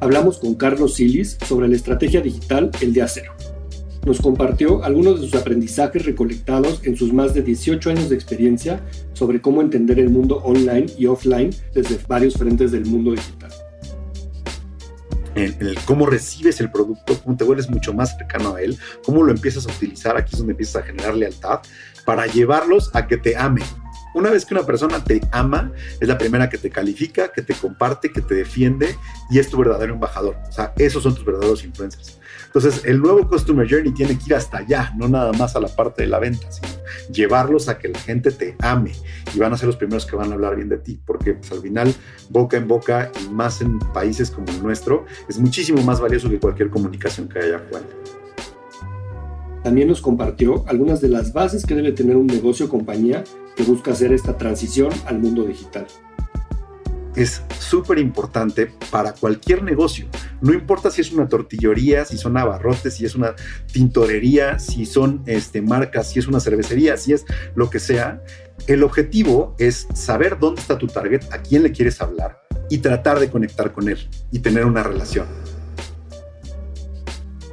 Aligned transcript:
hablamos 0.00 0.38
con 0.38 0.54
Carlos 0.54 0.94
Silis 0.94 1.38
sobre 1.46 1.68
la 1.68 1.76
estrategia 1.76 2.20
digital 2.20 2.70
El 2.80 2.92
Día 2.92 3.08
Cero. 3.08 3.32
Nos 4.06 4.20
compartió 4.20 4.84
algunos 4.84 5.20
de 5.20 5.26
sus 5.26 5.34
aprendizajes 5.34 6.06
recolectados 6.06 6.80
en 6.84 6.96
sus 6.96 7.12
más 7.12 7.34
de 7.34 7.42
18 7.42 7.90
años 7.90 8.08
de 8.08 8.14
experiencia 8.14 8.80
sobre 9.12 9.40
cómo 9.40 9.60
entender 9.60 9.98
el 9.98 10.08
mundo 10.08 10.36
online 10.36 10.86
y 10.96 11.06
offline 11.06 11.50
desde 11.74 11.98
varios 12.06 12.34
frentes 12.34 12.72
del 12.72 12.86
mundo 12.86 13.12
digital. 13.12 13.50
El, 15.34 15.78
cómo 15.84 16.06
recibes 16.06 16.60
el 16.60 16.70
producto, 16.70 17.20
cómo 17.22 17.36
te 17.36 17.44
vuelves 17.44 17.70
mucho 17.70 17.92
más 17.92 18.16
cercano 18.16 18.56
a 18.56 18.62
él, 18.62 18.76
cómo 19.04 19.22
lo 19.22 19.30
empiezas 19.30 19.68
a 19.68 19.70
utilizar, 19.70 20.16
aquí 20.16 20.30
es 20.32 20.38
donde 20.38 20.52
empiezas 20.52 20.82
a 20.82 20.86
generar 20.86 21.14
lealtad 21.14 21.60
para 22.04 22.26
llevarlos 22.26 22.90
a 22.94 23.06
que 23.06 23.18
te 23.18 23.36
amen, 23.36 23.64
una 24.14 24.30
vez 24.30 24.44
que 24.44 24.54
una 24.54 24.64
persona 24.64 25.02
te 25.02 25.20
ama, 25.32 25.72
es 26.00 26.08
la 26.08 26.18
primera 26.18 26.48
que 26.48 26.58
te 26.58 26.70
califica, 26.70 27.32
que 27.32 27.42
te 27.42 27.54
comparte, 27.54 28.12
que 28.12 28.20
te 28.20 28.34
defiende 28.34 28.96
y 29.30 29.38
es 29.38 29.48
tu 29.48 29.58
verdadero 29.58 29.94
embajador. 29.94 30.36
O 30.48 30.52
sea, 30.52 30.72
esos 30.76 31.02
son 31.02 31.14
tus 31.14 31.24
verdaderos 31.24 31.64
influencers. 31.64 32.18
Entonces, 32.46 32.84
el 32.86 33.00
nuevo 33.00 33.28
Customer 33.28 33.68
Journey 33.68 33.92
tiene 33.92 34.16
que 34.16 34.24
ir 34.26 34.34
hasta 34.34 34.58
allá, 34.58 34.92
no 34.96 35.06
nada 35.06 35.32
más 35.32 35.54
a 35.54 35.60
la 35.60 35.68
parte 35.68 36.02
de 36.02 36.08
la 36.08 36.18
venta, 36.18 36.50
sino 36.50 36.68
llevarlos 37.12 37.68
a 37.68 37.78
que 37.78 37.88
la 37.88 37.98
gente 37.98 38.30
te 38.30 38.56
ame 38.60 38.92
y 39.34 39.38
van 39.38 39.52
a 39.52 39.58
ser 39.58 39.66
los 39.66 39.76
primeros 39.76 40.06
que 40.06 40.16
van 40.16 40.30
a 40.30 40.34
hablar 40.34 40.56
bien 40.56 40.68
de 40.68 40.78
ti, 40.78 40.98
porque 41.04 41.34
pues, 41.34 41.52
al 41.52 41.60
final, 41.60 41.94
boca 42.30 42.56
en 42.56 42.66
boca 42.66 43.12
y 43.22 43.28
más 43.28 43.60
en 43.60 43.78
países 43.78 44.30
como 44.30 44.50
el 44.50 44.62
nuestro, 44.62 45.04
es 45.28 45.38
muchísimo 45.38 45.82
más 45.82 46.00
valioso 46.00 46.30
que 46.30 46.38
cualquier 46.38 46.70
comunicación 46.70 47.28
que 47.28 47.38
haya 47.38 47.56
afuera. 47.56 47.86
También 49.62 49.88
nos 49.88 50.00
compartió 50.00 50.64
algunas 50.68 51.00
de 51.00 51.08
las 51.08 51.32
bases 51.32 51.66
que 51.66 51.74
debe 51.74 51.92
tener 51.92 52.16
un 52.16 52.26
negocio 52.26 52.66
o 52.66 52.68
compañía 52.68 53.24
que 53.56 53.62
busca 53.64 53.92
hacer 53.92 54.12
esta 54.12 54.36
transición 54.36 54.90
al 55.06 55.18
mundo 55.18 55.44
digital. 55.44 55.86
Es 57.16 57.42
súper 57.58 57.98
importante 57.98 58.70
para 58.92 59.12
cualquier 59.12 59.64
negocio. 59.64 60.06
No 60.40 60.52
importa 60.52 60.88
si 60.90 61.00
es 61.00 61.10
una 61.10 61.28
tortillería, 61.28 62.04
si 62.04 62.16
son 62.16 62.36
abarrotes, 62.36 62.94
si 62.94 63.04
es 63.04 63.16
una 63.16 63.34
tintorería, 63.72 64.60
si 64.60 64.86
son 64.86 65.22
este, 65.26 65.60
marcas, 65.60 66.10
si 66.10 66.20
es 66.20 66.28
una 66.28 66.38
cervecería, 66.38 66.96
si 66.96 67.12
es 67.12 67.24
lo 67.56 67.70
que 67.70 67.80
sea. 67.80 68.22
El 68.68 68.84
objetivo 68.84 69.56
es 69.58 69.88
saber 69.94 70.38
dónde 70.38 70.60
está 70.60 70.78
tu 70.78 70.86
target, 70.86 71.22
a 71.32 71.38
quién 71.38 71.64
le 71.64 71.72
quieres 71.72 72.00
hablar 72.00 72.40
y 72.70 72.78
tratar 72.78 73.18
de 73.18 73.30
conectar 73.30 73.72
con 73.72 73.88
él 73.88 74.08
y 74.30 74.38
tener 74.38 74.64
una 74.64 74.84
relación. 74.84 75.26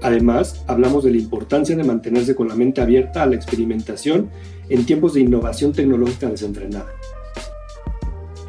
Además, 0.06 0.64
hablamos 0.68 1.04
de 1.04 1.10
la 1.10 1.18
importancia 1.18 1.76
de 1.76 1.84
mantenerse 1.84 2.36
con 2.36 2.48
la 2.48 2.54
mente 2.54 2.80
abierta 2.80 3.24
a 3.24 3.26
la 3.26 3.34
experimentación 3.34 4.30
en 4.70 4.86
tiempos 4.86 5.16
de 5.16 5.22
innovación 5.22 5.74
tecnológica 5.74 6.30
desenfrenada. 6.30 6.94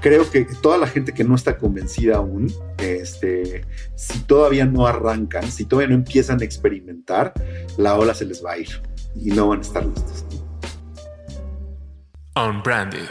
Creo 0.03 0.31
que 0.31 0.47
toda 0.61 0.77
la 0.77 0.87
gente 0.87 1.15
que 1.15 1.25
no 1.25 1.34
está 1.34 1.57
convencida 1.57 2.17
aún, 2.17 2.53
este, 2.77 3.65
si 3.95 4.19
todavía 4.25 4.67
no 4.67 4.87
arrancan, 4.87 5.51
si 5.51 5.65
todavía 5.65 5.89
no 5.89 5.95
empiezan 5.95 6.43
a 6.43 6.45
experimentar, 6.45 7.33
la 7.79 7.95
ola 7.95 8.12
se 8.12 8.27
les 8.27 8.45
va 8.45 8.53
a 8.53 8.59
ir 8.59 8.69
y 9.15 9.31
no 9.31 9.49
van 9.49 9.61
a 9.61 9.62
estar 9.62 9.87
listos. 9.87 10.27
Unbranded, 12.37 13.09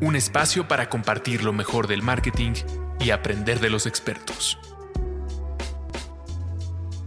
un 0.00 0.14
espacio 0.14 0.68
para 0.68 0.88
compartir 0.88 1.42
lo 1.42 1.52
mejor 1.52 1.88
del 1.88 2.02
marketing 2.02 2.52
y 3.00 3.10
aprender 3.10 3.58
de 3.58 3.68
los 3.68 3.86
expertos. 3.86 4.60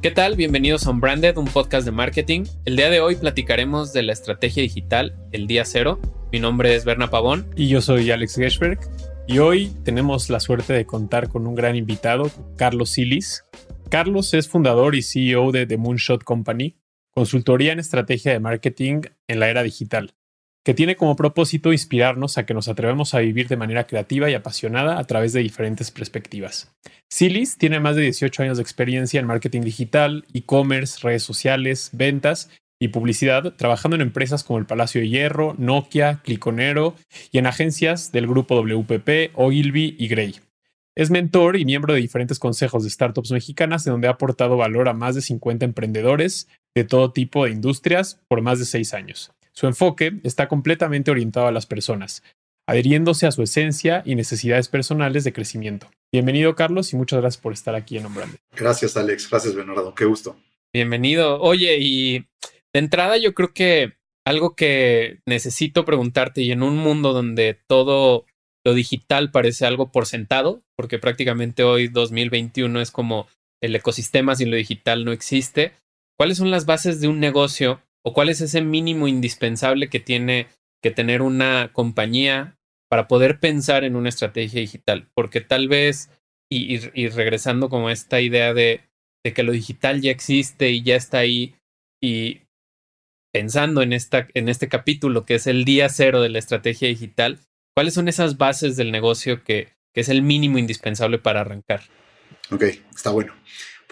¿Qué 0.03 0.11
tal? 0.11 0.35
Bienvenidos 0.35 0.85
a 0.85 0.89
Unbranded, 0.89 1.37
un 1.37 1.45
podcast 1.45 1.85
de 1.85 1.91
marketing. 1.93 2.43
El 2.65 2.75
día 2.75 2.89
de 2.89 2.99
hoy 2.99 3.15
platicaremos 3.15 3.93
de 3.93 4.03
la 4.03 4.11
estrategia 4.11 4.61
digital 4.61 5.15
El 5.31 5.47
Día 5.47 5.63
Cero. 5.63 5.97
Mi 6.29 6.41
nombre 6.41 6.75
es 6.75 6.83
Berna 6.83 7.09
Pavón. 7.09 7.47
Y 7.55 7.69
yo 7.69 7.79
soy 7.79 8.11
Alex 8.11 8.35
Geschberg. 8.35 8.79
Y 9.29 9.37
hoy 9.37 9.71
tenemos 9.85 10.29
la 10.29 10.41
suerte 10.41 10.73
de 10.73 10.85
contar 10.85 11.29
con 11.29 11.47
un 11.47 11.55
gran 11.55 11.77
invitado, 11.77 12.29
Carlos 12.57 12.89
Silis. 12.89 13.45
Carlos 13.89 14.33
es 14.33 14.49
fundador 14.49 14.95
y 14.95 15.03
CEO 15.03 15.53
de 15.53 15.65
The 15.65 15.77
Moonshot 15.77 16.25
Company, 16.25 16.75
consultoría 17.11 17.71
en 17.71 17.79
estrategia 17.79 18.33
de 18.33 18.41
marketing 18.41 19.03
en 19.29 19.39
la 19.39 19.47
era 19.47 19.63
digital 19.63 20.13
que 20.63 20.73
tiene 20.73 20.95
como 20.95 21.15
propósito 21.15 21.73
inspirarnos 21.73 22.37
a 22.37 22.45
que 22.45 22.53
nos 22.53 22.67
atrevemos 22.67 23.13
a 23.13 23.19
vivir 23.19 23.47
de 23.47 23.57
manera 23.57 23.85
creativa 23.85 24.29
y 24.29 24.33
apasionada 24.33 24.97
a 24.97 25.03
través 25.03 25.33
de 25.33 25.41
diferentes 25.41 25.91
perspectivas. 25.91 26.73
Silis 27.09 27.57
tiene 27.57 27.79
más 27.79 27.95
de 27.95 28.03
18 28.03 28.43
años 28.43 28.57
de 28.57 28.63
experiencia 28.63 29.19
en 29.19 29.27
marketing 29.27 29.61
digital, 29.61 30.25
e-commerce, 30.33 30.99
redes 31.01 31.23
sociales, 31.23 31.89
ventas 31.93 32.49
y 32.79 32.87
publicidad, 32.89 33.53
trabajando 33.55 33.95
en 33.95 34.01
empresas 34.01 34.43
como 34.43 34.59
el 34.59 34.65
Palacio 34.65 35.01
de 35.01 35.09
Hierro, 35.09 35.55
Nokia, 35.57 36.21
Cliconero 36.23 36.95
y 37.31 37.37
en 37.37 37.45
agencias 37.45 38.11
del 38.11 38.27
grupo 38.27 38.55
WPP, 38.55 39.31
Ogilvy 39.35 39.95
y 39.99 40.07
Gray. 40.07 40.39
Es 40.95 41.09
mentor 41.09 41.57
y 41.57 41.65
miembro 41.65 41.93
de 41.93 42.01
diferentes 42.01 42.39
consejos 42.39 42.83
de 42.83 42.89
startups 42.89 43.31
mexicanas, 43.31 43.85
en 43.87 43.93
donde 43.93 44.07
ha 44.07 44.11
aportado 44.11 44.57
valor 44.57 44.89
a 44.89 44.93
más 44.93 45.15
de 45.15 45.21
50 45.21 45.65
emprendedores 45.65 46.47
de 46.75 46.83
todo 46.83 47.11
tipo 47.11 47.45
de 47.45 47.51
industrias 47.51 48.21
por 48.27 48.41
más 48.41 48.59
de 48.59 48.65
seis 48.65 48.93
años. 48.93 49.31
Su 49.55 49.67
enfoque 49.67 50.19
está 50.23 50.47
completamente 50.47 51.11
orientado 51.11 51.45
a 51.45 51.51
las 51.51 51.67
personas, 51.67 52.23
adhiriéndose 52.67 53.27
a 53.27 53.31
su 53.31 53.43
esencia 53.43 54.01
y 54.03 54.15
necesidades 54.15 54.67
personales 54.67 55.23
de 55.23 55.31
crecimiento. 55.31 55.91
Bienvenido, 56.11 56.55
Carlos, 56.55 56.91
y 56.91 56.95
muchas 56.95 57.21
gracias 57.21 57.41
por 57.41 57.53
estar 57.53 57.75
aquí 57.75 57.97
en 57.97 58.07
Ombrande. 58.07 58.39
Gracias, 58.55 58.97
Alex. 58.97 59.29
Gracias, 59.29 59.53
Bernardo. 59.53 59.93
Qué 59.93 60.05
gusto. 60.05 60.35
Bienvenido. 60.73 61.39
Oye, 61.39 61.77
y 61.79 62.25
de 62.73 62.79
entrada 62.79 63.17
yo 63.17 63.35
creo 63.35 63.53
que 63.53 63.93
algo 64.25 64.55
que 64.55 65.19
necesito 65.27 65.85
preguntarte 65.85 66.41
y 66.41 66.51
en 66.51 66.63
un 66.63 66.77
mundo 66.77 67.13
donde 67.13 67.59
todo 67.67 68.25
lo 68.65 68.73
digital 68.73 69.29
parece 69.29 69.67
algo 69.67 69.91
por 69.91 70.07
sentado, 70.07 70.63
porque 70.75 70.97
prácticamente 70.97 71.63
hoy 71.63 71.89
2021 71.89 72.81
es 72.81 72.89
como 72.89 73.27
el 73.61 73.75
ecosistema 73.75 74.35
sin 74.35 74.49
lo 74.49 74.57
digital 74.57 75.05
no 75.05 75.11
existe, 75.11 75.73
¿cuáles 76.17 76.37
son 76.37 76.49
las 76.49 76.65
bases 76.65 77.01
de 77.01 77.07
un 77.07 77.19
negocio 77.19 77.82
¿O 78.05 78.13
cuál 78.13 78.29
es 78.29 78.41
ese 78.41 78.61
mínimo 78.61 79.07
indispensable 79.07 79.89
que 79.89 79.99
tiene 79.99 80.47
que 80.81 80.91
tener 80.91 81.21
una 81.21 81.71
compañía 81.71 82.57
para 82.89 83.07
poder 83.07 83.39
pensar 83.39 83.83
en 83.83 83.95
una 83.95 84.09
estrategia 84.09 84.59
digital? 84.59 85.07
Porque 85.15 85.41
tal 85.41 85.67
vez, 85.67 86.09
y, 86.51 86.77
regresando 87.09 87.69
como 87.69 87.87
a 87.87 87.93
esta 87.93 88.19
idea 88.19 88.53
de, 88.53 88.81
que 89.23 89.43
lo 89.43 89.53
digital 89.53 90.01
ya 90.01 90.11
existe 90.11 90.69
y 90.71 90.83
ya 90.83 90.95
está 90.95 91.19
ahí, 91.19 91.55
y 92.01 92.41
pensando 93.33 93.81
en, 93.81 93.93
esta, 93.93 94.27
en 94.33 94.49
este 94.49 94.67
capítulo 94.67 95.25
que 95.25 95.35
es 95.35 95.47
el 95.47 95.63
día 95.63 95.87
cero 95.87 96.21
de 96.21 96.29
la 96.29 96.39
estrategia 96.39 96.89
digital, 96.89 97.39
¿cuáles 97.73 97.93
son 97.93 98.09
esas 98.09 98.37
bases 98.37 98.75
del 98.75 98.91
negocio 98.91 99.43
que, 99.43 99.69
que 99.93 100.01
es 100.01 100.09
el 100.09 100.21
mínimo 100.21 100.57
indispensable 100.57 101.19
para 101.19 101.41
arrancar? 101.41 101.83
Ok, 102.51 102.63
está 102.93 103.11
bueno. 103.11 103.33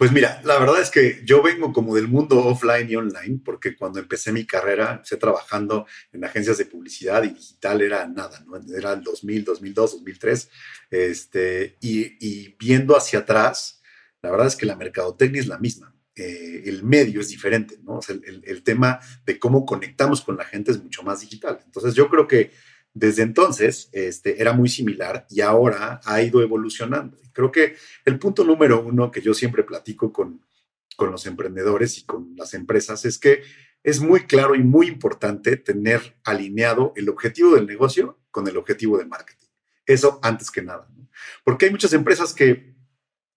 Pues 0.02 0.12
mira, 0.12 0.42
la 0.46 0.58
verdad 0.58 0.82
es 0.82 0.90
que 0.90 1.22
yo 1.26 1.44
vengo 1.44 1.72
como 1.72 1.94
del 1.94 2.08
mundo 2.08 2.44
offline 2.44 2.90
y 2.90 2.96
online, 2.96 3.40
porque 3.46 3.76
cuando 3.76 4.00
empecé 4.00 4.32
mi 4.32 4.48
carrera, 4.48 4.94
empecé 4.94 5.16
trabajando 5.18 5.86
en 6.12 6.26
agencias 6.26 6.58
de 6.58 6.66
publicidad 6.66 7.22
y 7.22 7.30
digital 7.30 7.84
era 7.84 8.08
nada, 8.08 8.44
¿no? 8.48 8.60
Era 8.76 8.94
el 8.94 9.04
2000, 9.04 9.44
2002, 9.44 9.92
2003, 9.92 10.50
este, 10.90 11.78
y, 11.82 12.56
viendo 12.58 12.98
hacia 12.98 13.20
atrás, 13.20 13.84
la 14.24 14.32
verdad 14.32 14.48
es 14.48 14.56
que 14.56 14.66
la 14.66 14.76
mercadotecnia 14.76 15.40
es 15.40 15.48
la 15.48 15.60
misma. 15.60 15.96
Eh, 16.16 16.64
el 16.66 16.84
medio 16.84 17.22
es 17.22 17.30
diferente, 17.30 17.78
¿no? 17.84 17.98
O 17.98 18.02
sea, 18.02 18.16
el, 18.16 18.42
el 18.44 18.64
tema 18.64 19.00
de 19.24 19.38
cómo 19.38 19.68
conectamos 19.68 20.22
con 20.22 20.36
la 20.36 20.46
gente 20.46 20.72
es 20.72 20.82
mucho 20.82 21.04
más 21.04 21.22
digital. 21.22 21.60
Entonces 21.64 21.94
yo 21.94 22.10
creo 22.10 22.28
que 22.28 22.50
desde 22.94 23.24
entonces 23.24 23.90
este, 23.94 24.42
era 24.42 24.54
muy 24.54 24.70
similar 24.70 25.26
y 25.30 25.42
ahora 25.42 26.02
ha 26.04 26.22
ido 26.22 26.42
evolucionando. 26.42 27.18
Creo 27.34 27.52
que 27.52 27.76
el 28.06 28.20
punto 28.20 28.44
número 28.44 28.82
uno 28.82 29.12
que 29.12 29.22
yo 29.22 29.34
siempre 29.34 29.64
platico 29.64 30.12
con, 30.12 30.42
con 30.98 31.12
los 31.12 31.26
emprendedores 31.26 31.98
y 31.98 32.04
con 32.04 32.36
las 32.36 32.54
empresas 32.54 33.06
es 33.06 33.18
que 33.18 33.44
es 33.84 34.00
muy 34.00 34.22
claro 34.22 34.56
y 34.56 34.64
muy 34.64 34.88
importante 34.88 35.58
tener 35.58 36.18
alineado 36.24 36.94
el 36.96 37.10
objetivo 37.10 37.56
del 37.56 37.66
negocio 37.66 38.20
con 38.30 38.48
el 38.48 38.58
objetivo 38.58 38.98
de 38.98 39.06
marketing. 39.06 39.48
Eso 39.86 40.20
antes 40.22 40.52
que 40.52 40.62
nada. 40.62 40.88
Porque 41.44 41.66
hay 41.66 41.72
muchas 41.72 41.94
empresas 41.94 42.34
que 42.34 42.76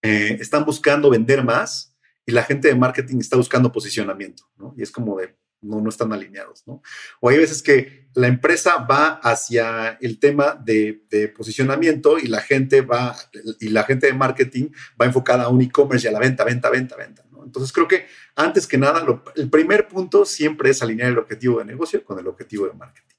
eh, 0.02 0.37
están 0.40 0.64
buscando 0.64 1.11
vender 1.11 1.43
más 1.43 1.96
y 2.26 2.32
la 2.32 2.43
gente 2.43 2.69
de 2.69 2.75
marketing 2.75 3.19
está 3.19 3.37
buscando 3.37 3.73
posicionamiento. 3.73 4.44
¿no? 4.56 4.75
Y 4.76 4.82
es 4.82 4.90
como 4.90 5.17
de, 5.19 5.37
no, 5.64 5.81
no 5.81 5.88
están 5.88 6.12
alineados, 6.12 6.62
¿no? 6.66 6.82
O 7.20 7.28
hay 7.28 7.38
veces 7.38 7.62
que 7.62 8.08
la 8.14 8.28
empresa 8.28 8.76
va 8.78 9.14
hacia 9.22 9.99
el 10.00 10.19
tema 10.19 10.55
de, 10.55 11.02
posicionamiento 11.37 12.19
y 12.19 12.26
la 12.26 12.40
gente 12.40 12.81
va, 12.81 13.16
y 13.61 13.69
la 13.69 13.84
gente 13.84 14.06
de 14.06 14.14
marketing 14.14 14.70
va 15.00 15.06
enfocada 15.06 15.44
a 15.44 15.49
un 15.49 15.62
e-commerce 15.62 16.06
y 16.06 16.08
a 16.08 16.12
la 16.12 16.20
venta, 16.20 16.44
venta, 16.44 16.70
venta, 16.70 16.96
venta. 16.96 17.25
Entonces 17.44 17.72
creo 17.72 17.87
que 17.87 18.06
antes 18.37 18.66
que 18.66 18.78
nada, 18.78 19.05
el 19.37 19.50
primer 19.50 19.87
punto 19.88 20.25
siempre 20.25 20.70
es 20.70 20.82
alinear 20.82 21.11
el 21.11 21.19
objetivo 21.19 21.58
de 21.58 21.66
negocio 21.66 22.05
con 22.05 22.19
el 22.19 22.26
objetivo 22.26 22.66
de 22.66 22.72
marketing. 22.72 23.14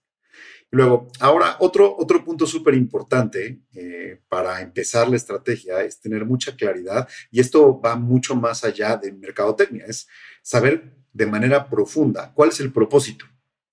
Luego, 0.71 1.07
ahora, 1.19 1.57
otro, 1.59 1.95
otro 1.97 2.24
punto 2.24 2.45
súper 2.45 2.74
importante 2.74 3.62
eh, 3.74 4.19
para 4.27 4.62
empezar 4.62 5.07
la 5.07 5.15
estrategia 5.15 5.81
es 5.83 6.00
tener 6.01 6.25
mucha 6.25 6.56
claridad, 6.56 7.07
y 7.31 7.39
esto 7.39 7.80
va 7.80 7.95
mucho 7.95 8.36
más 8.36 8.63
allá 8.63 8.97
de 8.97 9.13
mercadotecnia, 9.13 9.86
es 9.86 10.07
saber 10.42 10.95
de 11.15 11.25
manera 11.25 11.69
profunda 11.69 12.33
cuál 12.33 12.50
es 12.50 12.59
el 12.59 12.73
propósito 12.73 13.25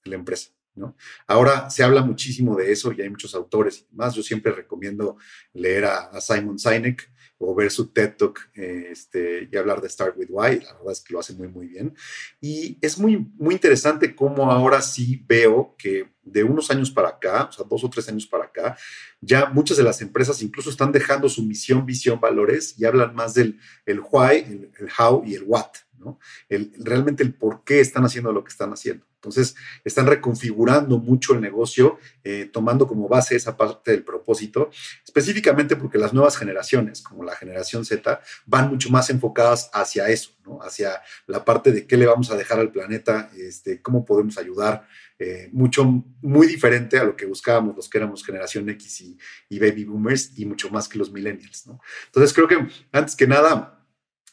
de 0.05 0.11
la 0.11 0.17
empresa. 0.17 0.51
¿no? 0.75 0.97
Ahora 1.27 1.69
se 1.69 1.83
habla 1.83 2.03
muchísimo 2.03 2.57
de 2.57 2.73
eso 2.73 2.93
y 2.93 3.03
hay 3.03 3.11
muchos 3.11 3.35
autores 3.35 3.81
y 3.91 3.97
más. 3.97 4.15
Yo 4.15 4.23
siempre 4.23 4.53
recomiendo 4.53 5.17
leer 5.53 5.85
a, 5.85 6.21
Simon 6.21 6.59
Sinek 6.59 7.11
o 7.39 7.53
ver 7.55 7.73
su 7.73 7.89
TED 7.89 8.15
Talk 8.17 8.51
este, 8.55 9.49
y 9.51 9.57
hablar 9.57 9.81
de 9.81 9.89
Start 9.89 10.17
with 10.17 10.29
Why. 10.31 10.61
La 10.61 10.75
verdad 10.75 10.93
es 10.93 11.01
que 11.01 11.13
lo 11.13 11.19
hace 11.19 11.35
muy, 11.35 11.49
muy 11.49 11.67
bien. 11.67 11.95
Y 12.41 12.79
es 12.81 12.97
muy, 12.97 13.17
muy 13.35 13.55
interesante 13.55 14.15
cómo 14.15 14.51
ahora 14.51 14.81
sí 14.81 15.23
veo 15.27 15.75
que 15.77 16.13
de 16.23 16.45
unos 16.45 16.71
años 16.71 16.93
para 16.93 17.09
acá, 17.09 17.49
o 17.51 17.53
sea, 17.53 17.67
dos 17.69 17.83
o 17.83 17.91
tres 17.91 18.09
años 18.09 18.27
para 18.27 18.45
acá, 18.45 18.79
ya 19.21 19.47
muchas 19.47 19.77
de 19.77 19.83
las 19.83 20.01
empresas 20.01 20.41
incluso 20.41 20.71
están 20.71 20.93
dejando 20.93 21.29
su 21.29 21.43
misión, 21.43 21.85
visión, 21.85 22.21
valores 22.21 22.79
y 22.79 22.85
hablan 22.85 23.15
más 23.17 23.35
del 23.35 23.59
el 23.85 24.01
why, 24.01 24.37
el, 24.37 24.71
el 24.79 24.89
how 24.97 25.25
y 25.27 25.35
el 25.35 25.43
what, 25.45 25.73
realmente 26.79 27.23
el 27.23 27.35
por 27.35 27.65
qué 27.65 27.81
están 27.81 28.05
haciendo 28.05 28.33
lo 28.33 28.45
que 28.45 28.51
están 28.51 28.73
haciendo. 28.73 29.07
Entonces, 29.23 29.55
están 29.85 30.09
reconfigurando 30.09 30.99
mucho 30.99 31.33
el 31.33 31.41
negocio, 31.41 31.99
eh, 32.25 32.51
tomando 32.53 32.89
como 32.89 33.09
base 33.09 33.37
esa 33.37 33.57
parte 33.57 33.93
del 33.93 34.03
propósito, 34.03 34.71
específicamente 35.05 35.77
porque 35.77 35.97
las 35.97 36.13
nuevas 36.13 36.37
generaciones, 36.37 37.03
como 37.03 37.23
la 37.23 37.37
generación 37.37 37.85
Z, 37.85 38.21
van 38.47 38.69
mucho 38.69 38.91
más 38.91 39.11
enfocadas 39.11 39.71
hacia 39.73 40.09
eso, 40.09 40.33
¿no? 40.45 40.59
hacia 40.61 41.01
la 41.29 41.45
parte 41.45 41.71
de 41.71 41.87
qué 41.87 41.97
le 41.97 42.07
vamos 42.07 42.33
a 42.33 42.37
dejar 42.37 42.59
al 42.59 42.73
planeta, 42.73 43.31
este, 43.37 43.81
cómo 43.81 44.05
podemos 44.05 44.39
ayudar, 44.39 44.89
eh, 45.21 45.49
mucho, 45.53 45.85
muy 46.21 46.49
diferente 46.49 46.99
a 46.99 47.05
lo 47.05 47.15
que 47.15 47.27
buscábamos 47.27 47.77
los 47.77 47.89
que 47.89 47.99
éramos 47.99 48.25
generación 48.25 48.69
X 48.71 49.03
y, 49.51 49.59
baby 49.61 49.85
boomers 49.85 50.37
y 50.37 50.47
mucho 50.47 50.69
más 50.71 50.89
que 50.89 50.99
los 50.99 51.13
millennials. 51.13 51.69
¿no? 51.69 51.81
Entonces, 52.07 52.33
creo 52.33 52.49
que 52.49 52.67
antes 52.91 53.15
que 53.15 53.29
nada, 53.29 53.82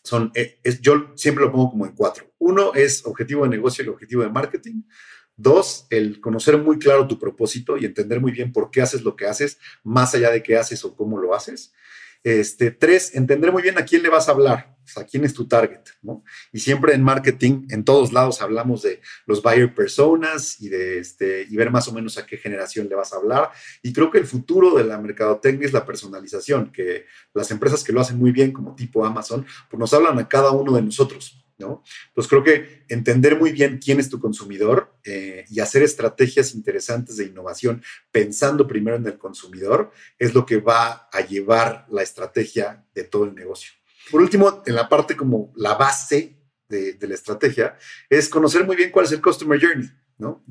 son, 0.10 0.32
eh, 0.34 0.60
yo 0.82 1.12
siempre 1.16 1.46
lo 1.46 1.52
pongo 1.52 1.70
como 1.70 1.86
en 1.86 1.94
cuatro. 1.94 2.26
Uno 2.40 2.74
es 2.74 3.06
objetivo 3.06 3.44
de 3.44 3.50
negocio 3.50 3.86
y 3.86 3.90
objetivo 3.90 4.24
de 4.24 4.30
marketing. 4.30 4.82
Dos, 5.36 5.86
el 5.92 6.20
conocer 6.20 6.58
muy 6.58 6.80
claro 6.80 7.08
tu 7.08 7.20
propósito 7.20 7.78
y 7.78 7.86
entender 7.86 8.20
muy 8.20 8.32
bien 8.32 8.52
por 8.52 8.72
qué 8.72 8.82
haces 8.82 9.04
lo 9.04 9.16
que 9.16 9.28
haces, 9.28 9.60
más 9.84 10.16
allá 10.16 10.32
de 10.32 10.42
qué 10.42 10.58
haces 10.58 10.84
o 10.84 10.96
cómo 10.96 11.20
lo 11.20 11.36
haces. 11.36 11.74
Este, 12.24 12.72
tres, 12.72 13.16
entender 13.16 13.52
muy 13.52 13.62
bien 13.62 13.78
a 13.78 13.86
quién 13.86 14.04
le 14.04 14.10
vas 14.10 14.28
a 14.28 14.32
hablar, 14.32 14.76
a 14.98 15.06
quién 15.06 15.24
es 15.24 15.34
tu 15.34 15.48
target, 15.48 15.82
¿no? 16.02 16.24
Y 16.52 16.60
siempre 16.60 16.94
en 16.94 17.02
marketing, 17.02 17.68
en 17.70 17.86
todos 17.86 18.12
lados 18.12 18.42
hablamos 18.42 18.82
de 18.82 19.02
los 19.26 19.42
buyer 19.42 19.74
personas 19.74 20.60
y 20.60 20.68
de 20.68 21.00
este, 21.00 21.48
y 21.50 21.56
ver 21.56 21.72
más 21.72 21.88
o 21.88 21.94
menos 21.94 22.18
a 22.18 22.26
qué 22.26 22.38
generación 22.38 22.90
le 22.90 22.96
vas 22.96 23.14
a 23.14 23.18
hablar. 23.18 23.52
Y 23.82 23.94
creo 23.94 24.12
que 24.12 24.18
el 24.18 24.26
futuro 24.26 24.76
de 24.76 24.84
la 24.84 24.98
mercadotecnia 24.98 25.66
es 25.66 25.74
la 25.74 25.86
personalización, 25.86 26.72
que 26.72 27.06
las 27.34 27.52
empresas 27.52 27.84
que 27.84 27.94
lo 27.94 28.02
hacen 28.02 28.18
muy 28.18 28.32
bien, 28.32 28.52
como 28.52 28.76
tipo 28.76 29.06
Amazon, 29.06 29.46
pues 29.70 29.80
nos 29.80 29.94
hablan 29.94 30.20
a 30.20 30.28
cada 30.28 30.52
uno 30.52 30.74
de 30.74 30.82
nosotros, 30.82 31.46
¿no? 31.60 31.84
Pues 32.14 32.28
creo 32.28 32.44
que 32.44 32.86
entender 32.88 33.38
muy 33.38 33.52
bien 33.52 33.80
quién 33.84 34.00
es 34.00 34.10
tu 34.10 34.20
consumidor 34.20 34.96
eh, 35.04 35.46
y 35.50 35.60
hacer 35.60 35.84
estrategias 35.84 36.56
interesantes 36.56 37.18
de 37.18 37.26
innovación 37.26 37.84
pensando 38.12 38.68
primero 38.68 38.98
en 38.98 39.06
el 39.06 39.18
consumidor 39.18 39.92
es 40.18 40.34
lo 40.34 40.46
que 40.46 40.58
va 40.58 41.10
a 41.12 41.22
llevar 41.22 41.86
la 41.90 42.02
estrategia 42.02 42.86
de 42.96 43.04
todo 43.04 43.26
el 43.26 43.36
negocio. 43.36 43.74
Por 44.10 44.22
último, 44.22 44.64
en 44.66 44.76
la 44.76 44.90
parte 44.90 45.16
como 45.16 45.54
la 45.56 45.76
base 45.76 46.38
de, 46.68 46.94
de 46.94 47.08
la 47.08 47.16
estrategia, 47.16 47.78
es 48.10 48.30
conocer 48.30 48.66
muy 48.66 48.76
bien 48.76 48.92
cuál 48.92 49.06
es 49.06 49.12
el 49.12 49.22
Customer 49.22 49.60
Journey. 49.60 49.90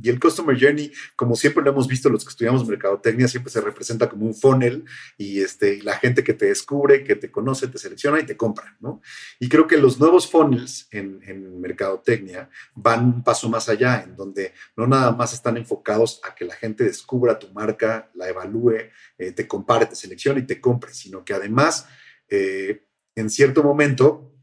Y 0.00 0.08
el 0.08 0.18
Customer 0.18 0.58
Journey, 0.58 0.92
como 1.14 1.36
siempre 1.36 1.62
lo 1.62 1.70
hemos 1.70 1.86
visto 1.86 2.08
los 2.08 2.24
que 2.24 2.30
estudiamos 2.30 2.66
mercadotecnia, 2.66 3.28
siempre 3.28 3.52
se 3.52 3.60
representa 3.60 4.08
como 4.08 4.24
un 4.24 4.34
funnel 4.34 4.84
y 5.18 5.40
este, 5.40 5.82
la 5.82 5.98
gente 5.98 6.24
que 6.24 6.32
te 6.32 6.46
descubre, 6.46 7.04
que 7.04 7.16
te 7.16 7.30
conoce, 7.30 7.68
te 7.68 7.78
selecciona 7.78 8.18
y 8.20 8.24
te 8.24 8.36
compra, 8.36 8.76
¿no? 8.80 9.02
Y 9.38 9.48
creo 9.48 9.66
que 9.66 9.76
los 9.76 10.00
nuevos 10.00 10.30
funnels 10.30 10.88
en, 10.90 11.18
mercadotecnia 11.60 12.48
van 12.74 13.04
un 13.04 13.24
paso 13.24 13.48
más 13.48 13.68
allá, 13.68 14.02
en 14.02 14.16
donde 14.16 14.54
no 14.76 14.86
nada 14.86 15.12
más 15.12 15.34
están 15.34 15.56
enfocados 15.56 16.20
a 16.24 16.34
que 16.34 16.44
la 16.44 16.54
gente 16.54 16.84
descubra 16.84 17.38
tu 17.38 17.52
marca, 17.52 18.10
la 18.14 18.28
evalúe, 18.28 18.90
eh, 19.18 19.32
te 19.32 19.46
compare, 19.46 19.86
te 19.86 19.96
seleccione 19.96 20.40
y 20.40 20.46
te 20.46 20.60
compre, 20.60 20.94
sino 20.94 21.24
que 21.24 21.34
además, 21.34 21.86
eh, 22.28 22.84
en 23.14 23.28
cierto 23.28 23.62
momento, 23.62 24.37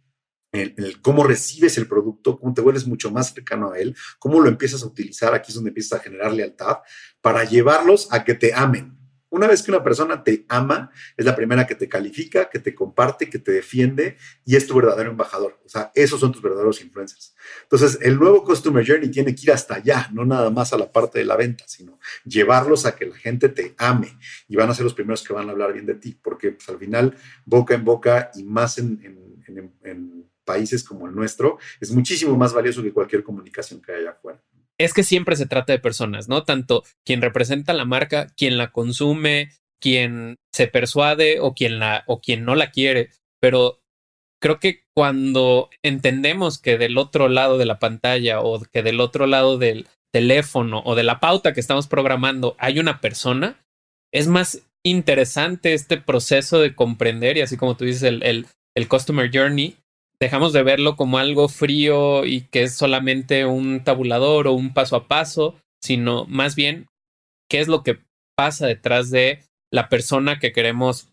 el, 0.56 1.02
cómo 1.02 1.24
recibes 1.24 1.78
el 1.78 1.88
producto, 1.88 2.40
cómo 2.40 2.54
te 2.54 2.62
vuelves 2.62 2.88
mucho 2.88 3.12
más 3.12 3.34
cercano 3.34 3.72
a 3.72 3.80
él, 3.80 3.96
cómo 4.20 4.40
lo 4.40 4.50
empiezas 4.50 4.84
a 4.84 4.88
utilizar, 4.88 5.34
aquí 5.34 5.52
es 5.52 5.56
donde 5.56 5.70
empiezas 5.70 6.00
a 6.00 6.04
generar 6.04 6.34
lealtad, 6.34 6.78
para 7.22 7.44
llevarlos 7.44 8.08
a 8.12 8.24
que 8.24 8.34
te 8.36 8.54
amen. 8.54 8.96
Una 9.36 9.48
vez 9.48 9.64
que 9.64 9.72
una 9.72 9.84
persona 9.84 10.24
te 10.24 10.46
ama, 10.48 10.92
es 11.18 11.26
la 11.26 11.36
primera 11.36 11.68
que 11.68 11.76
te 11.76 11.90
califica, 11.90 12.50
que 12.50 12.60
te 12.60 12.74
comparte, 12.74 13.30
que 13.30 13.38
te 13.38 13.52
defiende 13.52 14.16
y 14.46 14.56
es 14.56 14.66
tu 14.66 14.76
verdadero 14.76 15.12
embajador. 15.12 15.60
O 15.66 15.68
sea, 15.68 15.92
esos 15.94 16.22
son 16.22 16.32
tus 16.32 16.42
verdaderos 16.42 16.82
influencers. 16.82 17.36
Entonces, 17.64 18.00
el 18.02 18.18
nuevo 18.18 18.46
Customer 18.46 18.88
Journey 18.88 19.10
tiene 19.10 19.36
que 19.36 19.42
ir 19.44 19.52
hasta 19.52 19.76
allá, 19.76 20.08
no 20.14 20.24
nada 20.24 20.50
más 20.52 20.72
a 20.72 20.78
la 20.78 20.90
parte 20.90 21.20
de 21.20 21.26
la 21.26 21.36
venta, 21.36 21.66
sino 21.68 22.00
llevarlos 22.24 22.86
a 22.86 22.96
que 22.96 23.08
la 23.08 23.16
gente 23.18 23.50
te 23.50 23.76
ame 23.78 24.18
y 24.48 24.56
van 24.56 24.70
a 24.70 24.74
ser 24.74 24.86
los 24.86 24.94
primeros 24.94 25.22
que 25.22 25.34
van 25.34 25.50
a 25.50 25.52
hablar 25.52 25.74
bien 25.74 25.86
de 25.86 25.96
ti, 25.96 26.18
porque 26.24 26.52
pues, 26.52 26.70
al 26.70 26.78
final, 26.78 27.18
boca 27.44 27.74
en 27.74 27.84
boca 27.84 28.32
y 28.36 28.44
más 28.44 28.78
en, 28.78 29.02
en 29.04 30.26
países 30.46 30.84
como 30.84 31.08
el 31.08 31.16
nuestro, 31.16 31.58
es 31.82 31.92
muchísimo 31.92 32.38
más 32.38 32.54
valioso 32.54 32.82
que 32.84 32.94
cualquier 32.94 33.24
comunicación 33.24 33.82
que 33.82 33.94
haya 33.94 34.12
afuera. 34.12 34.42
Es 34.78 34.94
que 34.94 35.04
siempre 35.04 35.36
se 35.36 35.46
trata 35.46 35.74
de 35.74 35.80
personas, 35.80 36.28
¿no? 36.28 36.44
Tanto 36.44 36.84
quien 37.06 37.22
representa 37.22 37.74
la 37.74 37.86
marca, 37.86 38.28
quien 38.38 38.58
la 38.58 38.72
consume, 38.72 39.52
quien 39.82 40.38
se 40.54 40.68
persuade 40.68 41.40
o 41.40 41.54
quien 41.54 41.80
la 41.80 42.04
o 42.08 42.22
quien 42.22 42.46
no 42.46 42.56
la 42.56 42.72
quiere, 42.72 43.10
pero 43.42 43.82
creo 44.42 44.60
que 44.60 44.84
cuando 44.94 45.70
entendemos 45.84 46.60
que 46.60 46.78
del 46.78 46.98
otro 46.98 47.30
lado 47.30 47.58
de 47.58 47.66
la 47.66 47.80
pantalla 47.80 48.42
o 48.42 48.62
que 48.62 48.84
del 48.84 49.00
otro 49.00 49.28
lado 49.28 49.58
del 49.58 49.88
teléfono 50.14 50.82
o 50.86 50.96
de 50.96 51.04
la 51.04 51.20
pauta 51.20 51.54
que 51.54 51.60
estamos 51.60 51.88
programando 51.88 52.56
hay 52.60 52.80
una 52.80 53.02
persona, 53.02 53.66
es 54.14 54.28
más 54.28 54.62
interesante 54.86 55.74
este 55.74 55.98
proceso 55.98 56.60
de 56.60 56.76
comprender 56.76 57.38
y 57.38 57.42
así 57.42 57.58
como 57.58 57.76
tú 57.76 57.86
dices 57.86 58.04
el, 58.04 58.24
el, 58.24 58.46
el 58.76 58.88
customer 58.88 59.30
journey 59.34 59.76
dejamos 60.20 60.54
de 60.54 60.64
verlo 60.64 60.96
como 60.96 61.18
algo 61.18 61.48
frío 61.48 62.26
y 62.26 62.42
que 62.42 62.64
es 62.64 62.76
solamente 62.76 63.46
un 63.46 63.84
tabulador 63.84 64.48
o 64.48 64.54
un 64.54 64.74
paso 64.74 64.96
a 64.96 65.08
paso, 65.08 65.56
sino 65.82 66.26
más 66.26 66.56
bien 66.56 66.88
qué 67.50 67.60
es 67.60 67.68
lo 67.68 67.84
que 67.84 68.00
pasa 68.36 68.68
detrás 68.68 69.12
de 69.12 69.44
la 69.72 69.90
persona 69.90 70.40
que 70.40 70.52
queremos 70.52 71.10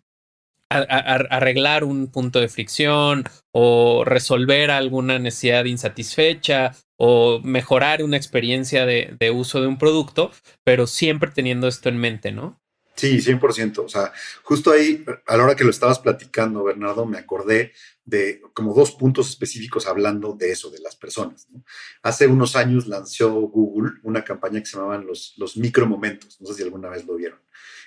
arreglar 0.71 1.85
un 1.85 2.07
punto 2.07 2.41
de 2.41 2.49
fricción 2.49 3.25
o 3.53 4.05
resolver 4.07 4.71
alguna 4.71 5.19
necesidad 5.19 5.67
insatisfecha 5.67 6.75
o 6.99 7.41
mejorar 7.41 8.03
una 8.03 8.17
experiencia 8.17 8.87
de, 8.87 9.15
de 9.19 9.31
uso 9.31 9.61
de 9.61 9.67
un 9.67 9.77
producto, 9.77 10.31
pero 10.65 10.87
siempre 10.87 11.31
teniendo 11.31 11.69
esto 11.69 11.91
en 11.91 11.99
mente, 11.99 12.33
¿no? 12.33 12.62
Sí, 12.95 13.21
100%. 13.21 13.79
O 13.79 13.89
sea, 13.89 14.13
justo 14.43 14.71
ahí, 14.71 15.05
a 15.27 15.37
la 15.37 15.45
hora 15.45 15.57
que 15.57 15.65
lo 15.65 15.71
estabas 15.71 15.99
platicando, 15.99 16.65
Bernardo, 16.65 17.07
me 17.07 17.19
acordé 17.19 17.73
de 18.05 18.43
como 18.53 18.75
dos 18.75 18.93
puntos 18.93 19.31
específicos 19.31 19.87
hablando 19.87 20.35
de 20.35 20.51
eso, 20.51 20.71
de 20.71 20.81
las 20.81 20.97
personas. 20.97 21.49
Hace 22.03 22.27
unos 22.27 22.57
años 22.57 22.87
lanzó 22.87 23.33
Google 23.33 23.93
una 24.03 24.23
campaña 24.25 24.61
que 24.61 24.67
se 24.67 24.77
llamaban 24.77 25.07
los, 25.07 25.35
los 25.37 25.57
micromomentos, 25.57 26.41
no 26.41 26.49
sé 26.49 26.55
si 26.55 26.63
alguna 26.63 26.91
vez 26.91 27.05
lo 27.07 27.17
vieron, 27.17 27.39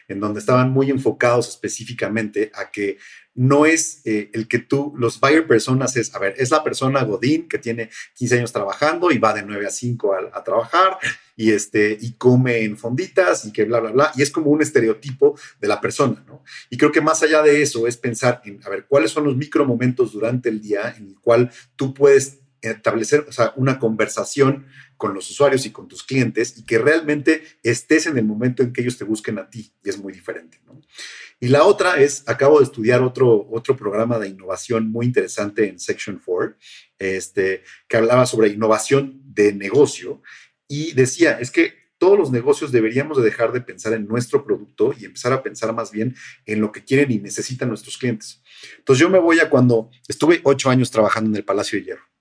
en 0.08 0.20
donde 0.20 0.40
estaban 0.40 0.72
muy 0.72 0.90
enfocados 0.90 1.50
específicamente 1.50 2.52
a 2.56 2.72
que 2.72 2.98
no 3.36 3.66
es 3.66 4.02
eh, 4.06 4.30
el 4.34 4.48
que 4.48 4.60
tú, 4.60 4.94
los 4.98 5.20
buyer 5.20 5.46
personas 5.46 5.98
es, 5.98 6.16
a 6.16 6.20
ver, 6.20 6.36
es 6.38 6.52
la 6.52 6.64
persona 6.64 7.04
Godín 7.04 7.50
que 7.50 7.58
tiene 7.58 7.90
15 8.14 8.38
años 8.38 8.54
trabajando 8.54 9.12
y 9.12 9.18
va 9.18 9.34
de 9.34 9.44
9 9.44 9.68
a 9.68 9.70
5 9.70 10.16
a, 10.34 10.44
trabajar 10.44 10.98
y, 11.36 11.52
este, 11.52 11.98
y 12.00 12.14
come 12.14 12.64
en 12.64 12.78
fonditas 12.78 13.44
y 13.46 13.52
que 13.52 13.66
bla, 13.66 13.82
bla, 13.82 13.92
bla. 13.92 14.12
Y 14.16 14.22
es 14.22 14.32
como 14.32 14.52
un 14.52 14.62
estereotipo 14.62 15.38
de 15.60 15.68
la 15.68 15.82
persona, 15.82 16.24
¿no? 16.26 16.44
Y 16.70 16.78
creo 16.78 16.94
que 16.94 17.02
más 17.02 17.22
allá 17.24 17.42
de 17.42 17.62
eso 17.62 17.88
es 17.88 17.98
pensar 17.98 18.42
en, 18.46 18.62
a 18.66 18.70
ver, 18.70 18.86
cuáles 18.88 19.12
son 19.12 19.26
los 19.26 19.36
micro 19.36 19.66
momentos 19.66 20.14
durante 20.14 20.48
el 20.48 20.62
día 20.62 20.96
en 20.98 21.08
el 21.08 21.16
cual 21.20 21.52
tú 21.76 21.94
puedes 21.94 22.40
establecer 22.62 23.26
o 23.28 23.32
sea, 23.32 23.54
una 23.58 23.80
conversación 23.80 24.66
con 24.98 25.14
los 25.14 25.30
usuarios 25.30 25.66
y 25.66 25.72
con 25.72 25.88
tus 25.88 26.04
clientes 26.04 26.58
y 26.58 26.64
que 26.64 26.78
realmente 26.78 27.44
estés 27.64 28.06
en 28.08 28.18
el 28.18 28.26
momento 28.26 28.64
en 28.64 28.74
que 28.74 28.82
ellos 28.82 28.98
te 28.98 29.04
busquen 29.04 29.40
a 29.40 29.50
ti 29.50 29.72
y 29.84 29.90
es 29.90 29.98
muy 29.98 30.14
diferente. 30.14 30.60
Y 31.40 31.50
la 31.50 31.64
otra 31.66 32.02
es, 32.02 32.24
acabo 32.28 32.60
de 32.60 32.66
estudiar 32.66 33.02
otro, 33.02 33.48
otro 33.52 33.76
programa 33.76 34.18
de 34.20 34.30
innovación 34.30 34.90
muy 34.90 35.06
interesante 35.06 35.68
en 35.68 35.80
Section 35.80 36.22
4, 36.24 36.56
este, 36.98 37.64
que 37.88 37.98
hablaba 37.98 38.26
sobre 38.26 38.50
innovación 38.50 39.22
de 39.26 39.54
negocio 39.54 40.22
y 40.68 40.94
decía, 40.94 41.38
es 41.40 41.52
que 41.52 41.86
todos 41.98 42.18
los 42.18 42.32
negocios 42.32 42.72
deberíamos 42.72 43.18
de 43.18 43.24
dejar 43.24 43.52
de 43.52 43.62
pensar 43.62 43.94
en 43.94 44.08
nuestro 44.08 44.44
producto 44.44 44.94
y 44.98 45.06
empezar 45.06 45.34
a 45.34 45.44
pensar 45.44 45.74
más 45.74 45.92
bien 45.92 46.16
en 46.46 46.62
lo 46.62 46.72
que 46.72 46.84
quieren 46.84 47.12
y 47.12 47.20
necesitan 47.20 47.70
nuestros 47.70 47.98
clientes. 47.98 48.42
Entonces 48.78 49.02
yo 49.02 49.10
me 49.10 49.20
voy 49.20 49.40
a 49.40 49.50
cuando 49.50 49.90
estuve 50.08 50.42
ocho 50.44 50.70
años 50.70 50.92
trabajando 50.92 51.30
en 51.30 51.38
el 51.38 51.46
Palacio 51.46 51.80
de 51.80 51.86
Hierro. 51.86 52.15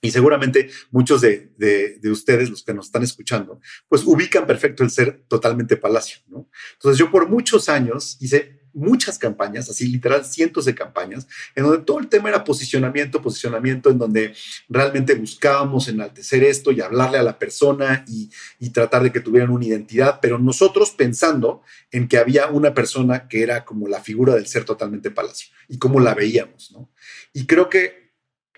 Y 0.00 0.12
seguramente 0.12 0.70
muchos 0.90 1.20
de, 1.20 1.50
de, 1.56 2.10
ustedes, 2.10 2.50
los 2.50 2.62
que 2.62 2.72
nos 2.72 2.86
están 2.86 3.02
escuchando, 3.02 3.60
pues 3.88 4.04
ubican 4.04 4.46
perfecto 4.46 4.84
el 4.84 4.90
ser 4.90 5.24
totalmente 5.26 5.76
palacio, 5.76 6.18
¿no? 6.28 6.48
Entonces 6.74 6.98
yo 6.98 7.10
por 7.10 7.28
muchos 7.28 7.68
años 7.68 8.16
hice 8.20 8.58
muchas 8.72 9.18
campañas, 9.18 9.68
así 9.68 9.88
literal 9.88 10.24
cientos 10.24 10.64
de 10.66 10.74
campañas, 10.74 11.26
en 11.56 11.64
donde 11.64 11.84
todo 11.84 11.98
el 11.98 12.06
tema 12.06 12.28
era 12.28 12.44
posicionamiento, 12.44 13.20
posicionamiento, 13.20 13.90
en 13.90 13.98
donde 13.98 14.34
realmente 14.68 15.16
buscábamos 15.16 15.88
enaltecer 15.88 16.44
esto 16.44 16.70
y 16.70 16.80
hablarle 16.80 17.18
a 17.18 17.24
la 17.24 17.38
persona 17.38 18.04
y, 18.06 18.30
y 18.60 18.70
tratar 18.70 19.02
de 19.02 19.10
que 19.10 19.20
tuvieran 19.20 19.50
una 19.50 19.64
identidad, 19.64 20.20
pero 20.22 20.38
nosotros 20.38 20.92
pensando 20.92 21.62
en 21.90 22.06
que 22.06 22.18
había 22.18 22.46
una 22.46 22.72
persona 22.72 23.26
que 23.26 23.42
era 23.42 23.64
como 23.64 23.88
la 23.88 24.00
figura 24.00 24.34
del 24.34 24.46
ser 24.46 24.64
totalmente 24.64 25.10
palacio 25.10 25.48
y 25.68 25.78
cómo 25.78 25.98
la 25.98 26.14
veíamos, 26.14 26.70
¿no? 26.70 26.88
Y 27.32 27.46
creo 27.46 27.68
que 27.68 28.07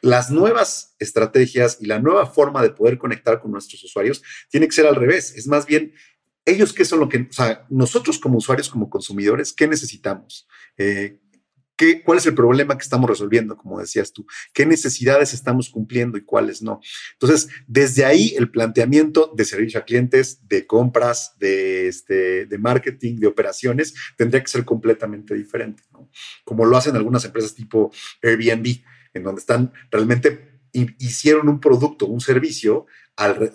las 0.02 0.30
nuevas 0.30 0.94
estrategias 0.98 1.78
y 1.80 1.86
la 1.86 1.98
nueva 1.98 2.26
forma 2.26 2.62
de 2.62 2.70
poder 2.70 2.98
conectar 2.98 3.40
con 3.40 3.52
nuestros 3.52 3.82
usuarios 3.84 4.22
tiene 4.50 4.66
que 4.66 4.74
ser 4.74 4.86
al 4.86 4.96
revés. 4.96 5.34
Es 5.36 5.46
más 5.46 5.66
bien 5.66 5.92
ellos 6.44 6.72
qué 6.72 6.84
son 6.84 7.00
lo 7.00 7.08
que, 7.08 7.18
o 7.18 7.32
sea, 7.32 7.66
nosotros 7.68 8.18
como 8.18 8.38
usuarios, 8.38 8.68
como 8.68 8.90
consumidores, 8.90 9.52
¿qué 9.52 9.68
necesitamos? 9.68 10.48
Eh, 10.76 11.18
¿qué, 11.76 12.02
¿Cuál 12.02 12.18
es 12.18 12.26
el 12.26 12.34
problema 12.34 12.76
que 12.76 12.82
estamos 12.82 13.08
resolviendo, 13.08 13.56
como 13.56 13.80
decías 13.80 14.12
tú? 14.12 14.26
¿Qué 14.52 14.66
necesidades 14.66 15.32
estamos 15.32 15.68
cumpliendo 15.68 16.18
y 16.18 16.24
cuáles 16.24 16.62
no? 16.62 16.80
Entonces, 17.12 17.48
desde 17.66 18.04
ahí 18.04 18.34
el 18.36 18.50
planteamiento 18.50 19.32
de 19.34 19.44
servicio 19.44 19.80
a 19.80 19.84
clientes, 19.84 20.46
de 20.48 20.66
compras, 20.66 21.34
de, 21.38 21.88
este, 21.88 22.46
de 22.46 22.58
marketing, 22.58 23.16
de 23.16 23.26
operaciones, 23.26 23.94
tendría 24.16 24.42
que 24.42 24.50
ser 24.50 24.64
completamente 24.64 25.34
diferente, 25.34 25.82
¿no? 25.92 26.10
Como 26.44 26.64
lo 26.64 26.76
hacen 26.76 26.96
algunas 26.96 27.24
empresas 27.24 27.54
tipo 27.54 27.92
Airbnb, 28.22 28.82
en 29.14 29.22
donde 29.22 29.40
están 29.40 29.72
realmente 29.90 30.60
hicieron 30.72 31.48
un 31.48 31.60
producto, 31.60 32.06
un 32.06 32.20
servicio 32.20 32.86
al, 33.16 33.52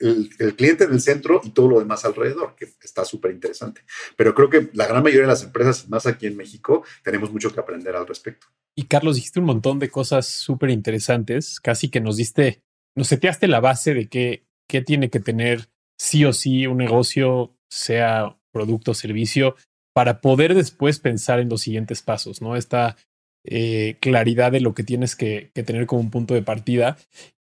el, 0.00 0.56
cliente 0.56 0.84
en 0.84 0.92
el 0.92 1.00
centro 1.00 1.40
y 1.42 1.50
todo 1.50 1.68
lo 1.68 1.78
demás 1.78 2.04
alrededor, 2.04 2.54
que 2.56 2.68
está 2.82 3.04
súper 3.04 3.30
interesante. 3.30 3.82
Pero 4.16 4.34
creo 4.34 4.50
que 4.50 4.70
la 4.74 4.86
gran 4.86 5.02
mayoría 5.02 5.22
de 5.22 5.28
las 5.28 5.42
empresas, 5.42 5.88
más 5.88 6.06
aquí 6.06 6.26
en 6.26 6.36
México, 6.36 6.84
tenemos 7.02 7.32
mucho 7.32 7.52
que 7.52 7.60
aprender 7.60 7.96
al 7.96 8.06
respecto. 8.06 8.48
Y 8.76 8.84
Carlos, 8.84 9.16
dijiste 9.16 9.40
un 9.40 9.46
montón 9.46 9.78
de 9.78 9.90
cosas 9.90 10.26
súper 10.26 10.70
interesantes, 10.70 11.60
casi 11.60 11.88
que 11.88 12.00
nos 12.00 12.16
diste, 12.16 12.62
nos 12.94 13.08
seteaste 13.08 13.48
la 13.48 13.60
base 13.60 13.94
de 13.94 14.08
qué, 14.08 14.46
qué 14.68 14.82
tiene 14.82 15.08
que 15.08 15.20
tener 15.20 15.70
sí 15.98 16.24
o 16.26 16.32
sí 16.32 16.66
un 16.66 16.76
negocio, 16.76 17.56
sea 17.70 18.38
producto 18.52 18.90
o 18.90 18.94
servicio, 18.94 19.56
para 19.94 20.20
poder 20.20 20.54
después 20.54 20.98
pensar 20.98 21.40
en 21.40 21.48
los 21.48 21.62
siguientes 21.62 22.02
pasos, 22.02 22.42
¿no? 22.42 22.54
Esta 22.54 22.96
eh, 23.46 23.96
claridad 24.00 24.52
de 24.52 24.60
lo 24.60 24.74
que 24.74 24.84
tienes 24.84 25.16
que, 25.16 25.50
tener 25.54 25.86
como 25.86 26.00
un 26.00 26.10
punto 26.10 26.34
de 26.34 26.42
partida. 26.42 26.96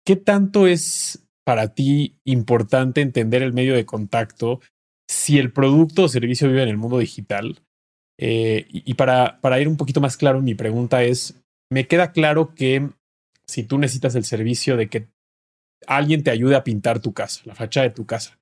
¿Qué 0.06 0.16
tanto 0.16 0.68
es 0.68 1.28
para 1.46 1.74
ti 1.74 2.20
importante 2.26 3.02
entender 3.02 3.42
el 3.42 3.54
medio 3.54 3.76
de 3.76 3.86
contacto 3.86 4.60
si 5.08 5.40
el 5.40 5.52
producto 5.52 6.04
o 6.04 6.10
servicio 6.10 6.48
vive 6.48 6.64
en 6.64 6.70
el 6.70 6.78
mundo 6.78 7.00
digital? 7.00 7.62
Eh, 8.20 8.66
y, 8.70 8.94
para, 8.94 9.40
para 9.42 9.60
ir 9.60 9.68
un 9.68 9.78
poquito 9.78 10.02
más 10.02 10.18
claro, 10.18 10.42
mi 10.42 10.56
pregunta 10.56 11.04
es, 11.04 11.42
me 11.72 11.88
queda 11.88 12.12
claro 12.12 12.54
que 12.54 12.90
si 13.48 13.64
tú 13.64 13.78
necesitas 13.78 14.16
el 14.16 14.26
servicio 14.26 14.78
de 14.78 14.90
que 14.90 15.08
alguien 15.88 16.24
te 16.24 16.32
ayude 16.32 16.56
a 16.56 16.64
pintar 16.64 17.00
tu 17.00 17.14
casa, 17.14 17.42
la 17.46 17.56
fachada 17.56 17.88
de 17.88 17.96
tu 17.96 18.06
casa, 18.06 18.40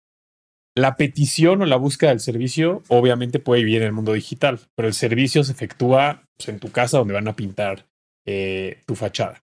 la 0.76 0.96
petición 0.96 1.62
o 1.62 1.66
la 1.66 1.76
búsqueda 1.76 2.12
del 2.12 2.20
servicio 2.20 2.84
obviamente 2.88 3.40
puede 3.40 3.64
vivir 3.64 3.82
en 3.82 3.88
el 3.88 3.94
mundo 3.94 4.14
digital, 4.14 4.60
pero 4.76 4.88
el 4.88 4.94
servicio 4.94 5.44
se 5.44 5.52
efectúa 5.52 6.24
pues, 6.38 6.50
en 6.50 6.60
tu 6.60 6.72
casa 6.72 6.98
donde 6.98 7.14
van 7.14 7.28
a 7.28 7.36
pintar 7.36 7.86
eh, 8.26 8.82
tu 8.86 8.96
fachada 8.96 9.42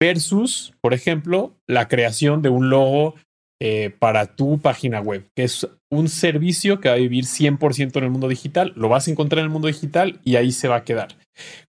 versus, 0.00 0.74
por 0.80 0.94
ejemplo, 0.94 1.56
la 1.66 1.88
creación 1.88 2.42
de 2.42 2.48
un 2.48 2.70
logo 2.70 3.14
eh, 3.60 3.90
para 3.98 4.36
tu 4.36 4.60
página 4.60 5.00
web, 5.00 5.28
que 5.34 5.44
es 5.44 5.66
un 5.90 6.08
servicio 6.08 6.80
que 6.80 6.88
va 6.88 6.94
a 6.94 6.98
vivir 6.98 7.24
100% 7.24 7.96
en 7.96 8.04
el 8.04 8.10
mundo 8.10 8.28
digital, 8.28 8.72
lo 8.76 8.88
vas 8.88 9.08
a 9.08 9.10
encontrar 9.10 9.40
en 9.40 9.46
el 9.46 9.50
mundo 9.50 9.68
digital 9.68 10.20
y 10.24 10.36
ahí 10.36 10.52
se 10.52 10.68
va 10.68 10.76
a 10.76 10.84
quedar. 10.84 11.16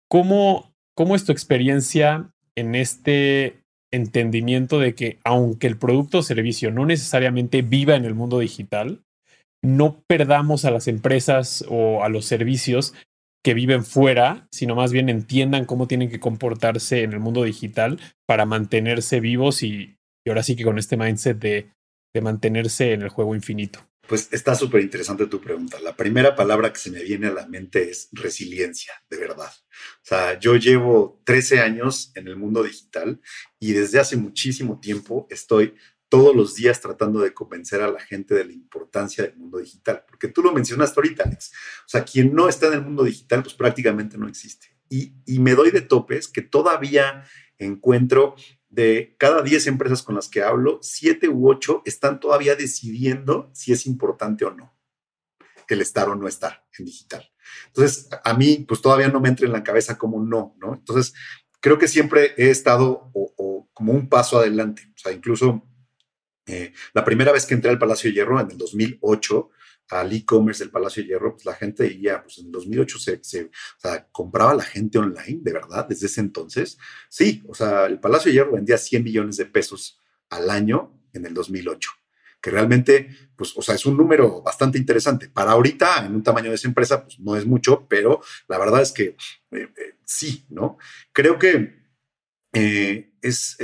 ¿Cómo, 0.09 0.73
cómo 0.95 1.15
es 1.15 1.25
tu 1.25 1.31
experiencia 1.31 2.31
en 2.55 2.75
este 2.75 3.61
entendimiento 3.95 4.79
de 4.79 4.95
que 4.95 5.19
aunque 5.23 5.67
el 5.67 5.77
producto 5.77 6.19
o 6.19 6.23
servicio 6.23 6.71
no 6.71 6.85
necesariamente 6.85 7.61
viva 7.61 7.95
en 7.95 8.05
el 8.05 8.13
mundo 8.13 8.39
digital, 8.39 9.01
no 9.63 10.03
perdamos 10.07 10.65
a 10.65 10.71
las 10.71 10.87
empresas 10.87 11.65
o 11.69 12.03
a 12.03 12.09
los 12.09 12.25
servicios 12.25 12.93
que 13.43 13.53
viven 13.53 13.83
fuera, 13.83 14.47
sino 14.51 14.75
más 14.75 14.91
bien 14.91 15.09
entiendan 15.09 15.65
cómo 15.65 15.87
tienen 15.87 16.09
que 16.09 16.19
comportarse 16.19 17.03
en 17.03 17.13
el 17.13 17.19
mundo 17.19 17.43
digital 17.43 17.99
para 18.27 18.45
mantenerse 18.45 19.19
vivos 19.19 19.61
y, 19.63 19.97
ahora 20.27 20.43
sí 20.43 20.55
que 20.55 20.63
con 20.63 20.79
este 20.79 20.97
mindset 20.97 21.37
de, 21.37 21.69
de 22.13 22.21
mantenerse 22.21 22.93
en 22.93 23.03
el 23.03 23.09
juego 23.09 23.35
infinito. 23.35 23.87
Pues 24.07 24.29
está 24.31 24.55
súper 24.55 24.81
interesante 24.81 25.27
tu 25.27 25.41
pregunta. 25.41 25.79
La 25.79 25.95
primera 25.95 26.35
palabra 26.35 26.71
que 26.71 26.79
se 26.79 26.91
me 26.91 27.03
viene 27.03 27.27
a 27.27 27.33
la 27.33 27.47
mente 27.47 27.89
es 27.89 28.09
resiliencia, 28.11 28.93
de 29.09 29.17
verdad. 29.17 29.51
O 29.97 30.05
sea, 30.05 30.39
yo 30.39 30.55
llevo 30.55 31.21
13 31.25 31.59
años 31.59 32.11
en 32.15 32.27
el 32.27 32.35
mundo 32.35 32.63
digital 32.63 33.19
y 33.59 33.73
desde 33.73 33.99
hace 33.99 34.17
muchísimo 34.17 34.79
tiempo 34.79 35.27
estoy 35.29 35.75
todos 36.09 36.35
los 36.35 36.55
días 36.55 36.79
tratando 36.79 37.19
de 37.19 37.33
convencer 37.33 37.81
a 37.81 37.89
la 37.91 37.99
gente 37.99 38.35
de 38.35 38.45
la 38.45 38.53
importancia 38.53 39.23
del 39.23 39.35
mundo 39.35 39.57
digital, 39.57 40.03
porque 40.07 40.27
tú 40.27 40.43
lo 40.43 40.53
mencionaste 40.53 40.99
ahorita, 40.99 41.23
Alex. 41.23 41.51
O 41.79 41.89
sea, 41.89 42.05
quien 42.05 42.33
no 42.33 42.47
está 42.47 42.67
en 42.67 42.73
el 42.73 42.81
mundo 42.83 43.03
digital, 43.03 43.41
pues 43.41 43.55
prácticamente 43.55 44.17
no 44.17 44.27
existe. 44.27 44.67
Y, 44.89 45.13
y 45.25 45.39
me 45.39 45.55
doy 45.55 45.71
de 45.71 45.81
topes 45.81 46.27
que 46.27 46.41
todavía 46.41 47.25
encuentro 47.57 48.35
de 48.69 49.15
cada 49.17 49.41
10 49.41 49.67
empresas 49.67 50.03
con 50.03 50.15
las 50.15 50.29
que 50.29 50.43
hablo, 50.43 50.79
7 50.81 51.27
u 51.29 51.49
8 51.49 51.81
están 51.85 52.19
todavía 52.19 52.55
decidiendo 52.55 53.49
si 53.53 53.71
es 53.71 53.87
importante 53.87 54.45
o 54.45 54.51
no 54.51 54.74
el 55.73 55.81
estar 55.81 56.07
o 56.09 56.15
no 56.15 56.27
estar 56.27 56.65
en 56.77 56.85
digital. 56.85 57.29
Entonces, 57.67 58.09
a 58.23 58.33
mí, 58.33 58.65
pues 58.67 58.81
todavía 58.81 59.07
no 59.07 59.19
me 59.19 59.29
entra 59.29 59.45
en 59.45 59.53
la 59.53 59.63
cabeza 59.63 59.97
como 59.97 60.23
no, 60.23 60.55
¿no? 60.59 60.75
Entonces, 60.75 61.13
creo 61.59 61.77
que 61.77 61.87
siempre 61.87 62.33
he 62.37 62.49
estado 62.49 63.11
o 63.13 63.69
como 63.75 63.91
un 63.91 64.09
paso 64.09 64.39
adelante. 64.39 64.83
O 64.95 64.97
sea, 64.97 65.11
incluso 65.11 65.63
eh, 66.47 66.73
la 66.93 67.03
primera 67.03 67.31
vez 67.31 67.45
que 67.45 67.53
entré 67.53 67.69
al 67.69 67.77
Palacio 67.79 68.09
de 68.09 68.15
Hierro, 68.15 68.39
en 68.39 68.51
el 68.51 68.57
2008, 68.57 69.49
al 69.89 70.13
e-commerce 70.13 70.63
del 70.63 70.71
Palacio 70.71 71.03
de 71.03 71.09
Hierro, 71.09 71.33
pues 71.33 71.45
la 71.45 71.53
gente 71.53 71.99
ya, 71.99 72.23
pues 72.23 72.39
en 72.39 72.45
el 72.45 72.51
2008 72.51 72.97
se, 73.21 73.51
compraba 74.11 74.53
la 74.55 74.63
gente 74.63 74.97
online, 74.97 75.39
de 75.41 75.53
verdad, 75.53 75.87
desde 75.87 76.07
ese 76.07 76.21
entonces. 76.21 76.77
Sí, 77.09 77.43
o 77.47 77.53
sea, 77.53 77.85
el 77.85 77.99
Palacio 77.99 78.29
de 78.29 78.33
Hierro 78.33 78.53
vendía 78.53 78.77
100 78.77 79.03
millones 79.03 79.37
de 79.37 79.45
pesos 79.45 79.99
al 80.29 80.49
año 80.49 80.99
en 81.13 81.25
el 81.25 81.33
2008, 81.33 81.89
que 82.45 82.51
realmente, 82.51 83.09
pues, 83.35 83.57
o 83.57 83.63
sea, 83.63 83.73
es 83.73 83.87
un 83.87 83.97
número 83.97 84.43
bastante 84.43 84.77
interesante. 84.77 85.29
Para 85.29 85.53
ahorita, 85.53 86.05
en 86.05 86.13
un 86.13 86.21
tamaño 86.21 86.49
de 86.49 86.55
esa 86.57 86.67
empresa, 86.67 87.03
pues 87.03 87.19
no 87.19 87.35
es 87.35 87.43
mucho, 87.43 87.87
pero 87.89 88.21
la 88.47 88.59
verdad 88.59 88.83
es 88.83 88.91
que 88.91 89.15
eh, 89.49 89.73
eh, 89.75 89.95
sí, 90.05 90.45
¿no? 90.49 90.77
Creo 91.11 91.39
que 91.39 91.83
es 92.53 93.57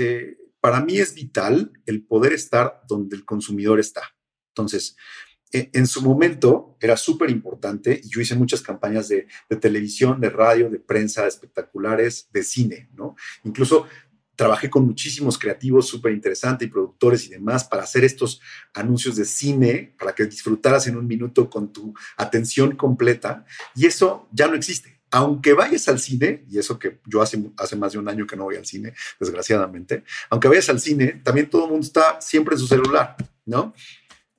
para 0.59 0.81
mí 0.81 0.97
es 0.97 1.13
vital 1.13 1.71
el 1.85 2.03
poder 2.03 2.33
estar 2.33 2.81
donde 2.87 3.15
el 3.15 3.23
consumidor 3.23 3.79
está. 3.79 4.01
Entonces, 4.49 4.97
e, 5.53 5.69
en 5.73 5.85
su 5.85 6.01
momento 6.01 6.77
era 6.79 6.97
súper 6.97 7.29
importante 7.29 8.01
y 8.03 8.09
yo 8.09 8.19
hice 8.19 8.35
muchas 8.35 8.61
campañas 8.61 9.09
de, 9.09 9.27
televisión, 9.59 10.19
de 10.19 10.31
radio, 10.31 10.71
de 10.71 10.79
prensa, 10.79 11.27
espectaculares, 11.27 12.29
de 12.33 12.41
cine, 12.41 12.89
¿no? 12.93 13.15
Incluso 13.43 13.87
trabajé 14.35 14.69
con 14.69 14.85
muchísimos 14.85 15.37
creativos 15.37 15.87
súper 15.87 16.13
interesantes 16.13 16.67
y 16.67 16.71
productores 16.71 17.25
y 17.25 17.29
demás 17.29 17.63
para 17.63 17.83
hacer 17.83 18.03
estos 18.03 18.41
anuncios 18.73 19.15
de 19.15 19.25
cine, 19.25 19.95
para 19.99 20.13
que 20.13 20.25
disfrutaras 20.25 20.87
en 20.87 20.97
un 20.97 21.07
minuto 21.07 21.49
con 21.49 21.71
tu 21.71 21.93
atención 22.17 22.75
completa. 22.75 23.45
Y 23.75 23.85
eso 23.85 24.27
ya 24.31 24.47
no 24.47 24.55
existe 24.55 25.01
aunque 25.11 25.53
vayas 25.53 25.89
al 25.89 25.99
cine, 25.99 26.45
y 26.49 26.57
eso 26.57 26.79
que 26.79 27.01
yo 27.05 27.21
hace, 27.21 27.37
hace 27.57 27.75
más 27.75 27.91
de 27.91 27.99
un 27.99 28.07
año 28.07 28.25
que 28.25 28.37
no 28.37 28.45
voy 28.45 28.55
al 28.55 28.65
cine, 28.65 28.93
desgraciadamente, 29.19 30.03
aunque 30.29 30.47
vayas 30.47 30.69
al 30.69 30.79
cine, 30.79 31.21
también 31.23 31.49
todo 31.49 31.65
el 31.65 31.71
mundo 31.71 31.85
está 31.85 32.21
siempre 32.21 32.55
en 32.55 32.59
su 32.59 32.67
celular, 32.67 33.17
¿no? 33.45 33.73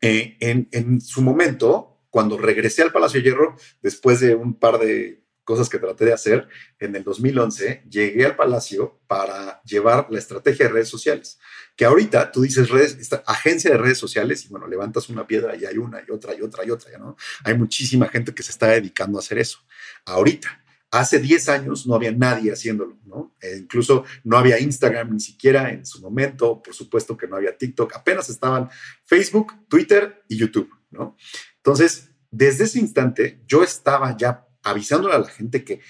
Eh, 0.01 0.37
en, 0.41 1.01
su 1.01 1.21
momento, 1.23 2.01
cuando 2.09 2.39
regresé 2.39 2.83
al 2.83 2.91
Palacio 2.91 3.21
Hierro, 3.21 3.55
después 3.83 4.19
de 4.21 4.35
un 4.35 4.55
par 4.55 4.79
de 4.79 5.22
cosas 5.45 5.69
que 5.69 5.79
traté 5.79 6.05
de 6.05 6.13
hacer, 6.13 6.49
en 6.79 6.95
el 6.97 7.05
2011 7.05 7.85
llegué 7.91 8.25
al 8.25 8.37
Palacio 8.37 9.01
para 9.07 9.63
llevar 9.63 10.07
la 10.11 10.19
estrategia 10.19 10.67
de 10.67 10.73
redes 10.73 10.89
sociales, 10.89 11.39
que 11.77 11.85
ahorita 11.85 12.31
tú 12.31 12.43
dices 12.43 12.69
redes, 12.69 12.97
esta 12.99 13.23
agencia 13.27 13.71
de 13.71 13.79
redes 13.79 13.99
sociales 13.99 14.45
y 14.45 14.49
bueno, 14.49 14.67
levantas 14.67 15.09
una 15.09 15.27
piedra 15.27 15.57
y 15.57 15.65
hay 15.65 15.79
una 15.79 16.01
y 16.07 16.11
otra 16.11 16.35
y 16.35 16.43
otra 16.43 16.65
y 16.65 16.71
otra, 16.71 16.99
¿no? 16.99 17.17
Hay 17.45 17.57
muchísima 17.57 18.09
gente 18.09 18.35
que 18.35 18.43
se 18.43 18.53
está 18.53 18.69
dedicando 18.69 19.19
a 19.19 19.21
hacer 19.21 19.39
eso. 19.39 19.59
Ahorita, 20.05 20.63
Hace 20.93 21.21
10 21.21 21.49
años 21.49 21.87
no 21.87 21.95
había 21.95 22.13
nadie 22.13 22.53
haciéndolo, 22.53 22.99
¿no? 23.07 23.35
E 23.41 23.57
incluso 23.57 24.05
no 24.25 24.37
había 24.37 24.61
Instagram 24.61 25.15
ni 25.15 25.21
siquiera 25.21 25.73
en 25.73 25.87
su 25.87 26.03
momento, 26.03 26.63
por 26.63 26.75
supuesto 26.75 27.17
que 27.17 27.27
no 27.27 27.37
había 27.37 27.57
TikTok, 27.57 27.97
apenas 27.97 28.29
estaban 28.29 28.69
Facebook, 29.07 29.55
Twitter 29.69 30.23
y 30.29 30.37
YouTube, 30.37 30.69
¿no? 30.91 31.17
Entonces, 31.57 32.11
desde 32.31 32.65
ese 32.65 32.79
instante 32.79 33.41
yo 33.47 33.63
estaba 33.63 34.15
ya 34.19 34.47
avisándole 34.63 35.15
a 35.15 35.19
la 35.19 35.29
gente 35.29 35.65
que 35.65 35.81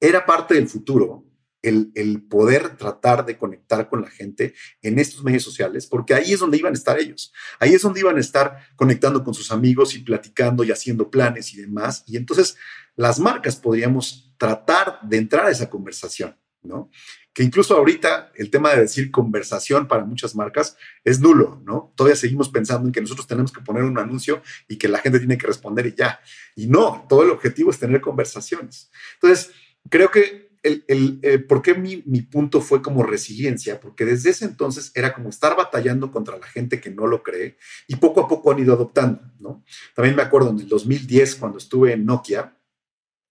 era 0.00 0.26
parte 0.26 0.54
del 0.54 0.68
futuro 0.68 1.24
el, 1.62 1.90
el, 1.94 2.22
poder 2.22 2.76
tratar 2.76 3.26
de 3.26 3.36
conectar 3.36 3.88
con 3.88 4.02
la 4.02 4.10
gente 4.10 4.54
en 4.82 5.00
estos 5.00 5.24
medios 5.24 5.42
sociales, 5.42 5.86
porque 5.86 6.14
ahí 6.14 6.32
es 6.32 6.38
donde 6.38 6.58
iban 6.58 6.72
a 6.72 6.76
estar 6.76 6.98
ellos. 6.98 7.32
Ahí 7.58 7.74
es 7.74 7.82
donde 7.82 8.00
iban 8.00 8.16
a 8.16 8.20
estar 8.20 8.58
conectando 8.76 9.24
con 9.24 9.34
sus 9.34 9.50
amigos 9.50 9.94
y 9.94 10.00
platicando 10.00 10.62
y 10.62 10.70
haciendo 10.70 11.10
planes 11.10 11.52
y 11.54 11.62
demás. 11.62 12.04
Y 12.06 12.16
entonces 12.16 12.56
las 12.94 13.18
marcas 13.18 13.56
podríamos 13.56 14.32
tratar 14.38 15.00
de 15.02 15.16
entrar 15.16 15.46
a 15.46 15.50
esa 15.50 15.68
conversación, 15.68 16.36
¿no? 16.62 16.90
Que 17.36 17.42
incluso 17.42 17.76
ahorita 17.76 18.32
el 18.36 18.48
tema 18.48 18.70
de 18.70 18.80
decir 18.80 19.10
conversación 19.10 19.86
para 19.86 20.06
muchas 20.06 20.34
marcas 20.34 20.74
es 21.04 21.20
nulo, 21.20 21.60
¿no? 21.66 21.92
Todavía 21.94 22.16
seguimos 22.16 22.48
pensando 22.48 22.86
en 22.86 22.92
que 22.92 23.02
nosotros 23.02 23.26
tenemos 23.26 23.52
que 23.52 23.60
poner 23.60 23.82
un 23.84 23.98
anuncio 23.98 24.40
y 24.68 24.78
que 24.78 24.88
la 24.88 25.00
gente 25.00 25.18
tiene 25.18 25.36
que 25.36 25.46
responder 25.46 25.84
y 25.84 25.94
ya. 25.94 26.18
Y 26.54 26.66
no, 26.66 27.04
todo 27.10 27.24
el 27.24 27.30
objetivo 27.30 27.70
es 27.70 27.78
tener 27.78 28.00
conversaciones. 28.00 28.90
Entonces, 29.16 29.50
creo 29.90 30.10
que 30.10 30.48
el, 30.62 30.82
el, 30.88 31.18
eh, 31.20 31.38
¿por 31.38 31.60
qué 31.60 31.74
mi, 31.74 32.02
mi, 32.06 32.22
punto 32.22 32.62
fue 32.62 32.80
como 32.80 33.02
resiliencia? 33.02 33.80
Porque 33.80 34.06
desde 34.06 34.30
ese 34.30 34.46
entonces 34.46 34.90
era 34.94 35.12
como 35.12 35.28
estar 35.28 35.54
batallando 35.54 36.10
contra 36.10 36.38
la 36.38 36.46
gente 36.46 36.80
que 36.80 36.88
no 36.88 37.06
lo 37.06 37.22
cree 37.22 37.58
y 37.86 37.96
poco 37.96 38.22
a 38.22 38.28
poco 38.28 38.50
han 38.50 38.60
ido 38.60 38.72
adoptando, 38.72 39.20
¿no? 39.40 39.62
También 39.94 40.16
me 40.16 40.22
acuerdo 40.22 40.48
en 40.48 40.60
el 40.60 40.68
2010 40.68 41.36
cuando 41.36 41.58
estuve 41.58 41.92
en 41.92 42.06
Nokia, 42.06 42.55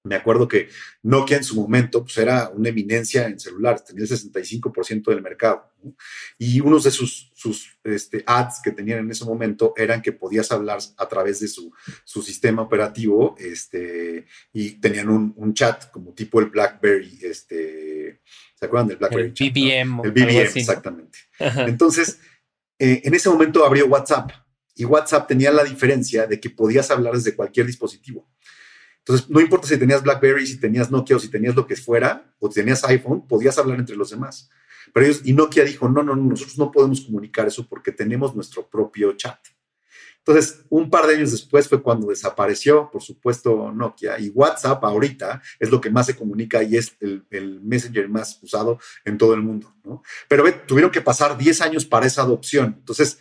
me 0.05 0.15
acuerdo 0.15 0.47
que 0.47 0.69
Nokia 1.03 1.37
en 1.37 1.43
su 1.43 1.55
momento 1.55 2.03
pues 2.03 2.17
era 2.17 2.49
una 2.49 2.69
eminencia 2.69 3.25
en 3.25 3.39
celulares, 3.39 3.83
tenía 3.83 4.03
el 4.03 4.09
65% 4.09 5.05
del 5.05 5.21
mercado. 5.21 5.71
¿no? 5.83 5.95
Y 6.37 6.61
unos 6.61 6.83
de 6.83 6.91
sus, 6.91 7.31
sus 7.33 7.77
este, 7.83 8.23
ads 8.25 8.61
que 8.63 8.71
tenían 8.71 8.99
en 8.99 9.11
ese 9.11 9.25
momento 9.25 9.73
eran 9.75 10.01
que 10.01 10.11
podías 10.11 10.51
hablar 10.51 10.79
a 10.97 11.07
través 11.07 11.39
de 11.39 11.47
su, 11.47 11.71
su 12.03 12.21
sistema 12.21 12.61
operativo 12.61 13.35
este, 13.39 14.27
y 14.53 14.71
tenían 14.73 15.09
un, 15.09 15.33
un, 15.35 15.53
chat 15.53 15.89
como 15.91 16.13
tipo 16.13 16.39
el 16.39 16.47
BlackBerry. 16.47 17.19
Este, 17.23 18.21
¿Se 18.53 18.65
acuerdan 18.65 18.87
del 18.87 18.97
BlackBerry? 18.97 19.27
El 19.27 19.33
chat, 19.33 19.49
BBM. 19.51 19.97
¿no? 19.97 20.03
El 20.03 20.11
BBM, 20.11 20.59
exactamente. 20.59 21.19
Entonces, 21.39 22.19
eh, 22.77 23.01
en 23.03 23.13
ese 23.13 23.29
momento 23.29 23.65
abrió 23.65 23.87
WhatsApp 23.87 24.31
y 24.75 24.85
WhatsApp 24.85 25.27
tenía 25.27 25.51
la 25.51 25.63
diferencia 25.63 26.27
de 26.27 26.39
que 26.39 26.49
podías 26.49 26.91
hablar 26.91 27.13
desde 27.13 27.35
cualquier 27.35 27.65
dispositivo. 27.65 28.29
Entonces, 29.07 29.29
no 29.29 29.39
importa 29.39 29.67
si 29.67 29.77
tenías 29.77 30.01
BlackBerry, 30.01 30.47
si 30.47 30.59
tenías 30.59 30.89
Nokia 30.89 31.15
o 31.15 31.19
si 31.19 31.29
tenías 31.29 31.55
lo 31.55 31.67
que 31.67 31.75
fuera, 31.75 32.33
o 32.39 32.49
tenías 32.49 32.83
iPhone, 32.85 33.27
podías 33.27 33.55
hablar 33.59 33.77
entre 33.77 33.95
los 33.95 34.09
demás. 34.09 34.49
Pero 34.91 35.05
ellos, 35.05 35.21
y 35.23 35.33
Nokia 35.33 35.63
dijo, 35.63 35.87
no, 35.87 36.01
no, 36.01 36.15
no, 36.15 36.23
nosotros 36.23 36.57
no 36.57 36.71
podemos 36.71 37.01
comunicar 37.01 37.45
eso 37.45 37.67
porque 37.69 37.91
tenemos 37.91 38.35
nuestro 38.35 38.67
propio 38.67 39.13
chat. 39.13 39.37
Entonces, 40.17 40.65
un 40.69 40.89
par 40.89 41.05
de 41.05 41.17
años 41.17 41.31
después 41.31 41.69
fue 41.69 41.83
cuando 41.83 42.07
desapareció, 42.07 42.89
por 42.89 43.03
supuesto, 43.03 43.71
Nokia 43.71 44.17
y 44.19 44.29
WhatsApp 44.29 44.83
ahorita 44.83 45.39
es 45.59 45.69
lo 45.69 45.79
que 45.79 45.91
más 45.91 46.07
se 46.07 46.15
comunica 46.15 46.63
y 46.63 46.75
es 46.75 46.97
el, 46.99 47.27
el 47.29 47.61
messenger 47.61 48.09
más 48.09 48.39
usado 48.41 48.79
en 49.03 49.19
todo 49.19 49.35
el 49.35 49.43
mundo. 49.43 49.75
Pero 50.27 50.51
tuvieron 50.65 50.89
que 50.89 51.01
pasar 51.01 51.37
10 51.37 51.61
años 51.61 51.85
para 51.85 52.07
esa 52.07 52.23
adopción. 52.23 52.77
Entonces, 52.79 53.19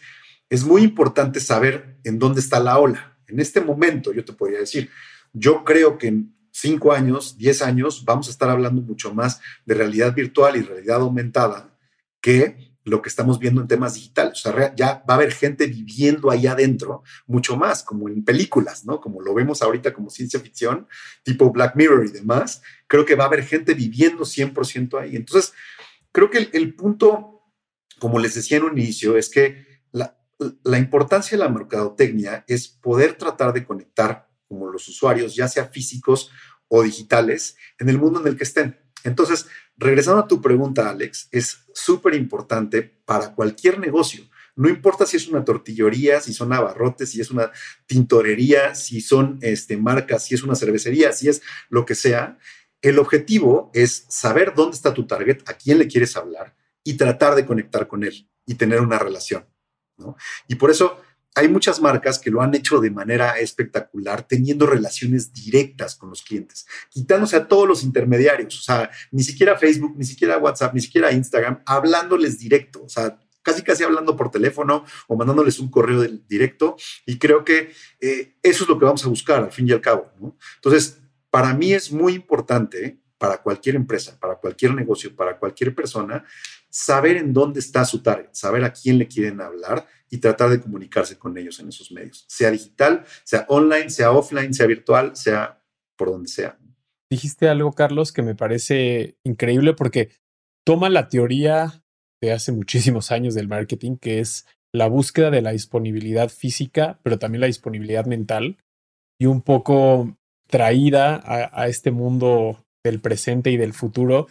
es 0.48 0.64
muy 0.64 0.82
importante 0.82 1.40
saber 1.40 1.98
en 2.04 2.18
dónde 2.18 2.40
está 2.40 2.58
la 2.58 2.78
ola. 2.78 3.18
En 3.26 3.38
este 3.38 3.60
momento, 3.60 4.10
yo 4.14 4.24
te 4.24 4.32
podría 4.32 4.60
decir, 4.60 4.88
yo 5.34 5.64
creo 5.64 5.98
que 5.98 6.06
en 6.06 6.34
cinco 6.50 6.92
años, 6.92 7.36
diez 7.36 7.60
años, 7.60 8.04
vamos 8.04 8.28
a 8.28 8.30
estar 8.30 8.48
hablando 8.48 8.80
mucho 8.80 9.12
más 9.12 9.40
de 9.66 9.74
realidad 9.74 10.14
virtual 10.14 10.56
y 10.56 10.62
realidad 10.62 11.00
aumentada 11.00 11.76
que 12.20 12.74
lo 12.84 13.02
que 13.02 13.08
estamos 13.08 13.38
viendo 13.38 13.60
en 13.60 13.66
temas 13.66 13.94
digitales. 13.94 14.34
O 14.34 14.52
sea, 14.52 14.74
ya 14.74 15.02
va 15.08 15.14
a 15.14 15.16
haber 15.16 15.32
gente 15.32 15.66
viviendo 15.66 16.30
ahí 16.30 16.46
adentro 16.46 17.02
mucho 17.26 17.56
más, 17.56 17.82
como 17.82 18.08
en 18.08 18.24
películas, 18.24 18.84
¿no? 18.84 19.00
Como 19.00 19.20
lo 19.22 19.34
vemos 19.34 19.62
ahorita 19.62 19.92
como 19.92 20.10
ciencia 20.10 20.38
ficción, 20.38 20.86
tipo 21.22 21.50
Black 21.50 21.74
Mirror 21.76 22.06
y 22.06 22.12
demás. 22.12 22.62
Creo 22.86 23.04
que 23.04 23.16
va 23.16 23.24
a 23.24 23.26
haber 23.28 23.42
gente 23.44 23.74
viviendo 23.74 24.24
100% 24.24 25.00
ahí. 25.00 25.16
Entonces, 25.16 25.54
creo 26.12 26.30
que 26.30 26.38
el, 26.38 26.50
el, 26.52 26.74
punto, 26.74 27.42
como 27.98 28.18
les 28.18 28.34
decía 28.34 28.58
en 28.58 28.64
un 28.64 28.78
inicio, 28.78 29.16
es 29.16 29.30
que 29.30 29.66
la, 29.90 30.18
la 30.62 30.78
importancia 30.78 31.36
de 31.36 31.44
la 31.44 31.50
mercadotecnia 31.50 32.44
es 32.46 32.68
poder 32.68 33.14
tratar 33.14 33.54
de 33.54 33.64
conectar 33.64 34.28
como 34.48 34.70
los 34.70 34.86
usuarios, 34.88 35.34
ya 35.34 35.48
sea 35.48 35.66
físicos 35.66 36.30
o 36.68 36.82
digitales, 36.82 37.56
en 37.78 37.88
el 37.88 37.98
mundo 37.98 38.20
en 38.20 38.26
el 38.26 38.36
que 38.36 38.44
estén. 38.44 38.78
Entonces, 39.04 39.46
regresando 39.76 40.20
a 40.20 40.28
tu 40.28 40.40
pregunta, 40.40 40.88
Alex, 40.88 41.28
es 41.30 41.66
súper 41.74 42.14
importante 42.14 42.82
para 42.82 43.34
cualquier 43.34 43.78
negocio. 43.78 44.24
No 44.56 44.68
importa 44.68 45.04
si 45.04 45.16
es 45.16 45.28
una 45.28 45.44
tortillería, 45.44 46.20
si 46.20 46.32
son 46.32 46.52
abarrotes, 46.52 47.10
si 47.10 47.20
es 47.20 47.30
una 47.30 47.50
tintorería, 47.86 48.74
si 48.74 49.00
son 49.00 49.38
este, 49.42 49.76
marcas, 49.76 50.24
si 50.24 50.34
es 50.34 50.42
una 50.42 50.54
cervecería, 50.54 51.12
si 51.12 51.28
es 51.28 51.42
lo 51.68 51.84
que 51.84 51.94
sea. 51.94 52.38
El 52.80 52.98
objetivo 52.98 53.70
es 53.74 54.06
saber 54.08 54.54
dónde 54.54 54.76
está 54.76 54.94
tu 54.94 55.06
target, 55.06 55.42
a 55.46 55.54
quién 55.54 55.78
le 55.78 55.88
quieres 55.88 56.16
hablar 56.16 56.54
y 56.84 56.94
tratar 56.94 57.34
de 57.34 57.46
conectar 57.46 57.88
con 57.88 58.04
él 58.04 58.28
y 58.46 58.54
tener 58.54 58.80
una 58.80 58.98
relación. 58.98 59.46
¿no? 59.96 60.16
Y 60.48 60.54
por 60.54 60.70
eso 60.70 61.00
hay 61.34 61.48
muchas 61.48 61.80
marcas 61.80 62.18
que 62.18 62.30
lo 62.30 62.42
han 62.42 62.54
hecho 62.54 62.80
de 62.80 62.90
manera 62.90 63.38
espectacular, 63.38 64.22
teniendo 64.26 64.66
relaciones 64.66 65.32
directas 65.32 65.96
con 65.96 66.10
los 66.10 66.22
clientes, 66.22 66.66
quitándose 66.90 67.36
a 67.36 67.48
todos 67.48 67.66
los 67.66 67.82
intermediarios, 67.82 68.58
o 68.58 68.62
sea, 68.62 68.90
ni 69.10 69.22
siquiera 69.24 69.56
Facebook, 69.56 69.94
ni 69.96 70.04
siquiera 70.04 70.38
WhatsApp, 70.38 70.74
ni 70.74 70.80
siquiera 70.80 71.12
Instagram, 71.12 71.62
hablándoles 71.66 72.38
directo, 72.38 72.84
o 72.84 72.88
sea, 72.88 73.18
casi 73.42 73.62
casi 73.62 73.84
hablando 73.84 74.16
por 74.16 74.30
teléfono 74.30 74.84
o 75.06 75.16
mandándoles 75.16 75.60
un 75.60 75.70
correo 75.70 76.02
directo. 76.02 76.76
Y 77.06 77.18
creo 77.18 77.44
que 77.44 77.72
eh, 78.00 78.34
eso 78.42 78.64
es 78.64 78.68
lo 78.68 78.78
que 78.78 78.86
vamos 78.86 79.04
a 79.04 79.08
buscar 79.08 79.44
al 79.44 79.52
fin 79.52 79.68
y 79.68 79.72
al 79.72 79.80
cabo. 79.80 80.10
Entonces, 80.56 80.98
para 81.30 81.52
mí 81.52 81.72
es 81.72 81.92
muy 81.92 82.14
importante, 82.14 82.98
para 83.18 83.38
cualquier 83.38 83.76
empresa, 83.76 84.18
para 84.18 84.36
cualquier 84.36 84.74
negocio, 84.74 85.14
para 85.14 85.38
cualquier 85.38 85.74
persona, 85.74 86.24
saber 86.74 87.16
en 87.18 87.32
dónde 87.32 87.60
está 87.60 87.84
su 87.84 88.02
target, 88.02 88.30
saber 88.32 88.64
a 88.64 88.72
quién 88.72 88.98
le 88.98 89.06
quieren 89.06 89.40
hablar 89.40 89.86
y 90.10 90.18
tratar 90.18 90.50
de 90.50 90.60
comunicarse 90.60 91.16
con 91.16 91.38
ellos 91.38 91.60
en 91.60 91.68
esos 91.68 91.92
medios, 91.92 92.24
sea 92.28 92.50
digital, 92.50 93.04
sea 93.22 93.46
online, 93.48 93.90
sea 93.90 94.10
offline, 94.10 94.52
sea 94.52 94.66
virtual, 94.66 95.14
sea 95.14 95.62
por 95.96 96.10
donde 96.10 96.28
sea. 96.28 96.58
Dijiste 97.08 97.48
algo, 97.48 97.72
Carlos, 97.74 98.12
que 98.12 98.22
me 98.22 98.34
parece 98.34 99.16
increíble 99.22 99.74
porque 99.74 100.10
toma 100.66 100.90
la 100.90 101.08
teoría 101.08 101.84
de 102.20 102.32
hace 102.32 102.50
muchísimos 102.50 103.12
años 103.12 103.34
del 103.34 103.46
marketing, 103.46 103.96
que 103.96 104.18
es 104.18 104.44
la 104.72 104.88
búsqueda 104.88 105.30
de 105.30 105.42
la 105.42 105.52
disponibilidad 105.52 106.28
física, 106.28 106.98
pero 107.04 107.20
también 107.20 107.40
la 107.40 107.46
disponibilidad 107.46 108.04
mental, 108.06 108.58
y 109.20 109.26
un 109.26 109.42
poco 109.42 110.18
traída 110.48 111.14
a, 111.14 111.62
a 111.62 111.68
este 111.68 111.92
mundo 111.92 112.66
del 112.84 113.00
presente 113.00 113.52
y 113.52 113.56
del 113.56 113.74
futuro, 113.74 114.26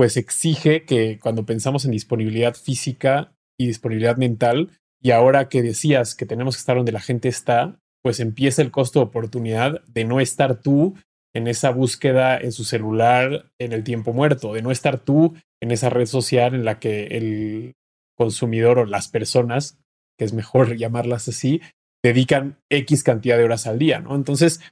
pues 0.00 0.16
exige 0.16 0.86
que 0.86 1.18
cuando 1.18 1.44
pensamos 1.44 1.84
en 1.84 1.90
disponibilidad 1.90 2.54
física 2.54 3.34
y 3.58 3.66
disponibilidad 3.66 4.16
mental, 4.16 4.70
y 4.98 5.10
ahora 5.10 5.50
que 5.50 5.60
decías 5.60 6.14
que 6.14 6.24
tenemos 6.24 6.56
que 6.56 6.60
estar 6.60 6.78
donde 6.78 6.90
la 6.90 7.02
gente 7.02 7.28
está, 7.28 7.78
pues 8.02 8.18
empieza 8.18 8.62
el 8.62 8.70
costo 8.70 9.00
de 9.00 9.04
oportunidad 9.04 9.84
de 9.84 10.06
no 10.06 10.20
estar 10.20 10.62
tú 10.62 10.94
en 11.34 11.48
esa 11.48 11.68
búsqueda 11.68 12.38
en 12.38 12.52
su 12.52 12.64
celular 12.64 13.52
en 13.58 13.74
el 13.74 13.84
tiempo 13.84 14.14
muerto, 14.14 14.54
de 14.54 14.62
no 14.62 14.70
estar 14.70 15.00
tú 15.00 15.34
en 15.60 15.70
esa 15.70 15.90
red 15.90 16.06
social 16.06 16.54
en 16.54 16.64
la 16.64 16.78
que 16.78 17.08
el 17.08 17.74
consumidor 18.16 18.78
o 18.78 18.86
las 18.86 19.08
personas, 19.08 19.76
que 20.18 20.24
es 20.24 20.32
mejor 20.32 20.76
llamarlas 20.78 21.28
así, 21.28 21.60
dedican 22.02 22.56
X 22.70 23.04
cantidad 23.04 23.36
de 23.36 23.44
horas 23.44 23.66
al 23.66 23.78
día, 23.78 24.00
¿no? 24.00 24.16
Entonces, 24.16 24.62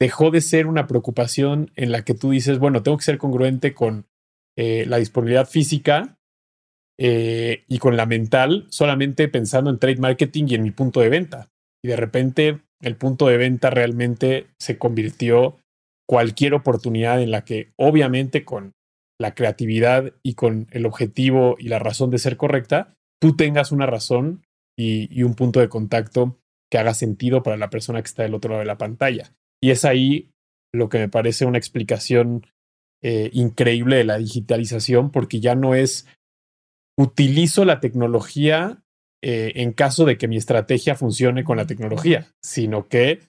dejó 0.00 0.32
de 0.32 0.40
ser 0.40 0.66
una 0.66 0.88
preocupación 0.88 1.70
en 1.76 1.92
la 1.92 2.04
que 2.04 2.14
tú 2.14 2.32
dices, 2.32 2.58
bueno, 2.58 2.82
tengo 2.82 2.96
que 2.96 3.04
ser 3.04 3.18
congruente 3.18 3.72
con 3.72 4.08
eh, 4.56 4.84
la 4.86 4.98
disponibilidad 4.98 5.48
física 5.48 6.16
eh, 6.98 7.64
y 7.68 7.78
con 7.78 7.96
la 7.96 8.06
mental, 8.06 8.66
solamente 8.70 9.28
pensando 9.28 9.70
en 9.70 9.78
trade 9.78 9.96
marketing 9.96 10.44
y 10.48 10.54
en 10.54 10.62
mi 10.62 10.70
punto 10.70 11.00
de 11.00 11.08
venta. 11.08 11.50
Y 11.82 11.88
de 11.88 11.96
repente 11.96 12.60
el 12.80 12.96
punto 12.96 13.26
de 13.26 13.36
venta 13.36 13.70
realmente 13.70 14.46
se 14.58 14.78
convirtió 14.78 15.58
cualquier 16.08 16.54
oportunidad 16.54 17.20
en 17.20 17.30
la 17.30 17.44
que 17.44 17.72
obviamente 17.76 18.44
con 18.44 18.72
la 19.20 19.34
creatividad 19.34 20.12
y 20.22 20.34
con 20.34 20.68
el 20.70 20.86
objetivo 20.86 21.56
y 21.58 21.68
la 21.68 21.78
razón 21.78 22.10
de 22.10 22.18
ser 22.18 22.36
correcta, 22.36 22.94
tú 23.20 23.36
tengas 23.36 23.72
una 23.72 23.86
razón 23.86 24.42
y, 24.78 25.08
y 25.16 25.22
un 25.22 25.34
punto 25.34 25.60
de 25.60 25.68
contacto 25.68 26.38
que 26.70 26.78
haga 26.78 26.94
sentido 26.94 27.42
para 27.42 27.56
la 27.56 27.70
persona 27.70 28.02
que 28.02 28.06
está 28.06 28.22
del 28.22 28.34
otro 28.34 28.50
lado 28.50 28.60
de 28.60 28.66
la 28.66 28.78
pantalla. 28.78 29.32
Y 29.62 29.70
es 29.70 29.84
ahí 29.84 30.30
lo 30.72 30.88
que 30.88 30.98
me 30.98 31.08
parece 31.08 31.46
una 31.46 31.58
explicación 31.58 32.46
eh, 33.06 33.28
increíble 33.34 33.96
de 33.96 34.04
la 34.04 34.16
digitalización, 34.16 35.10
porque 35.10 35.38
ya 35.38 35.54
no 35.54 35.74
es 35.74 36.06
utilizo 36.96 37.66
la 37.66 37.78
tecnología 37.78 38.82
eh, 39.22 39.52
en 39.56 39.72
caso 39.72 40.06
de 40.06 40.16
que 40.16 40.26
mi 40.26 40.38
estrategia 40.38 40.94
funcione 40.94 41.44
con 41.44 41.58
la 41.58 41.66
tecnología, 41.66 42.32
sino 42.42 42.88
que 42.88 43.20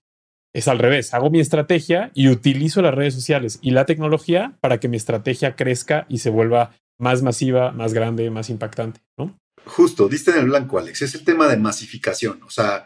es 0.54 0.70
al 0.70 0.80
revés. 0.80 1.14
Hago 1.14 1.30
mi 1.30 1.42
estrategia 1.42 2.10
y 2.14 2.30
utilizo 2.30 2.82
las 2.82 2.96
redes 2.96 3.16
sociales 3.16 3.60
y 3.62 3.72
la 3.72 3.86
tecnología 3.86 4.58
para 4.62 4.80
que 4.80 4.88
mi 4.88 4.96
estrategia 4.96 5.58
crezca 5.58 6.06
y 6.08 6.20
se 6.20 6.30
vuelva 6.30 6.78
más 6.98 7.22
masiva, 7.22 7.74
más 7.74 7.94
grande, 7.94 8.30
más 8.30 8.50
impactante, 8.50 9.02
¿no? 9.18 9.38
Justo, 9.66 10.08
diste 10.08 10.32
en 10.32 10.38
el 10.38 10.46
blanco, 10.46 10.80
Alex. 10.80 11.02
Es 11.02 11.16
el 11.16 11.26
tema 11.26 11.50
de 11.50 11.58
masificación. 11.58 12.42
O 12.44 12.50
sea, 12.50 12.86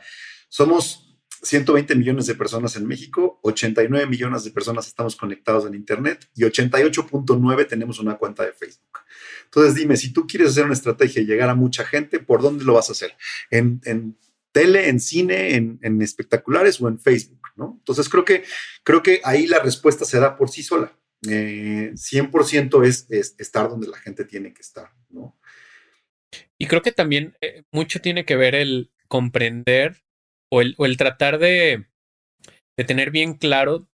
somos 0.49 1.08
120 1.41 1.95
millones 1.95 2.25
de 2.25 2.35
personas 2.35 2.75
en 2.75 2.85
México, 2.85 3.39
89 3.43 4.05
millones 4.07 4.43
de 4.43 4.51
personas 4.51 4.87
estamos 4.87 5.15
conectados 5.15 5.65
en 5.65 5.75
Internet 5.75 6.29
y 6.35 6.43
88.9 6.43 7.67
tenemos 7.67 7.99
una 7.99 8.17
cuenta 8.17 8.45
de 8.45 8.53
Facebook. 8.53 8.99
Entonces 9.45 9.75
dime, 9.75 9.97
si 9.97 10.11
tú 10.11 10.27
quieres 10.27 10.49
hacer 10.49 10.65
una 10.65 10.73
estrategia 10.73 11.21
y 11.21 11.25
llegar 11.25 11.49
a 11.49 11.55
mucha 11.55 11.85
gente, 11.85 12.19
¿por 12.19 12.41
dónde 12.41 12.65
lo 12.65 12.73
vas 12.73 12.89
a 12.89 12.91
hacer? 12.91 13.15
¿En, 13.49 13.81
tele, 14.51 14.89
en 14.89 14.99
cine, 14.99 15.55
en, 15.55 16.01
espectaculares 16.01 16.81
o 16.81 16.87
en 16.87 16.99
Facebook? 16.99 17.41
¿no? 17.55 17.75
Entonces 17.79 18.09
creo 18.09 18.25
que, 18.25 18.43
creo 18.83 19.01
que 19.01 19.21
ahí 19.23 19.47
la 19.47 19.59
respuesta 19.59 20.05
se 20.05 20.19
da 20.19 20.35
por 20.35 20.49
sí 20.49 20.63
sola. 20.63 20.93
100% 21.21 22.85
eh, 22.85 22.87
es, 22.87 23.35
estar 23.37 23.69
donde 23.69 23.87
la 23.87 23.97
gente 23.97 24.23
tiene 24.23 24.53
que 24.53 24.61
estar, 24.61 24.89
¿no? 25.09 25.37
Y 26.57 26.67
creo 26.67 26.81
que 26.81 26.91
también 26.91 27.35
eh, 27.41 27.63
mucho 27.71 27.99
tiene 27.99 28.25
que 28.25 28.35
ver 28.35 28.55
el 28.55 28.91
comprender 29.07 30.03
o 30.51 30.61
el, 30.61 30.75
o 30.77 30.85
el 30.85 30.97
tratar 30.97 31.39
de, 31.39 31.85
de, 32.77 32.83
tener 32.85 33.11
bien 33.11 33.33
claro 33.33 33.87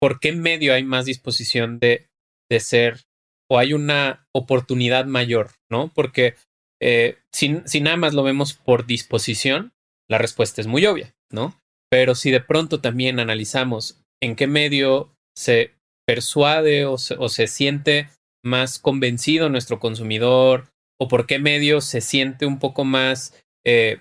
por 0.00 0.20
qué 0.20 0.32
medio 0.32 0.74
hay 0.74 0.84
más 0.84 1.04
disposición 1.04 1.78
de, 1.78 2.08
de 2.50 2.60
ser 2.60 3.02
o 3.50 3.58
hay 3.58 3.72
una 3.74 4.26
oportunidad 4.34 5.06
mayor, 5.06 5.50
¿no? 5.70 5.92
Porque 5.94 6.34
eh, 6.80 7.18
si, 7.32 7.80
nada 7.80 7.96
más 7.96 8.14
lo 8.14 8.22
vemos 8.22 8.54
por 8.54 8.86
disposición, 8.86 9.72
la 10.10 10.18
respuesta 10.18 10.60
es 10.60 10.66
muy 10.66 10.84
obvia, 10.86 11.14
¿no? 11.30 11.56
Pero 11.90 12.14
si 12.14 12.30
de 12.30 12.40
pronto 12.40 12.80
también 12.80 13.20
analizamos 13.20 14.02
en 14.22 14.36
qué 14.36 14.46
medio 14.46 15.14
se 15.36 15.74
persuade 16.06 16.86
o 16.86 16.98
se, 16.98 17.14
o 17.14 17.28
se 17.28 17.46
siente 17.46 18.08
más 18.44 18.78
convencido 18.78 19.48
nuestro 19.48 19.78
consumidor 19.78 20.68
o 21.00 21.08
por 21.08 21.26
qué 21.26 21.38
medio 21.38 21.80
se 21.80 22.00
siente 22.00 22.46
un 22.46 22.58
poco 22.58 22.84
más 22.84 23.40
eh, 23.64 24.00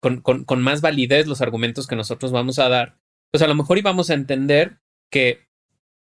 con, 0.00 0.20
con, 0.20 0.62
más 0.62 0.80
validez 0.80 1.26
los 1.26 1.40
argumentos 1.40 1.86
que 1.86 1.96
nosotros 1.96 2.32
vamos 2.32 2.58
a 2.58 2.68
dar, 2.68 2.96
pues 3.32 3.42
a 3.42 3.46
lo 3.46 3.54
mejor 3.54 3.78
íbamos 3.78 4.10
a 4.10 4.14
entender 4.14 4.78
que 5.10 5.46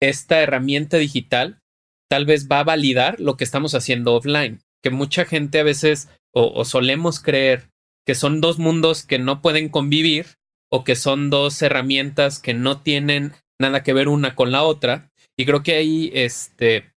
esta 0.01 0.41
herramienta 0.41 0.97
digital 0.97 1.61
tal 2.09 2.25
vez 2.25 2.49
va 2.49 2.61
a 2.61 2.65
validar 2.65 3.21
lo 3.21 3.37
que 3.37 3.45
estamos 3.45 3.75
haciendo 3.75 4.15
offline, 4.15 4.61
que 4.83 4.91
mucha 4.91 5.25
gente 5.25 5.61
a 5.61 5.65
veces 5.65 6.09
o, 6.33 6.53
o 6.53 6.65
solemos 6.65 7.21
creer 7.21 7.71
que 8.07 8.15
son 8.15 8.41
dos 8.41 8.59
mundos 8.59 9.05
que 9.05 9.19
no 9.19 9.43
pueden 9.43 9.69
convivir 9.69 10.27
o 10.71 10.85
que 10.85 10.97
son 10.97 11.31
dos 11.31 11.61
herramientas 11.63 12.39
que 12.39 12.55
no 12.55 12.81
tienen 12.81 13.33
nada 13.61 13.83
que 13.83 13.93
ver 13.93 14.09
una 14.09 14.35
con 14.35 14.51
la 14.53 14.63
otra. 14.63 15.11
Y 15.39 15.45
creo 15.45 15.63
que 15.63 15.75
ahí 15.75 16.11
este, 16.15 16.93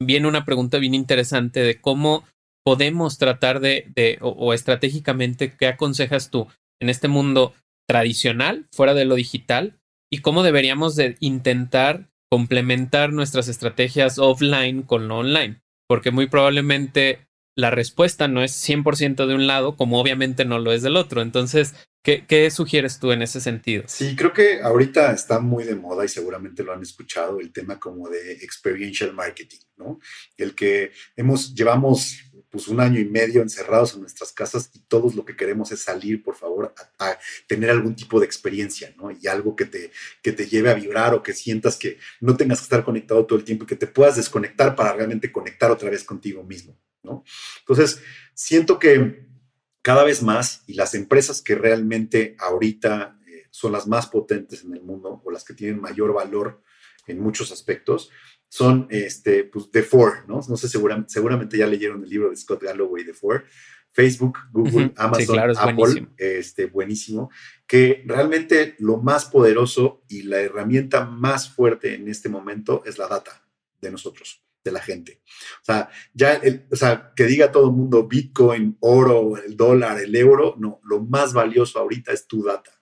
viene 0.00 0.28
una 0.28 0.44
pregunta 0.44 0.78
bien 0.78 0.94
interesante 0.94 1.60
de 1.60 1.80
cómo 1.80 2.24
podemos 2.68 3.16
tratar 3.16 3.60
de, 3.60 4.18
o, 4.20 4.52
estratégicamente, 4.52 5.56
¿qué 5.56 5.68
aconsejas 5.68 6.28
tú 6.28 6.48
en 6.82 6.90
este 6.90 7.08
mundo 7.08 7.54
tradicional, 7.88 8.68
fuera 8.72 8.92
de 8.92 9.06
lo 9.06 9.14
digital? 9.14 9.80
Y 10.12 10.18
cómo 10.18 10.42
deberíamos 10.42 10.94
de 10.94 11.16
intentar 11.20 12.10
complementar 12.30 13.10
nuestras 13.10 13.48
estrategias 13.48 14.18
offline 14.18 14.82
con 14.82 15.08
lo 15.08 15.16
online. 15.16 15.62
Porque 15.88 16.10
muy 16.10 16.26
probablemente 16.26 17.26
la 17.56 17.70
respuesta 17.70 18.28
no 18.28 18.42
es 18.42 18.52
100% 18.68 19.26
de 19.26 19.34
un 19.34 19.46
lado, 19.46 19.74
como 19.74 19.98
obviamente 19.98 20.44
no 20.44 20.58
lo 20.58 20.70
es 20.72 20.82
del 20.82 20.98
otro. 20.98 21.22
Entonces, 21.22 21.74
¿Qué, 22.02 22.50
sugieres 22.50 22.98
tú 22.98 23.12
en 23.12 23.20
ese 23.20 23.40
sentido? 23.40 23.84
Sí, 23.86 24.16
creo 24.16 24.32
que 24.32 24.62
ahorita 24.62 25.12
está 25.12 25.40
muy 25.40 25.64
de 25.64 25.74
moda 25.74 26.06
y 26.06 26.08
seguramente 26.08 26.62
lo 26.62 26.72
han 26.72 26.80
escuchado 26.80 27.38
el 27.38 27.52
tema 27.52 27.78
como 27.78 28.08
de 28.08 28.32
experiential 28.32 29.12
marketing, 29.12 29.58
¿no? 29.76 30.00
El 30.38 30.54
que 30.54 30.92
hemos, 31.16 31.54
llevamos 31.54 32.27
pues 32.50 32.68
un 32.68 32.80
año 32.80 32.98
y 32.98 33.04
medio 33.04 33.42
encerrados 33.42 33.94
en 33.94 34.00
nuestras 34.00 34.32
casas 34.32 34.70
y 34.72 34.80
todos 34.80 35.14
lo 35.14 35.24
que 35.24 35.36
queremos 35.36 35.70
es 35.72 35.80
salir, 35.80 36.22
por 36.22 36.34
favor, 36.34 36.74
a, 36.98 37.18
tener 37.46 37.70
algún 37.70 37.94
tipo 37.94 38.18
de 38.20 38.26
experiencia, 38.26 38.94
¿no? 38.96 39.10
Y 39.10 39.26
algo 39.26 39.54
que 39.54 39.66
te, 39.66 39.90
que 40.22 40.32
te 40.32 40.46
lleve 40.46 40.70
a 40.70 40.74
vibrar 40.74 41.14
o 41.14 41.22
que 41.22 41.34
sientas 41.34 41.76
que 41.76 41.98
no 42.20 42.36
tengas 42.36 42.60
que 42.60 42.64
estar 42.64 42.84
conectado 42.84 43.26
todo 43.26 43.38
el 43.38 43.44
tiempo 43.44 43.64
y 43.64 43.66
que 43.66 43.76
te 43.76 43.86
puedas 43.86 44.16
desconectar 44.16 44.74
para 44.74 44.92
realmente 44.92 45.30
conectar 45.30 45.70
otra 45.70 45.90
vez 45.90 46.04
contigo 46.04 46.42
mismo, 46.42 46.78
¿no? 47.02 47.24
Entonces, 47.60 48.00
siento 48.34 48.78
que 48.78 49.26
cada 49.82 50.04
vez 50.04 50.22
más 50.22 50.62
y 50.66 50.74
las 50.74 50.94
empresas 50.94 51.42
que 51.42 51.54
realmente 51.54 52.36
ahorita 52.38 53.18
eh, 53.26 53.46
son 53.50 53.72
las 53.72 53.86
más 53.86 54.06
potentes 54.06 54.64
en 54.64 54.72
el 54.74 54.82
mundo 54.82 55.20
o 55.24 55.30
las 55.30 55.44
que 55.44 55.54
tienen 55.54 55.80
mayor 55.80 56.12
valor 56.12 56.62
en 57.06 57.20
muchos 57.20 57.52
aspectos 57.52 58.10
son 58.48 58.86
este, 58.90 59.44
pues, 59.44 59.70
The 59.70 59.82
Four, 59.82 60.24
¿no? 60.26 60.40
No 60.48 60.56
sé, 60.56 60.68
seguramente, 60.68 61.12
seguramente 61.12 61.58
ya 61.58 61.66
leyeron 61.66 62.02
el 62.02 62.08
libro 62.08 62.30
de 62.30 62.36
Scott 62.36 62.62
Galloway, 62.62 63.04
The 63.04 63.14
Four. 63.14 63.44
Facebook, 63.90 64.38
Google, 64.52 64.92
Amazon, 64.96 65.38
Apple, 65.56 65.74
buenísimo. 65.74 66.08
este, 66.18 66.66
buenísimo, 66.66 67.30
que 67.66 68.04
realmente 68.06 68.76
lo 68.78 68.98
más 68.98 69.24
poderoso 69.24 70.04
y 70.08 70.22
la 70.22 70.40
herramienta 70.40 71.04
más 71.04 71.50
fuerte 71.50 71.94
en 71.94 72.06
este 72.06 72.28
momento 72.28 72.84
es 72.86 72.96
la 72.96 73.08
data 73.08 73.44
de 73.80 73.90
nosotros 73.90 74.44
de 74.62 74.70
la 74.70 74.80
gente. 74.80 75.20
O 75.62 75.64
sea, 75.64 75.88
ya, 76.14 76.34
el, 76.34 76.66
o 76.70 76.76
sea, 76.76 77.12
que 77.16 77.24
diga 77.24 77.50
todo 77.50 77.70
el 77.70 77.74
mundo 77.74 78.06
Bitcoin, 78.06 78.76
oro, 78.80 79.36
el 79.36 79.56
dólar, 79.56 79.98
el 80.00 80.14
euro, 80.14 80.54
no, 80.58 80.80
lo 80.84 81.00
más 81.00 81.32
valioso 81.32 81.80
ahorita 81.80 82.12
es 82.12 82.28
tu 82.28 82.44
data. 82.44 82.77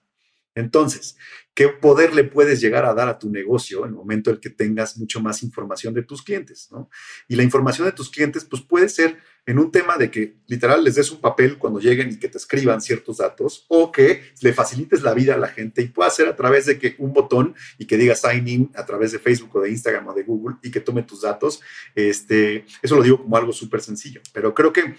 Entonces, 0.57 1.15
¿qué 1.53 1.69
poder 1.69 2.15
le 2.15 2.23
puedes 2.23 2.59
llegar 2.59 2.83
a 2.83 2.95
dar 2.95 3.07
a 3.07 3.19
tu 3.19 3.29
negocio 3.29 3.85
en 3.85 3.89
el 3.89 3.95
momento 3.95 4.31
en 4.31 4.37
que 4.37 4.49
tengas 4.49 4.97
mucho 4.97 5.21
más 5.21 5.43
información 5.43 5.93
de 5.93 6.01
tus 6.01 6.23
clientes? 6.23 6.69
¿no? 6.71 6.89
Y 7.27 7.35
la 7.35 7.43
información 7.43 7.85
de 7.85 7.91
tus 7.91 8.09
clientes, 8.09 8.43
pues 8.43 8.63
puede 8.63 8.89
ser 8.89 9.17
en 9.45 9.59
un 9.59 9.71
tema 9.71 9.97
de 9.97 10.09
que 10.09 10.35
literal 10.47 10.83
les 10.83 10.95
des 10.95 11.11
un 11.11 11.21
papel 11.21 11.59
cuando 11.59 11.79
lleguen 11.79 12.11
y 12.11 12.17
que 12.17 12.27
te 12.27 12.39
escriban 12.39 12.81
ciertos 12.81 13.17
datos 13.17 13.65
o 13.69 13.91
que 13.91 14.23
le 14.41 14.51
facilites 14.51 15.03
la 15.03 15.13
vida 15.13 15.35
a 15.35 15.37
la 15.37 15.47
gente 15.47 15.83
y 15.83 15.87
pueda 15.87 16.09
ser 16.09 16.27
a 16.27 16.35
través 16.35 16.65
de 16.65 16.79
que 16.79 16.95
un 16.97 17.13
botón 17.13 17.55
y 17.77 17.85
que 17.85 17.97
diga 17.97 18.15
sign 18.15 18.47
in 18.47 18.71
a 18.75 18.85
través 18.85 19.11
de 19.11 19.19
Facebook 19.19 19.55
o 19.55 19.61
de 19.61 19.69
Instagram 19.69 20.07
o 20.07 20.13
de 20.13 20.23
Google 20.23 20.57
y 20.63 20.71
que 20.71 20.81
tome 20.81 21.03
tus 21.03 21.21
datos. 21.21 21.61
Este, 21.95 22.65
eso 22.81 22.95
lo 22.95 23.03
digo 23.03 23.21
como 23.21 23.37
algo 23.37 23.53
súper 23.53 23.81
sencillo, 23.81 24.21
pero 24.33 24.53
creo 24.55 24.73
que 24.73 24.95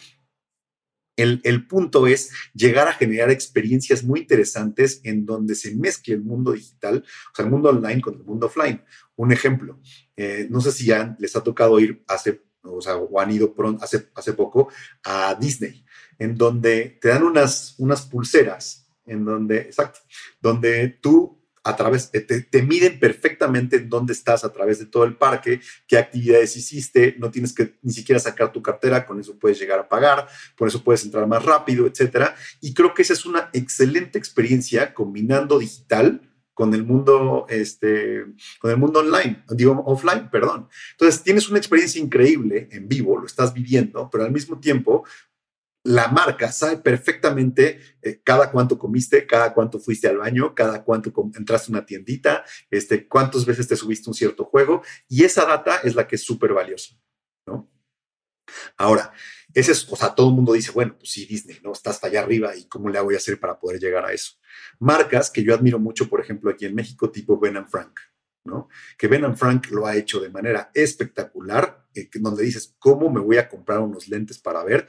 el, 1.18 1.40
el, 1.44 1.66
punto 1.66 2.06
es 2.06 2.30
llegar 2.54 2.88
a 2.88 2.94
generar 2.94 3.30
experiencias 3.30 4.02
muy 4.04 4.20
interesantes 4.20 5.00
en 5.04 5.26
donde 5.26 5.54
se 5.54 5.74
mezcle 5.74 6.14
el 6.14 6.22
mundo 6.22 6.52
digital, 6.52 7.04
o 7.32 7.34
sea, 7.34 7.44
el 7.44 7.50
mundo 7.50 7.68
online 7.70 8.00
con 8.00 8.14
el 8.14 8.24
mundo 8.24 8.46
offline. 8.46 8.82
Un 9.16 9.32
ejemplo, 9.32 9.78
eh, 10.16 10.46
no 10.48 10.60
sé 10.60 10.72
si 10.72 10.86
ya 10.86 11.16
les 11.18 11.36
ha 11.36 11.42
tocado 11.42 11.78
ir 11.80 12.02
hace 12.06 12.42
o 12.62 12.80
sea, 12.80 12.96
o 12.96 13.20
han 13.20 13.30
ido 13.30 13.54
pronto, 13.54 13.84
hace, 13.84 14.08
hace 14.14 14.32
poco 14.32 14.68
a 15.04 15.34
Disney, 15.34 15.84
en 16.18 16.36
donde 16.36 16.98
te 17.00 17.08
dan 17.08 17.22
unas, 17.22 17.74
unas 17.78 18.02
pulseras, 18.02 18.88
en 19.06 19.24
donde, 19.24 19.58
exacto, 19.58 20.00
donde 20.40 20.88
tú 21.00 21.37
a 21.68 21.76
través, 21.76 22.10
te, 22.10 22.20
te, 22.20 22.62
miden 22.62 22.98
perfectamente 22.98 23.76
en 23.76 23.90
dónde 23.90 24.14
estás 24.14 24.42
a 24.42 24.50
través 24.50 24.78
de 24.78 24.86
todo 24.86 25.04
el 25.04 25.16
parque, 25.16 25.60
qué 25.86 25.98
actividades 25.98 26.56
hiciste, 26.56 27.14
no 27.18 27.30
tienes 27.30 27.52
que 27.52 27.74
ni 27.82 27.92
siquiera 27.92 28.18
sacar 28.18 28.52
tu 28.52 28.62
cartera, 28.62 29.04
con 29.04 29.20
eso 29.20 29.38
puedes 29.38 29.58
llegar 29.58 29.78
a 29.78 29.88
pagar, 29.88 30.28
por 30.56 30.66
eso 30.66 30.82
puedes 30.82 31.04
entrar 31.04 31.26
más 31.26 31.44
rápido, 31.44 31.86
etcétera. 31.86 32.34
Y 32.62 32.72
creo 32.72 32.94
que 32.94 33.02
esa 33.02 33.12
es 33.12 33.26
una 33.26 33.50
excelente 33.52 34.18
experiencia 34.18 34.94
combinando 34.94 35.58
digital 35.58 36.22
con 36.54 36.74
el 36.74 36.84
mundo, 36.84 37.46
este, 37.50 38.24
con 38.58 38.70
el 38.70 38.78
mundo 38.78 39.00
online, 39.00 39.44
digo 39.50 39.80
offline, 39.86 40.28
perdón. 40.28 40.68
Entonces 40.92 41.22
tienes 41.22 41.48
una 41.48 41.58
experiencia 41.58 42.02
increíble 42.02 42.68
en 42.72 42.88
vivo, 42.88 43.16
lo 43.16 43.26
estás 43.26 43.52
viviendo, 43.54 44.08
pero 44.10 44.24
al 44.24 44.32
mismo 44.32 44.58
tiempo 44.58 45.04
la 45.84 46.08
marca 46.08 46.52
sabe 46.52 46.78
perfectamente 46.78 47.80
eh, 48.02 48.20
cada 48.22 48.50
cuánto 48.50 48.78
comiste, 48.78 49.26
cada 49.26 49.54
cuánto 49.54 49.78
fuiste 49.78 50.08
al 50.08 50.18
baño, 50.18 50.54
cada 50.54 50.84
cuánto 50.84 51.12
entraste 51.36 51.70
a 51.70 51.76
una 51.76 51.86
tiendita, 51.86 52.44
este, 52.70 53.06
cuántas 53.06 53.46
veces 53.46 53.68
te 53.68 53.76
subiste 53.76 54.10
un 54.10 54.14
cierto 54.14 54.44
juego 54.44 54.82
y 55.08 55.24
esa 55.24 55.44
data 55.44 55.76
es 55.84 55.94
la 55.94 56.06
que 56.06 56.16
es 56.16 56.22
súper 56.22 56.52
valiosa, 56.52 56.94
¿no? 57.46 57.70
Ahora, 58.76 59.12
ese 59.54 59.72
es, 59.72 59.90
o 59.90 59.96
sea, 59.96 60.14
todo 60.14 60.28
el 60.28 60.34
mundo 60.34 60.52
dice, 60.52 60.72
bueno, 60.72 60.96
pues 60.98 61.10
sí, 61.10 61.26
Disney, 61.26 61.58
¿no? 61.62 61.72
Está 61.72 61.90
hasta 61.90 62.06
allá 62.06 62.20
arriba 62.20 62.54
y 62.56 62.66
cómo 62.66 62.88
le 62.88 63.00
voy 63.00 63.14
a 63.14 63.18
hacer 63.18 63.38
para 63.38 63.58
poder 63.58 63.80
llegar 63.80 64.04
a 64.04 64.12
eso. 64.12 64.34
Marcas 64.78 65.30
que 65.30 65.42
yo 65.42 65.54
admiro 65.54 65.78
mucho, 65.78 66.08
por 66.08 66.20
ejemplo, 66.20 66.50
aquí 66.50 66.66
en 66.66 66.74
México, 66.74 67.10
tipo 67.10 67.38
Ben 67.38 67.66
Frank, 67.66 67.98
¿no? 68.44 68.68
Que 68.96 69.08
Ben 69.08 69.36
Frank 69.36 69.70
lo 69.70 69.86
ha 69.86 69.96
hecho 69.96 70.20
de 70.20 70.30
manera 70.30 70.70
espectacular, 70.74 71.86
eh, 71.94 72.08
donde 72.14 72.44
dices, 72.44 72.74
¿cómo 72.78 73.10
me 73.10 73.20
voy 73.20 73.38
a 73.38 73.48
comprar 73.48 73.80
unos 73.80 74.08
lentes 74.08 74.38
para 74.38 74.62
ver 74.64 74.88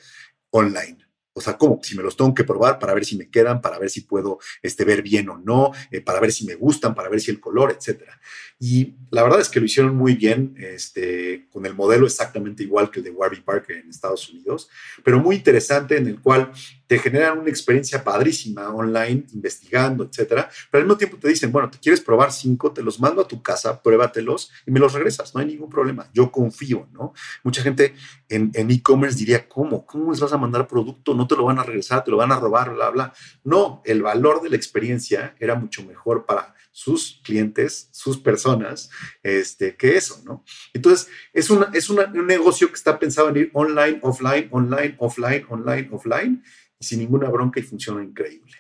online? 0.52 0.98
O 1.40 1.42
sea, 1.42 1.58
¿cómo? 1.58 1.80
Si 1.82 1.96
me 1.96 2.04
los 2.04 2.18
tengo 2.18 2.34
que 2.34 2.44
probar 2.44 2.80
para 2.80 2.94
ver 2.94 3.06
si 3.06 3.16
me 3.16 3.30
quedan, 3.30 3.62
para 3.62 3.80
ver 3.80 3.90
si 3.90 4.02
puedo 4.02 4.40
este, 4.62 4.84
ver 4.84 5.02
bien 5.02 5.30
o 5.30 5.38
no, 5.38 5.72
eh, 5.90 6.02
para 6.02 6.20
ver 6.20 6.34
si 6.34 6.46
me 6.46 6.56
gustan, 6.56 6.94
para 6.94 7.08
ver 7.08 7.22
si 7.22 7.32
el 7.32 7.40
color, 7.40 7.72
etcétera. 7.72 8.20
Y 8.60 8.96
la 9.10 9.24
verdad 9.24 9.40
es 9.40 9.48
que 9.48 9.62
lo 9.62 9.66
hicieron 9.66 9.96
muy 9.96 10.16
bien, 10.16 10.56
este, 10.58 11.48
con 11.50 11.66
el 11.66 11.76
modelo 11.76 12.06
exactamente 12.06 12.64
igual 12.64 12.92
que 12.92 13.00
el 13.00 13.06
de 13.06 13.12
Warby 13.12 13.42
Parker 13.42 13.78
en 13.78 13.90
Estados 13.90 14.30
Unidos, 14.30 14.70
pero 15.02 15.20
muy 15.20 15.38
interesante 15.38 15.96
en 15.96 16.08
el 16.08 16.20
cual 16.20 16.52
te 16.90 16.98
generan 16.98 17.38
una 17.38 17.52
experiencia 17.52 18.04
padrísima 18.04 18.70
online, 18.70 19.28
investigando, 19.32 20.06
etcétera, 20.06 20.50
pero 20.72 20.82
al 20.82 20.88
mismo 20.88 20.98
tiempo 20.98 21.18
te 21.18 21.28
dicen, 21.30 21.52
bueno, 21.52 21.70
te 21.70 21.78
quieres 21.78 22.02
probar 22.02 22.32
cinco, 22.32 22.72
te 22.72 22.82
los 22.82 23.00
mando 23.00 23.22
a 23.22 23.28
tu 23.28 23.44
casa, 23.44 23.80
pruébatelos 23.84 24.52
y 24.66 24.72
me 24.72 24.80
los 24.80 24.94
regresas, 24.94 25.36
no 25.36 25.40
hay 25.40 25.46
ningún 25.46 25.70
problema, 25.70 26.10
yo 26.16 26.32
confío, 26.32 26.90
¿no? 26.92 27.14
Mucha 27.44 27.62
gente 27.62 27.94
en 28.28 28.52
e-commerce 28.72 29.20
diría, 29.20 29.48
¿cómo? 29.48 29.86
¿Cómo 29.86 30.10
les 30.10 30.20
vas 30.20 30.34
a 30.34 30.38
mandar 30.38 30.68
producto? 30.68 31.14
No 31.14 31.28
te 31.28 31.36
lo 31.36 31.46
van 31.46 31.60
a 31.60 31.64
regresar, 31.64 32.04
te 32.04 32.10
lo 32.10 32.18
van 32.18 32.32
a 32.32 32.40
robar, 32.40 32.74
bla, 32.74 32.90
bla. 32.90 33.14
No, 33.44 33.84
el 33.86 34.02
valor 34.02 34.42
de 34.42 34.50
la 34.50 34.56
experiencia 34.56 35.36
era 35.40 35.54
mucho 35.54 35.84
mejor 35.84 36.26
para 36.26 36.56
sus 36.72 37.20
clientes, 37.24 37.90
sus 37.92 38.18
personas, 38.18 38.90
este, 39.22 39.76
que 39.76 39.98
eso, 39.98 40.22
¿no? 40.24 40.44
Entonces, 40.74 41.10
es, 41.34 41.50
una, 41.50 41.70
es 41.74 41.90
un 41.90 42.00
negocio 42.26 42.68
que 42.70 42.76
está 42.76 42.98
pensado 42.98 43.30
en 43.30 43.38
ir 43.38 43.52
online, 43.54 44.00
offline, 44.02 44.48
online, 44.52 44.96
offline, 44.98 45.46
online, 45.50 45.90
offline, 45.92 46.44
sin 46.80 47.00
ninguna 47.00 47.30
bronca 47.30 47.60
y 47.60 47.64
funciona 47.64 48.04
increíble. 48.04 48.54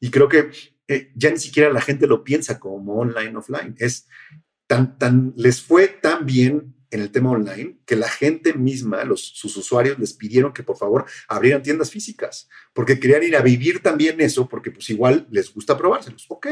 Y 0.00 0.10
creo 0.10 0.28
que 0.28 0.50
eh, 0.88 1.12
ya 1.14 1.30
ni 1.30 1.38
siquiera 1.38 1.72
la 1.72 1.80
gente 1.80 2.06
lo 2.06 2.24
piensa 2.24 2.58
como 2.58 2.94
online, 2.94 3.36
offline. 3.36 3.74
Es 3.78 4.08
tan, 4.66 4.98
tan, 4.98 5.32
les 5.36 5.60
fue 5.60 5.88
tan 5.88 6.26
bien 6.26 6.74
en 6.90 7.00
el 7.00 7.10
tema 7.10 7.30
online 7.30 7.78
que 7.86 7.96
la 7.96 8.08
gente 8.08 8.54
misma, 8.54 9.04
los, 9.04 9.20
sus 9.22 9.56
usuarios, 9.56 9.98
les 9.98 10.12
pidieron 10.12 10.52
que 10.52 10.62
por 10.62 10.76
favor 10.76 11.04
abrieran 11.28 11.62
tiendas 11.62 11.90
físicas, 11.90 12.48
porque 12.72 12.98
querían 12.98 13.22
ir 13.22 13.36
a 13.36 13.42
vivir 13.42 13.80
también 13.80 14.20
eso, 14.20 14.48
porque 14.48 14.70
pues 14.70 14.90
igual 14.90 15.26
les 15.30 15.52
gusta 15.52 15.76
probárselos. 15.76 16.26
Ok, 16.28 16.48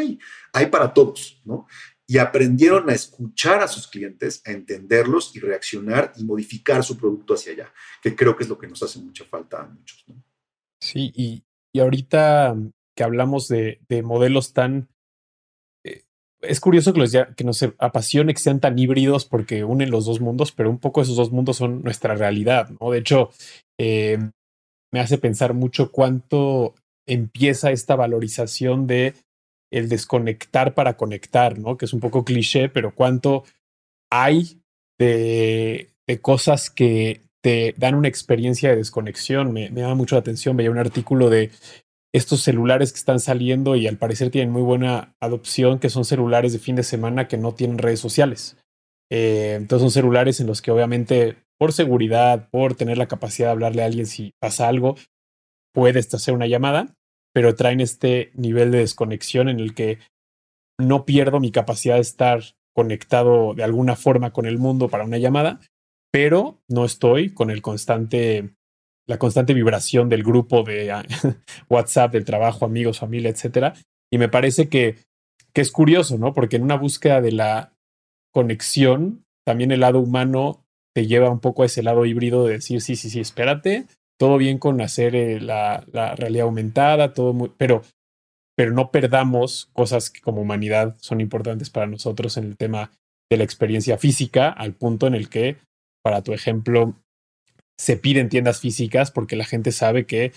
hay 0.53 0.67
para 0.67 0.95
todos, 0.95 1.41
¿no? 1.45 1.67
Y 2.07 2.19
aprendieron 2.19 2.88
a 2.88 2.95
escuchar 2.95 3.61
a 3.61 3.69
sus 3.69 3.87
clientes, 3.87 4.41
a 4.47 4.53
entenderlos 4.53 5.35
y 5.35 5.41
reaccionar 5.41 6.12
y 6.17 6.25
modificar 6.25 6.83
su 6.83 6.97
producto 6.97 7.35
hacia 7.35 7.53
allá, 7.53 7.73
que 8.03 8.14
creo 8.17 8.37
que 8.37 8.45
es 8.45 8.49
lo 8.49 8.59
que 8.59 8.69
nos 8.69 8.83
hace 8.83 8.99
mucha 9.01 9.25
falta 9.25 9.61
a 9.61 9.67
muchos. 9.67 10.07
Sí, 10.81 11.12
y, 11.14 11.43
y 11.73 11.81
ahorita 11.81 12.57
que 12.97 13.05
hablamos 13.05 13.49
de, 13.49 13.81
de 13.88 14.03
modelos 14.03 14.53
tan 14.53 14.88
es 16.41 16.61
curioso 16.61 16.93
que, 16.93 17.01
los 17.01 17.12
que 17.37 17.45
nos 17.45 17.62
apasione 17.79 18.35
que 18.35 18.41
sean 18.41 18.61
tan 18.61 18.79
híbridos 18.79 19.25
porque 19.25 19.64
unen 19.64 19.91
los 19.91 20.07
dos 20.07 20.21
mundos, 20.21 20.53
pero 20.53 20.71
un 20.71 20.79
poco 20.79 21.03
esos 21.03 21.17
dos 21.17 21.33
mundos 21.33 21.57
son 21.57 21.83
nuestra 21.83 22.14
realidad, 22.14 22.71
¿no? 22.81 22.91
De 22.91 22.99
hecho, 22.99 23.31
eh, 23.79 24.19
me 24.93 25.01
hace 25.01 25.19
pensar 25.19 25.55
mucho 25.55 25.91
cuánto 25.91 26.75
empieza 27.07 27.71
esta 27.71 27.97
valorización 27.97 28.87
de 28.87 29.14
el 29.71 29.88
desconectar 29.88 30.75
para 30.75 30.97
conectar, 30.97 31.59
¿no? 31.59 31.77
Que 31.77 31.87
es 31.87 31.93
un 31.93 32.01
poco 32.01 32.25
cliché, 32.25 32.69
pero 32.69 32.95
cuánto 32.95 33.45
hay 34.11 34.62
de, 34.99 35.91
de 36.07 36.21
cosas 36.21 36.71
que 36.71 37.21
te 37.49 37.75
dan 37.79 37.95
una 37.95 38.09
experiencia 38.09 38.69
de 38.69 38.77
desconexión. 38.77 39.55
Me, 39.55 39.71
me 39.71 39.81
llama 39.81 39.95
mucho 39.95 40.17
la 40.17 40.21
atención. 40.21 40.55
Veía 40.55 40.71
un 40.71 40.77
artículo 40.77 41.31
de 41.31 41.51
estos 42.13 42.43
celulares 42.43 42.93
que 42.93 42.99
están 42.99 43.21
saliendo 43.21 43.75
y 43.75 43.87
al 43.87 43.97
parecer 43.97 44.29
tienen 44.29 44.53
muy 44.53 44.61
buena 44.61 45.17
adopción, 45.19 45.79
que 45.79 45.89
son 45.89 46.05
celulares 46.05 46.53
de 46.53 46.59
fin 46.59 46.77
de 46.77 46.83
semana 46.83 47.27
que 47.27 47.39
no 47.39 47.55
tienen 47.55 47.79
redes 47.79 48.01
sociales. 48.01 48.59
Eh, 49.11 49.55
entonces 49.57 49.81
son 49.81 49.91
celulares 49.91 50.41
en 50.41 50.47
los 50.47 50.61
que 50.61 50.71
obviamente 50.71 51.39
por 51.59 51.73
seguridad, 51.73 52.51
por 52.51 52.75
tener 52.75 52.99
la 52.99 53.09
capacidad 53.09 53.49
de 53.49 53.53
hablarle 53.53 53.83
a 53.83 53.87
alguien 53.87 54.05
si 54.05 54.35
pasa 54.39 54.69
algo, 54.69 54.97
puedes 55.73 56.13
hacer 56.13 56.35
una 56.35 56.49
llamada, 56.49 56.97
pero 57.33 57.55
traen 57.55 57.81
este 57.81 58.31
nivel 58.35 58.73
de 58.73 58.81
desconexión 58.81 59.49
en 59.49 59.59
el 59.59 59.75
que 59.75 60.01
no 60.79 61.07
pierdo 61.07 61.41
mi 61.41 61.51
capacidad 61.51 61.95
de 61.95 62.03
estar 62.03 62.43
conectado 62.75 63.55
de 63.55 63.65
alguna 63.65 63.97
forma 63.97 64.35
con 64.35 64.45
el 64.45 64.59
mundo 64.59 64.91
para 64.91 65.05
una 65.05 65.17
llamada, 65.17 65.61
pero 66.11 66.59
no 66.68 66.85
estoy 66.85 67.31
con 67.31 67.51
el 67.51 67.62
constante 67.62 68.51
la 69.09 69.18
constante 69.18 69.55
vibración 69.55 70.09
del 70.09 70.23
grupo 70.23 70.62
de 70.62 70.92
ah, 70.92 71.03
WhatsApp, 71.68 72.12
del 72.12 72.27
trabajo, 72.27 72.66
amigos, 72.66 72.99
familia, 72.99 73.31
etcétera. 73.31 73.75
Y 74.12 74.18
me 74.18 74.29
parece 74.29 74.68
que, 74.68 74.99
que 75.55 75.62
es 75.62 75.73
curioso, 75.73 76.18
¿no? 76.18 76.35
Porque 76.35 76.57
en 76.57 76.62
una 76.62 76.77
búsqueda 76.77 77.21
de 77.21 77.33
la 77.33 77.73
conexión, 78.33 79.25
también 79.47 79.73
el 79.73 79.81
lado 79.81 79.99
humano 79.99 80.62
te 80.94 81.07
lleva 81.07 81.31
un 81.31 81.40
poco 81.40 81.62
a 81.62 81.66
ese 81.66 81.83
lado 81.83 82.05
híbrido 82.05 82.44
de 82.44 82.55
decir, 82.55 82.83
sí, 82.83 82.97
sí, 82.97 83.09
sí, 83.09 83.21
espérate, 83.21 83.87
todo 84.18 84.37
bien 84.37 84.59
con 84.59 84.81
hacer 84.83 85.16
eh, 85.16 85.40
la, 85.40 85.85
la, 85.90 86.14
realidad 86.14 86.44
aumentada, 86.44 87.14
todo 87.14 87.33
muy, 87.33 87.51
pero, 87.57 87.83
pero 88.57 88.73
no 88.73 88.90
perdamos 88.90 89.71
cosas 89.73 90.11
que 90.11 90.21
como 90.21 90.42
humanidad 90.42 90.97
son 91.01 91.21
importantes 91.21 91.71
para 91.71 91.87
nosotros 91.87 92.37
en 92.37 92.44
el 92.44 92.57
tema 92.57 92.90
de 93.31 93.38
la 93.38 93.44
experiencia 93.44 93.97
física, 93.97 94.51
al 94.51 94.75
punto 94.75 95.07
en 95.07 95.14
el 95.14 95.31
que, 95.31 95.57
para 96.09 96.23
tu 96.23 96.33
ejemplo, 96.33 96.97
se 97.79 97.99
piden 97.99 98.31
tiendas 98.31 98.61
físicas 98.61 99.11
porque 99.11 99.37
la 99.37 99.44
gente 99.44 99.73
sabe 99.73 100.07
que 100.07 100.33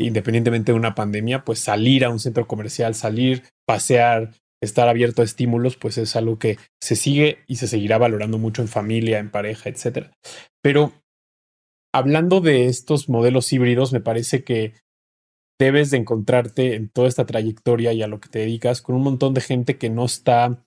independientemente 0.00 0.72
de 0.72 0.78
una 0.78 0.96
pandemia, 0.96 1.44
pues 1.44 1.60
salir 1.60 2.04
a 2.04 2.10
un 2.10 2.18
centro 2.18 2.48
comercial, 2.48 2.96
salir, 2.96 3.44
pasear, 3.64 4.32
estar 4.60 4.88
abierto 4.88 5.22
a 5.22 5.24
estímulos, 5.24 5.76
pues 5.76 5.96
es 5.96 6.16
algo 6.16 6.40
que 6.40 6.58
se 6.82 6.96
sigue 6.96 7.38
y 7.46 7.54
se 7.54 7.68
seguirá 7.68 7.98
valorando 7.98 8.36
mucho 8.36 8.62
en 8.62 8.68
familia, 8.68 9.20
en 9.20 9.30
pareja, 9.30 9.68
etc. 9.68 10.08
Pero 10.60 10.92
hablando 11.94 12.40
de 12.40 12.66
estos 12.66 13.08
modelos 13.08 13.52
híbridos, 13.52 13.92
me 13.92 14.00
parece 14.00 14.42
que 14.42 14.74
debes 15.56 15.92
de 15.92 15.98
encontrarte 15.98 16.74
en 16.74 16.88
toda 16.88 17.06
esta 17.06 17.26
trayectoria 17.26 17.92
y 17.92 18.02
a 18.02 18.08
lo 18.08 18.18
que 18.18 18.28
te 18.28 18.40
dedicas 18.40 18.82
con 18.82 18.96
un 18.96 19.04
montón 19.04 19.34
de 19.34 19.40
gente 19.40 19.78
que 19.78 19.88
no 19.88 20.04
está 20.04 20.64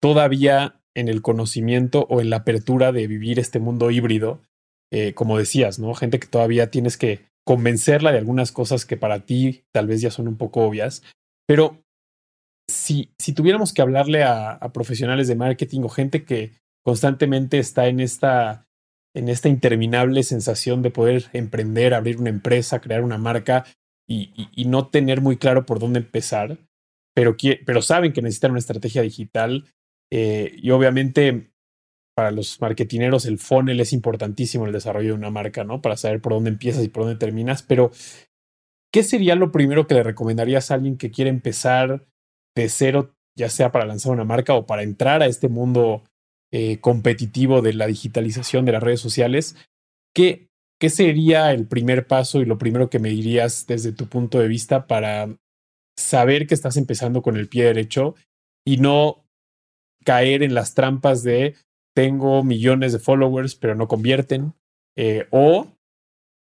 todavía 0.00 0.77
en 0.98 1.08
el 1.08 1.22
conocimiento 1.22 2.06
o 2.08 2.20
en 2.20 2.30
la 2.30 2.38
apertura 2.38 2.92
de 2.92 3.06
vivir 3.06 3.38
este 3.38 3.58
mundo 3.58 3.90
híbrido 3.90 4.40
eh, 4.90 5.12
como 5.12 5.36
decías, 5.36 5.78
¿no? 5.78 5.92
Gente 5.94 6.18
que 6.18 6.28
todavía 6.28 6.70
tienes 6.70 6.96
que 6.96 7.26
convencerla 7.46 8.10
de 8.10 8.18
algunas 8.18 8.52
cosas 8.52 8.86
que 8.86 8.96
para 8.96 9.20
ti 9.20 9.64
tal 9.72 9.86
vez 9.86 10.00
ya 10.00 10.10
son 10.10 10.28
un 10.28 10.36
poco 10.36 10.62
obvias, 10.62 11.02
pero 11.46 11.82
si, 12.68 13.10
si 13.18 13.32
tuviéramos 13.32 13.72
que 13.72 13.82
hablarle 13.82 14.22
a, 14.22 14.58
profesionales 14.72 15.28
de 15.28 15.36
marketing 15.36 15.82
o 15.82 15.88
gente 15.88 16.24
que 16.24 16.52
constantemente 16.84 17.58
está 17.58 17.88
en 17.88 18.00
esta, 18.00 18.66
en 19.14 19.28
esta 19.28 19.48
interminable 19.48 20.22
sensación 20.22 20.80
de 20.82 20.90
poder 20.90 21.26
emprender, 21.32 21.92
abrir 21.92 22.18
una 22.18 22.30
empresa, 22.30 22.80
crear 22.80 23.02
una 23.02 23.18
marca 23.18 23.64
y 24.10 24.64
no 24.64 24.86
tener 24.86 25.20
muy 25.20 25.36
claro 25.36 25.66
por 25.66 25.80
dónde 25.80 25.98
empezar, 25.98 26.56
pero, 27.14 27.36
pero 27.66 27.82
saben 27.82 28.14
que 28.14 28.22
necesitan 28.22 28.52
una 28.52 28.60
estrategia 28.60 29.02
digital 29.02 29.66
eh, 30.10 30.52
y 30.56 30.70
obviamente 30.70 31.50
para 32.18 32.30
los 32.32 32.60
marketineros 32.60 33.26
el 33.26 33.38
funnel 33.38 33.78
es 33.78 33.92
importantísimo 33.92 34.66
el 34.66 34.72
desarrollo 34.72 35.10
de 35.10 35.18
una 35.18 35.30
marca, 35.30 35.62
¿no? 35.62 35.80
Para 35.80 35.96
saber 35.96 36.20
por 36.20 36.32
dónde 36.32 36.50
empiezas 36.50 36.82
y 36.82 36.88
por 36.88 37.04
dónde 37.04 37.16
terminas. 37.16 37.62
Pero, 37.62 37.92
¿qué 38.92 39.04
sería 39.04 39.36
lo 39.36 39.52
primero 39.52 39.86
que 39.86 39.94
le 39.94 40.02
recomendarías 40.02 40.70
a 40.70 40.74
alguien 40.74 40.98
que 40.98 41.12
quiere 41.12 41.30
empezar 41.30 42.08
de 42.56 42.68
cero, 42.68 43.14
ya 43.36 43.48
sea 43.48 43.70
para 43.70 43.86
lanzar 43.86 44.10
una 44.10 44.24
marca 44.24 44.54
o 44.54 44.66
para 44.66 44.82
entrar 44.82 45.22
a 45.22 45.26
este 45.26 45.48
mundo 45.48 46.02
eh, 46.50 46.80
competitivo 46.80 47.62
de 47.62 47.74
la 47.74 47.86
digitalización 47.86 48.64
de 48.64 48.72
las 48.72 48.82
redes 48.82 49.00
sociales? 49.00 49.54
¿Qué, 50.12 50.48
¿Qué 50.80 50.90
sería 50.90 51.52
el 51.52 51.68
primer 51.68 52.08
paso 52.08 52.40
y 52.40 52.46
lo 52.46 52.58
primero 52.58 52.90
que 52.90 52.98
me 52.98 53.10
dirías 53.10 53.64
desde 53.68 53.92
tu 53.92 54.08
punto 54.08 54.40
de 54.40 54.48
vista 54.48 54.88
para 54.88 55.36
saber 55.96 56.48
que 56.48 56.54
estás 56.54 56.76
empezando 56.76 57.22
con 57.22 57.36
el 57.36 57.48
pie 57.48 57.66
derecho 57.66 58.16
y 58.66 58.78
no 58.78 59.27
caer 60.08 60.42
en 60.42 60.54
las 60.54 60.72
trampas 60.72 61.22
de 61.22 61.54
tengo 61.94 62.42
millones 62.42 62.94
de 62.94 62.98
followers, 62.98 63.56
pero 63.56 63.74
no 63.74 63.88
convierten. 63.88 64.54
Eh, 64.96 65.26
o 65.30 65.76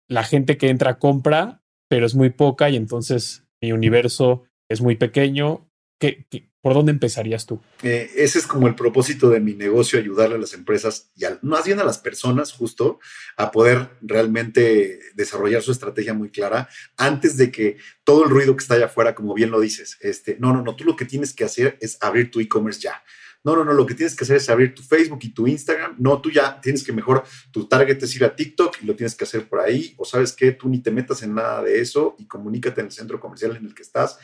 la 0.08 0.24
gente 0.24 0.58
que 0.58 0.70
entra 0.70 0.98
compra, 0.98 1.62
pero 1.90 2.06
es 2.06 2.16
muy 2.16 2.30
poca 2.30 2.70
y 2.70 2.78
entonces 2.78 3.44
mi 3.62 3.74
universo 3.74 4.46
es 4.70 4.80
muy 4.80 4.96
pequeño. 4.96 5.70
¿Qué, 6.00 6.26
por 6.62 6.74
dónde 6.74 6.94
empezarías 6.94 7.46
tú? 7.46 7.60
Eh, 7.84 8.10
ese 8.16 8.40
es 8.40 8.48
como 8.48 8.68
el 8.68 8.76
propósito 8.76 9.30
de 9.30 9.42
mi 9.42 9.56
negocio, 9.56 10.00
ayudarle 10.00 10.36
a 10.36 10.40
las 10.40 10.54
empresas 10.54 11.12
y 11.18 11.26
más 11.42 11.66
bien 11.66 11.82
a 11.82 11.84
las 11.84 11.98
personas 11.98 12.54
justo 12.54 13.02
a 13.36 13.52
poder 13.52 13.90
realmente 14.02 15.02
desarrollar 15.16 15.64
su 15.64 15.74
estrategia 15.74 16.14
muy 16.14 16.30
clara 16.30 16.70
antes 16.96 17.36
de 17.36 17.52
que 17.52 17.76
todo 18.06 18.24
el 18.24 18.30
ruido 18.30 18.56
que 18.56 18.62
está 18.62 18.76
allá 18.76 18.86
afuera, 18.86 19.16
como 19.16 19.34
bien 19.34 19.52
lo 19.52 19.60
dices, 19.60 19.98
este, 20.00 20.38
no, 20.40 20.54
no, 20.54 20.62
no, 20.62 20.78
tú 20.78 20.86
lo 20.86 20.96
que 20.96 21.04
tienes 21.04 21.34
que 21.34 21.44
hacer 21.44 21.78
es 21.82 21.98
abrir 22.00 22.32
tu 22.32 22.40
e-commerce 22.40 22.80
ya. 22.80 23.04
No, 23.44 23.56
no, 23.56 23.64
no, 23.64 23.74
lo 23.74 23.86
que 23.86 23.94
tienes 23.94 24.16
que 24.16 24.26
hacer 24.26 24.38
es 24.38 24.50
abrir 24.50 24.76
tu 24.76 24.84
Facebook 24.84 25.20
y 25.22 25.34
tu 25.34 25.48
Instagram. 25.48 25.96
No, 25.98 26.20
tú 26.20 26.30
ya 26.30 26.60
tienes 26.60 26.84
que 26.84 26.92
mejor, 26.92 27.24
tu 27.52 27.68
target 27.68 28.04
es 28.04 28.16
ir 28.16 28.26
a 28.26 28.36
TikTok 28.36 28.82
y 28.82 28.86
lo 28.86 28.96
tienes 28.96 29.16
que 29.16 29.24
hacer 29.24 29.48
por 29.48 29.62
ahí. 29.62 29.94
O 29.98 30.04
sabes 30.04 30.34
que 30.34 30.52
tú 30.52 30.68
ni 30.68 30.80
te 30.80 30.92
metas 30.92 31.24
en 31.24 31.36
nada 31.36 31.64
de 31.64 31.80
eso 31.80 32.16
y 32.18 32.28
comunícate 32.28 32.82
en 32.82 32.88
el 32.88 32.92
centro 32.92 33.20
comercial 33.20 33.56
en 33.56 33.66
el 33.66 33.74
que 33.74 33.84
estás. 33.84 34.20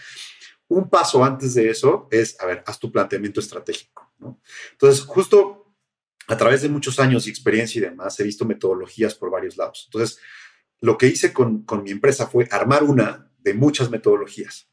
Un 0.67 0.89
paso 0.89 1.23
antes 1.23 1.53
de 1.53 1.69
eso 1.69 2.07
es, 2.11 2.39
a 2.41 2.45
ver, 2.45 2.63
haz 2.65 2.79
tu 2.79 2.91
planteamiento 2.91 3.39
estratégico. 3.39 4.11
¿no? 4.19 4.41
Entonces, 4.71 5.05
justo 5.05 5.73
a 6.27 6.35
través 6.35 6.63
de 6.63 6.69
muchos 6.69 6.99
años 6.99 7.27
y 7.27 7.29
experiencia 7.29 7.79
y 7.79 7.83
demás, 7.83 8.19
he 8.19 8.23
visto 8.23 8.45
metodologías 8.45 9.15
por 9.15 9.29
varios 9.29 9.57
lados. 9.57 9.83
Entonces, 9.87 10.19
lo 10.81 10.97
que 10.97 11.07
hice 11.07 11.31
con, 11.31 11.63
con 11.63 11.83
mi 11.83 11.91
empresa 11.91 12.27
fue 12.27 12.47
armar 12.51 12.83
una 12.83 13.31
de 13.45 13.53
muchas 13.53 13.91
metodologías. 13.91 14.67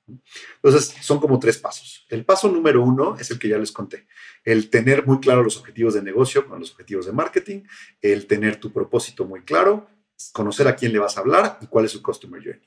Entonces, 0.57 0.97
son 1.03 1.21
como 1.21 1.39
tres 1.39 1.59
pasos. 1.59 2.07
El 2.09 2.25
paso 2.25 2.51
número 2.51 2.83
uno 2.83 3.17
es 3.21 3.31
el 3.31 3.39
que 3.39 3.49
ya 3.49 3.59
les 3.59 3.71
conté, 3.71 4.07
el 4.45 4.71
tener 4.71 5.07
muy 5.07 5.21
claro 5.21 5.43
los 5.45 5.59
objetivos 5.59 5.93
de 5.93 6.03
negocio 6.03 6.49
con 6.49 6.59
los 6.59 6.73
objetivos 6.73 7.05
de 7.05 7.13
marketing, 7.13 7.65
el 8.01 8.27
tener 8.27 8.57
tu 8.57 8.73
propósito 8.73 9.27
muy 9.27 9.43
claro, 9.43 9.91
conocer 10.33 10.67
a 10.69 10.75
quién 10.75 10.93
le 10.93 10.99
vas 10.99 11.19
a 11.19 11.21
hablar 11.21 11.59
y 11.61 11.67
cuál 11.67 11.85
es 11.85 11.91
su 11.91 12.03
customer 12.03 12.43
journey. 12.43 12.67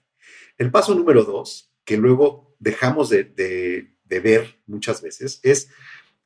El 0.60 0.70
paso 0.70 0.94
número 0.94 1.24
dos, 1.24 1.74
que 1.84 1.98
luego 1.98 2.56
dejamos 2.60 3.10
de, 3.10 3.24
de 3.24 4.20
ver 4.20 4.62
muchas 4.68 5.02
veces, 5.02 5.40
es 5.42 5.70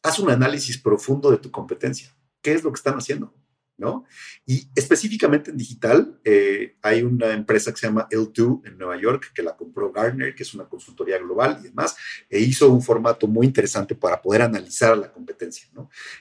haz 0.03 0.19
un 0.19 0.29
análisis 0.29 0.77
profundo 0.77 1.31
de 1.31 1.37
tu 1.37 1.51
competencia. 1.51 2.13
¿Qué 2.41 2.51
es 2.51 2.65
lo 2.65 2.71
que 2.71 2.79
están 2.79 2.97
haciendo? 2.97 3.33
¿No? 3.79 4.05
Y 4.45 4.69
específicamente 4.75 5.51
en 5.51 5.57
digital, 5.57 6.19
eh, 6.23 6.75
hay 6.81 7.01
una 7.01 7.31
empresa 7.31 7.71
que 7.71 7.77
se 7.77 7.87
llama 7.87 8.07
L2 8.11 8.67
en 8.67 8.77
Nueva 8.77 8.99
York, 8.99 9.31
que 9.33 9.41
la 9.41 9.55
compró 9.55 9.91
Gartner, 9.91 10.35
que 10.35 10.43
es 10.43 10.53
una 10.53 10.65
consultoría 10.65 11.17
global 11.17 11.57
y 11.61 11.63
demás, 11.63 11.95
e 12.29 12.39
hizo 12.39 12.69
un 12.69 12.81
formato 12.81 13.25
muy 13.27 13.47
interesante 13.47 13.95
para 13.95 14.21
poder 14.21 14.41
analizar 14.43 14.97
la 14.97 15.11
competencia. 15.11 15.69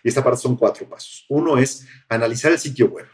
Y 0.03 0.09
esta 0.09 0.23
parte 0.23 0.41
son 0.41 0.57
cuatro 0.57 0.89
pasos. 0.89 1.27
Uno 1.29 1.59
es 1.59 1.87
analizar 2.09 2.53
el 2.53 2.59
sitio 2.59 2.87
web. 2.87 3.07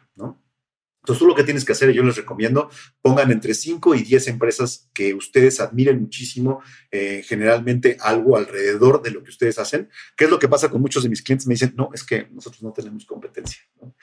Entonces, 1.05 1.19
tú 1.19 1.27
lo 1.27 1.35
que 1.35 1.45
tienes 1.45 1.67
que 1.67 1.73
hacer, 1.73 1.93
yo 1.93 2.03
les 2.03 2.17
recomiendo, 2.17 2.71
pongan 3.03 3.31
entre 3.31 3.53
5 3.53 3.95
y 3.95 4.03
10 4.05 4.29
empresas 4.29 4.89
que 4.95 5.13
ustedes 5.13 5.61
admiren 5.61 6.01
muchísimo, 6.01 6.63
eh, 6.91 7.23
generalmente 7.27 7.99
algo 8.01 8.39
alrededor 8.39 9.03
de 9.03 9.11
lo 9.11 9.23
que 9.23 9.29
ustedes 9.29 9.59
hacen. 9.59 9.91
¿Qué 10.17 10.25
es 10.25 10.31
lo 10.31 10.39
que 10.39 10.49
pasa 10.49 10.71
con 10.71 10.81
muchos 10.81 11.03
de 11.03 11.11
mis 11.11 11.21
clientes? 11.21 11.47
Me 11.47 11.53
dicen, 11.53 11.75
no, 11.77 11.91
es 11.93 12.05
que 12.05 12.27
nosotros 12.33 12.63
no 12.63 12.73
tenemos 12.73 13.05
competencia. 13.05 13.61
¿no? 13.83 13.95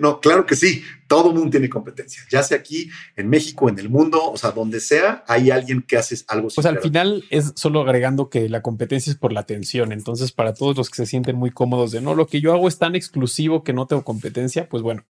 no, 0.00 0.20
claro 0.20 0.44
que 0.44 0.54
sí, 0.54 0.84
todo 1.08 1.30
el 1.30 1.36
mundo 1.36 1.52
tiene 1.52 1.70
competencia, 1.70 2.22
ya 2.30 2.42
sea 2.42 2.58
aquí, 2.58 2.90
en 3.16 3.30
México, 3.30 3.70
en 3.70 3.78
el 3.78 3.88
mundo, 3.88 4.30
o 4.30 4.36
sea, 4.36 4.50
donde 4.50 4.80
sea, 4.80 5.24
hay 5.26 5.50
alguien 5.50 5.80
que 5.80 5.96
hace 5.96 6.16
algo. 6.28 6.48
Pues 6.54 6.66
al 6.66 6.80
final 6.80 7.24
es 7.30 7.54
solo 7.56 7.80
agregando 7.80 8.28
que 8.28 8.50
la 8.50 8.60
competencia 8.60 9.10
es 9.10 9.16
por 9.16 9.32
la 9.32 9.40
atención. 9.40 9.90
Entonces, 9.90 10.32
para 10.32 10.52
todos 10.52 10.76
los 10.76 10.90
que 10.90 10.96
se 10.96 11.06
sienten 11.06 11.36
muy 11.36 11.50
cómodos 11.50 11.92
de 11.92 12.02
no, 12.02 12.14
lo 12.14 12.26
que 12.26 12.42
yo 12.42 12.52
hago 12.52 12.68
es 12.68 12.78
tan 12.78 12.94
exclusivo 12.94 13.64
que 13.64 13.72
no 13.72 13.86
tengo 13.86 14.04
competencia, 14.04 14.68
pues 14.68 14.82
bueno, 14.82 15.06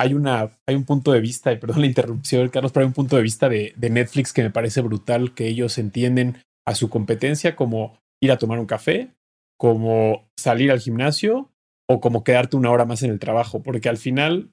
hay, 0.00 0.14
una, 0.14 0.50
hay 0.66 0.76
un 0.76 0.84
punto 0.84 1.12
de 1.12 1.20
vista, 1.20 1.52
y 1.52 1.58
perdón 1.58 1.82
la 1.82 1.86
interrupción, 1.86 2.48
Carlos, 2.48 2.72
pero 2.72 2.84
hay 2.84 2.88
un 2.88 2.94
punto 2.94 3.16
de 3.16 3.22
vista 3.22 3.50
de, 3.50 3.74
de 3.76 3.90
Netflix 3.90 4.32
que 4.32 4.42
me 4.42 4.50
parece 4.50 4.80
brutal, 4.80 5.34
que 5.34 5.46
ellos 5.46 5.76
entienden 5.76 6.38
a 6.66 6.74
su 6.74 6.88
competencia 6.88 7.54
como 7.54 7.98
ir 8.22 8.32
a 8.32 8.38
tomar 8.38 8.58
un 8.58 8.66
café, 8.66 9.10
como 9.58 10.26
salir 10.38 10.70
al 10.70 10.80
gimnasio 10.80 11.50
o 11.86 12.00
como 12.00 12.24
quedarte 12.24 12.56
una 12.56 12.70
hora 12.70 12.86
más 12.86 13.02
en 13.02 13.10
el 13.10 13.18
trabajo, 13.18 13.62
porque 13.62 13.90
al 13.90 13.98
final 13.98 14.52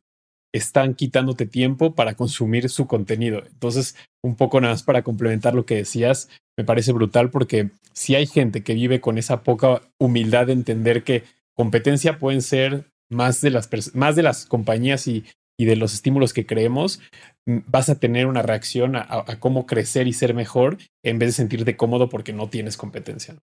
están 0.53 0.95
quitándote 0.95 1.45
tiempo 1.45 1.95
para 1.95 2.15
consumir 2.15 2.67
su 2.67 2.85
contenido. 2.85 3.43
Entonces, 3.47 3.95
un 4.21 4.35
poco 4.35 4.59
nada 4.59 4.73
más 4.73 4.83
para 4.83 5.03
complementar 5.03 5.55
lo 5.55 5.65
que 5.65 5.75
decías, 5.75 6.27
me 6.57 6.65
parece 6.65 6.91
brutal 6.91 7.29
porque 7.29 7.69
si 7.93 8.15
hay 8.15 8.27
gente 8.27 8.63
que 8.63 8.73
vive 8.73 8.99
con 8.99 9.17
esa 9.17 9.43
poca 9.43 9.81
humildad 9.97 10.47
de 10.47 10.53
entender 10.53 11.05
que 11.05 11.23
competencia 11.55 12.19
pueden 12.19 12.41
ser 12.41 12.91
más 13.09 13.41
de 13.41 13.51
las, 13.51 13.69
más 13.95 14.15
de 14.15 14.23
las 14.23 14.45
compañías 14.45 15.07
y, 15.07 15.25
y 15.57 15.65
de 15.65 15.75
los 15.75 15.93
estímulos 15.93 16.33
que 16.33 16.45
creemos, 16.45 17.01
mm, 17.45 17.59
vas 17.67 17.89
a 17.89 17.95
tener 17.95 18.27
una 18.27 18.43
reacción 18.43 18.95
a, 18.95 19.25
cómo 19.39 19.65
crecer 19.65 20.07
y 20.07 20.13
ser 20.13 20.33
mejor 20.33 20.77
en 21.03 21.19
vez 21.19 21.29
de 21.29 21.33
sentirte 21.33 21.75
cómodo 21.75 22.09
porque 22.09 22.31
no 22.31 22.49
tienes 22.49 22.77
competencia. 22.77 23.35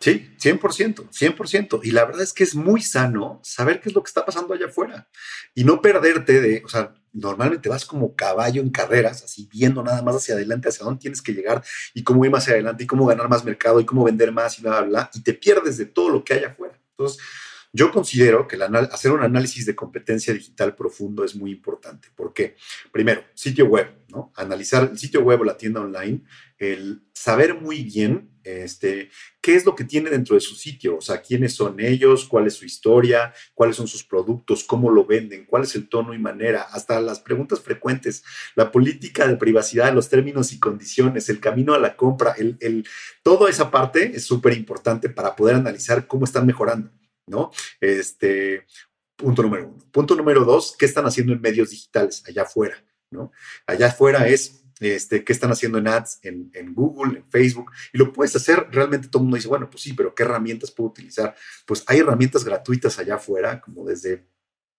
Sí, 0.00 0.34
100%, 0.40 1.10
100%. 1.10 1.80
Y 1.82 1.90
la 1.90 2.06
verdad 2.06 2.22
es 2.22 2.32
que 2.32 2.42
es 2.42 2.54
muy 2.54 2.80
sano 2.80 3.38
saber 3.44 3.80
qué 3.80 3.90
es 3.90 3.94
lo 3.94 4.02
que 4.02 4.08
está 4.08 4.24
pasando 4.24 4.54
allá 4.54 4.66
afuera 4.66 5.10
y 5.54 5.64
no 5.64 5.82
perderte 5.82 6.40
de, 6.40 6.62
o 6.64 6.68
sea, 6.68 6.94
normalmente 7.12 7.68
vas 7.68 7.84
como 7.84 8.16
caballo 8.16 8.62
en 8.62 8.70
carreras, 8.70 9.22
así 9.22 9.46
viendo 9.52 9.82
nada 9.82 10.00
más 10.00 10.16
hacia 10.16 10.36
adelante, 10.36 10.70
hacia 10.70 10.86
dónde 10.86 11.00
tienes 11.00 11.20
que 11.20 11.34
llegar 11.34 11.62
y 11.92 12.02
cómo 12.02 12.24
ir 12.24 12.30
más 12.30 12.44
hacia 12.44 12.54
adelante 12.54 12.84
y 12.84 12.86
cómo 12.86 13.04
ganar 13.04 13.28
más 13.28 13.44
mercado 13.44 13.78
y 13.78 13.84
cómo 13.84 14.04
vender 14.04 14.32
más 14.32 14.58
y 14.58 14.62
bla, 14.62 14.80
bla, 14.80 14.88
bla, 14.88 15.10
y 15.12 15.22
te 15.22 15.34
pierdes 15.34 15.76
de 15.76 15.84
todo 15.84 16.08
lo 16.08 16.24
que 16.24 16.32
hay 16.32 16.44
afuera. 16.44 16.80
Entonces, 16.92 17.22
yo 17.72 17.92
considero 17.92 18.48
que 18.48 18.58
hacer 18.90 19.12
un 19.12 19.22
análisis 19.22 19.64
de 19.64 19.76
competencia 19.76 20.34
digital 20.34 20.74
profundo 20.74 21.24
es 21.24 21.36
muy 21.36 21.52
importante. 21.52 22.08
¿Por 22.14 22.32
qué? 22.32 22.56
Primero, 22.90 23.22
sitio 23.34 23.66
web, 23.66 23.88
¿no? 24.08 24.32
Analizar 24.34 24.88
el 24.90 24.98
sitio 24.98 25.20
web 25.22 25.40
o 25.42 25.44
la 25.44 25.56
tienda 25.56 25.80
online, 25.80 26.22
el 26.58 27.02
saber 27.12 27.54
muy 27.54 27.82
bien 27.82 28.30
este, 28.42 29.10
qué 29.40 29.54
es 29.54 29.64
lo 29.64 29.74
que 29.74 29.84
tiene 29.84 30.10
dentro 30.10 30.34
de 30.34 30.40
su 30.40 30.54
sitio, 30.54 30.96
o 30.96 31.00
sea, 31.00 31.20
quiénes 31.20 31.54
son 31.54 31.78
ellos, 31.78 32.26
cuál 32.26 32.46
es 32.46 32.54
su 32.54 32.64
historia, 32.64 33.32
cuáles 33.54 33.76
son 33.76 33.86
sus 33.86 34.02
productos, 34.02 34.64
cómo 34.64 34.90
lo 34.90 35.04
venden, 35.04 35.44
cuál 35.44 35.62
es 35.62 35.74
el 35.76 35.88
tono 35.88 36.12
y 36.12 36.18
manera, 36.18 36.62
hasta 36.62 37.00
las 37.00 37.20
preguntas 37.20 37.60
frecuentes, 37.60 38.24
la 38.56 38.72
política 38.72 39.28
de 39.28 39.36
privacidad, 39.36 39.94
los 39.94 40.08
términos 40.08 40.52
y 40.52 40.58
condiciones, 40.58 41.28
el 41.28 41.38
camino 41.38 41.74
a 41.74 41.78
la 41.78 41.96
compra, 41.96 42.34
el, 42.36 42.56
el 42.60 42.86
toda 43.22 43.48
esa 43.48 43.70
parte 43.70 44.16
es 44.16 44.24
súper 44.24 44.54
importante 44.54 45.08
para 45.08 45.36
poder 45.36 45.54
analizar 45.56 46.06
cómo 46.06 46.24
están 46.24 46.46
mejorando. 46.46 46.90
¿No? 47.30 47.50
Este, 47.80 48.66
punto 49.16 49.42
número 49.42 49.68
uno. 49.68 49.78
Punto 49.90 50.14
número 50.14 50.44
dos, 50.44 50.76
¿qué 50.78 50.86
están 50.86 51.06
haciendo 51.06 51.32
en 51.32 51.40
medios 51.40 51.70
digitales 51.70 52.22
allá 52.26 52.42
afuera? 52.42 52.84
¿no? 53.10 53.32
Allá 53.66 53.86
afuera 53.86 54.28
es 54.28 54.62
este, 54.80 55.24
qué 55.24 55.32
están 55.32 55.52
haciendo 55.52 55.78
en 55.78 55.88
ads, 55.88 56.18
en, 56.22 56.50
en, 56.54 56.74
Google, 56.74 57.18
en 57.18 57.30
Facebook, 57.30 57.70
y 57.92 57.98
lo 57.98 58.12
puedes 58.12 58.34
hacer, 58.34 58.66
realmente 58.70 59.08
todo 59.08 59.20
el 59.20 59.24
mundo 59.24 59.36
dice, 59.36 59.48
bueno, 59.48 59.68
pues 59.68 59.82
sí, 59.82 59.92
pero 59.92 60.14
¿qué 60.14 60.22
herramientas 60.22 60.70
puedo 60.70 60.88
utilizar? 60.88 61.34
Pues 61.66 61.84
hay 61.86 61.98
herramientas 61.98 62.44
gratuitas 62.44 62.98
allá 62.98 63.16
afuera, 63.16 63.60
como 63.60 63.84
desde 63.84 64.26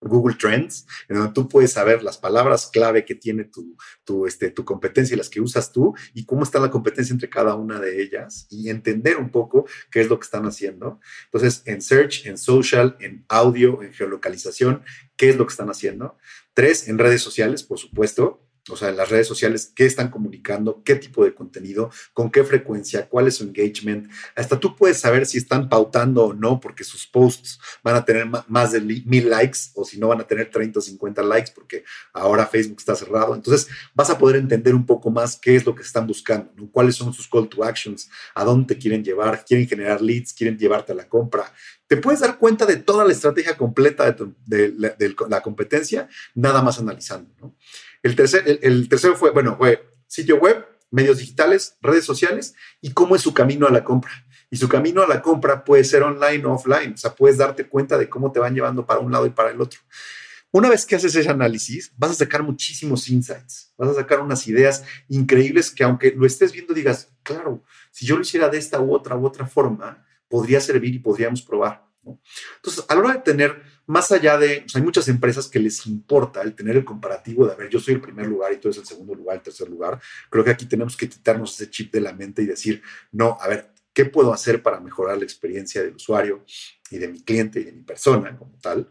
Google 0.02 0.36
Trends, 0.36 0.88
en 1.08 1.18
donde 1.18 1.34
tú 1.34 1.48
puedes 1.48 1.72
saber 1.72 2.04
las 2.04 2.18
palabras 2.18 2.70
clave 2.72 3.06
que 3.06 3.16
tiene 3.16 3.46
tu, 3.46 3.78
tu, 4.04 4.26
este, 4.26 4.50
tu 4.50 4.66
competencia 4.66 5.14
y 5.14 5.18
las 5.18 5.30
que 5.30 5.42
usas 5.42 5.72
tú 5.72 5.96
y 6.14 6.26
cómo 6.26 6.44
está 6.44 6.60
la 6.60 6.72
competencia 6.72 7.14
entre 7.14 7.30
cada 7.30 7.56
una 7.56 7.80
de 7.80 8.02
ellas 8.02 8.48
y 8.50 8.70
entender 8.70 9.18
un 9.18 9.30
poco 9.30 9.66
qué 9.92 10.02
es 10.02 10.10
lo 10.10 10.20
que 10.20 10.26
están 10.26 10.46
haciendo. 10.46 11.00
Entonces, 11.26 11.62
en 11.66 11.82
search, 11.82 12.26
en 12.26 12.38
social, 12.38 12.98
en 13.00 13.26
audio, 13.30 13.84
en 13.84 13.94
geolocalización, 13.94 14.84
qué 15.16 15.30
es 15.30 15.38
lo 15.38 15.46
que 15.46 15.52
están 15.52 15.70
haciendo. 15.70 16.18
Tres, 16.54 16.88
en 16.88 16.98
redes 16.98 17.22
sociales, 17.22 17.64
por 17.64 17.78
supuesto 17.78 18.48
o 18.70 18.78
sea, 18.78 18.90
en 18.90 18.98
las 18.98 19.10
redes 19.10 19.28
sociales, 19.28 19.72
qué 19.76 19.86
están 19.86 20.10
comunicando, 20.10 20.84
qué 20.84 20.96
tipo 20.96 21.26
de 21.26 21.34
contenido, 21.34 21.90
con 22.14 22.30
qué 22.30 22.44
frecuencia, 22.44 23.10
cuál 23.10 23.28
es 23.28 23.38
su 23.38 23.44
engagement. 23.44 24.08
Hasta 24.36 24.60
tú 24.60 24.76
puedes 24.76 25.00
saber 25.00 25.26
si 25.26 25.40
están 25.40 25.68
pautando 25.68 26.26
o 26.26 26.34
no, 26.34 26.60
porque 26.60 26.84
sus 26.84 27.08
posts 27.08 27.60
van 27.84 27.96
a 27.96 28.06
tener 28.06 28.28
más 28.48 28.72
de 28.72 28.82
mil 28.82 29.30
likes 29.30 29.60
o 29.74 29.84
si 29.84 30.00
no 30.00 30.10
van 30.10 30.22
a 30.22 30.28
tener 30.28 30.52
30 30.52 30.78
o 30.78 30.82
50 30.82 31.24
likes, 31.24 31.52
porque 31.56 31.84
ahora 32.14 32.46
Facebook 32.46 32.78
está 32.80 32.96
cerrado. 32.96 33.34
Entonces, 33.34 33.68
vas 33.96 34.12
a 34.12 34.18
poder 34.18 34.36
entender 34.36 34.76
un 34.76 34.86
poco 34.86 35.10
más 35.10 35.38
qué 35.38 35.56
es 35.56 35.66
lo 35.66 35.74
que 35.74 35.82
están 35.82 36.06
buscando, 36.06 36.52
cuáles 36.72 36.96
son 36.96 37.14
sus 37.14 37.28
call 37.28 37.50
to 37.50 37.64
actions, 37.64 38.10
a 38.36 38.44
dónde 38.44 38.76
te 38.76 38.80
quieren 38.80 39.04
llevar, 39.04 39.44
quieren 39.44 39.68
generar 39.68 40.02
leads, 40.02 40.34
quieren 40.34 40.58
llevarte 40.58 40.92
a 40.92 40.96
la 40.96 41.10
compra. 41.10 41.52
Te 41.88 41.98
puedes 41.98 42.20
dar 42.20 42.38
cuenta 42.38 42.66
de 42.66 42.78
toda 42.78 43.04
la 43.04 43.12
estrategia 43.12 43.58
completa 43.58 44.16
de, 44.46 44.72
de 44.72 45.16
la 45.28 45.42
competencia, 45.42 46.08
nada 46.36 46.62
más 46.62 46.80
analizando. 46.80 47.34
¿no? 47.42 47.56
El, 48.04 48.16
tercer, 48.16 48.60
el, 48.62 48.90
tercero 48.90 49.16
fue, 49.16 49.32
bueno, 49.32 49.56
fue 49.58 49.90
sitio 50.08 50.38
web, 50.38 50.66
medios 50.90 51.20
digitales, 51.20 51.78
redes 51.82 52.06
sociales 52.06 52.56
y 52.82 52.92
cómo 52.92 53.16
es 53.16 53.22
su 53.22 53.34
camino 53.34 53.68
a 53.68 53.72
la 53.72 53.84
compra. 53.84 54.12
Y 54.50 54.58
su 54.58 54.68
camino 54.68 55.02
a 55.02 55.08
la 55.08 55.22
compra 55.22 55.64
puede 55.64 55.84
ser 55.84 56.04
online 56.04 56.46
o 56.46 56.54
offline, 56.54 56.94
o 56.94 56.98
sea, 56.98 57.16
puedes 57.16 57.38
darte 57.38 57.70
cuenta 57.70 57.98
de 57.98 58.10
cómo 58.10 58.32
te 58.32 58.40
van 58.40 58.54
llevando 58.54 58.86
para 58.86 59.00
un 59.00 59.12
lado 59.12 59.26
y 59.26 59.30
para 59.30 59.52
el 59.52 59.62
otro. 59.62 59.80
Una 60.54 60.70
vez 60.70 60.86
que 60.86 60.98
haces 60.98 61.16
ese 61.16 61.30
análisis, 61.30 61.94
vas 61.96 62.12
a 62.12 62.16
sacar 62.16 62.44
muchísimos 62.44 63.10
insights, 63.10 63.74
vas 63.78 63.90
a 63.90 63.94
sacar 63.94 64.20
unas 64.20 64.46
ideas 64.48 64.84
increíbles 65.08 65.72
que 65.72 65.86
aunque 65.86 66.12
lo 66.12 66.26
estés 66.26 66.52
viendo 66.52 66.74
digas, 66.74 67.14
claro, 67.24 67.64
si 67.92 68.06
yo 68.06 68.18
lo 68.18 68.24
hiciera 68.24 68.50
de 68.50 68.58
esta 68.58 68.82
u 68.82 68.94
otra 68.94 69.16
u 69.16 69.26
otra 69.26 69.48
forma, 69.48 70.06
podría 70.28 70.60
servir 70.60 70.94
y 70.94 71.00
podríamos 71.00 71.42
probar. 71.42 71.86
Entonces, 72.58 72.84
a 72.88 72.96
la 72.96 73.00
hora 73.00 73.14
de 73.14 73.20
tener, 73.20 73.62
más 73.92 74.10
allá 74.14 74.38
de, 74.38 74.66
hay 74.74 74.82
muchas 74.82 75.10
empresas 75.10 75.50
que 75.50 75.60
les 75.60 75.86
importa 75.86 76.42
el 76.42 76.56
tener 76.56 76.78
el 76.78 76.86
comparativo 76.86 77.46
de, 77.46 77.52
a 77.52 77.56
ver, 77.58 77.70
yo 77.70 77.78
soy 77.78 77.96
el 77.96 78.02
primer 78.02 78.26
lugar 78.26 78.54
y 78.54 78.58
tú 78.58 78.70
eres 78.70 78.78
el 78.78 78.86
segundo 78.86 79.14
lugar, 79.14 79.36
el 79.36 79.44
tercer 79.44 79.70
lugar. 79.70 80.00
Creo 80.30 80.46
que 80.46 80.52
aquí 80.52 80.66
tenemos 80.66 80.96
que 80.96 81.10
quitarnos 81.10 81.54
ese 81.54 81.70
chip 81.70 81.92
de 81.92 82.00
la 82.00 82.14
mente 82.14 82.42
y 82.42 82.46
decir, 82.46 82.82
no, 83.12 83.38
a 83.42 83.50
ver, 83.50 83.74
¿qué 83.92 84.06
puedo 84.06 84.32
hacer 84.32 84.64
para 84.64 84.80
mejorar 84.80 85.18
la 85.18 85.26
experiencia 85.26 85.84
del 85.84 85.96
usuario 85.96 86.46
y 86.90 87.00
de 87.00 87.10
mi 87.10 87.22
cliente 87.22 87.60
y 87.60 87.66
de 87.66 87.74
mi 87.74 87.82
persona 87.82 88.38
como 88.38 88.58
tal? 88.62 88.88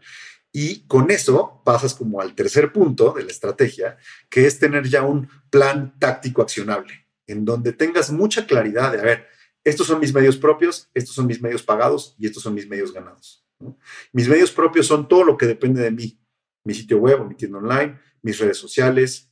Y 0.51 0.85
con 0.85 1.09
eso 1.09 1.63
pasas 1.65 1.95
como 1.95 2.21
al 2.21 2.35
tercer 2.35 2.71
punto 2.71 3.11
de 3.11 3.23
la 3.23 3.31
estrategia, 3.31 3.97
que 4.29 4.45
es 4.45 4.59
tener 4.59 4.87
ya 4.87 5.01
un 5.01 5.27
plan 5.49 5.97
táctico 5.97 6.43
accionable, 6.43 7.07
en 7.25 7.43
donde 7.43 7.73
tengas 7.73 8.11
mucha 8.11 8.45
claridad 8.45 8.91
de, 8.91 8.99
a 8.99 9.03
ver, 9.03 9.27
estos 9.63 9.87
son 9.87 9.99
mis 9.99 10.13
medios 10.13 10.37
propios, 10.37 10.91
estos 10.93 11.15
son 11.15 11.25
mis 11.25 11.41
medios 11.41 11.63
pagados 11.63 12.15
y 12.19 12.27
estos 12.27 12.43
son 12.43 12.53
mis 12.53 12.67
medios 12.67 12.93
ganados. 12.93 13.41
Mis 14.13 14.27
medios 14.27 14.51
propios 14.51 14.87
son 14.87 15.07
todo 15.07 15.23
lo 15.23 15.37
que 15.37 15.45
depende 15.45 15.81
de 15.81 15.91
mí, 15.91 16.19
mi 16.63 16.73
sitio 16.73 16.97
web 16.97 17.25
mi 17.27 17.35
tienda 17.35 17.57
online, 17.57 17.99
mis 18.21 18.39
redes 18.39 18.57
sociales, 18.57 19.31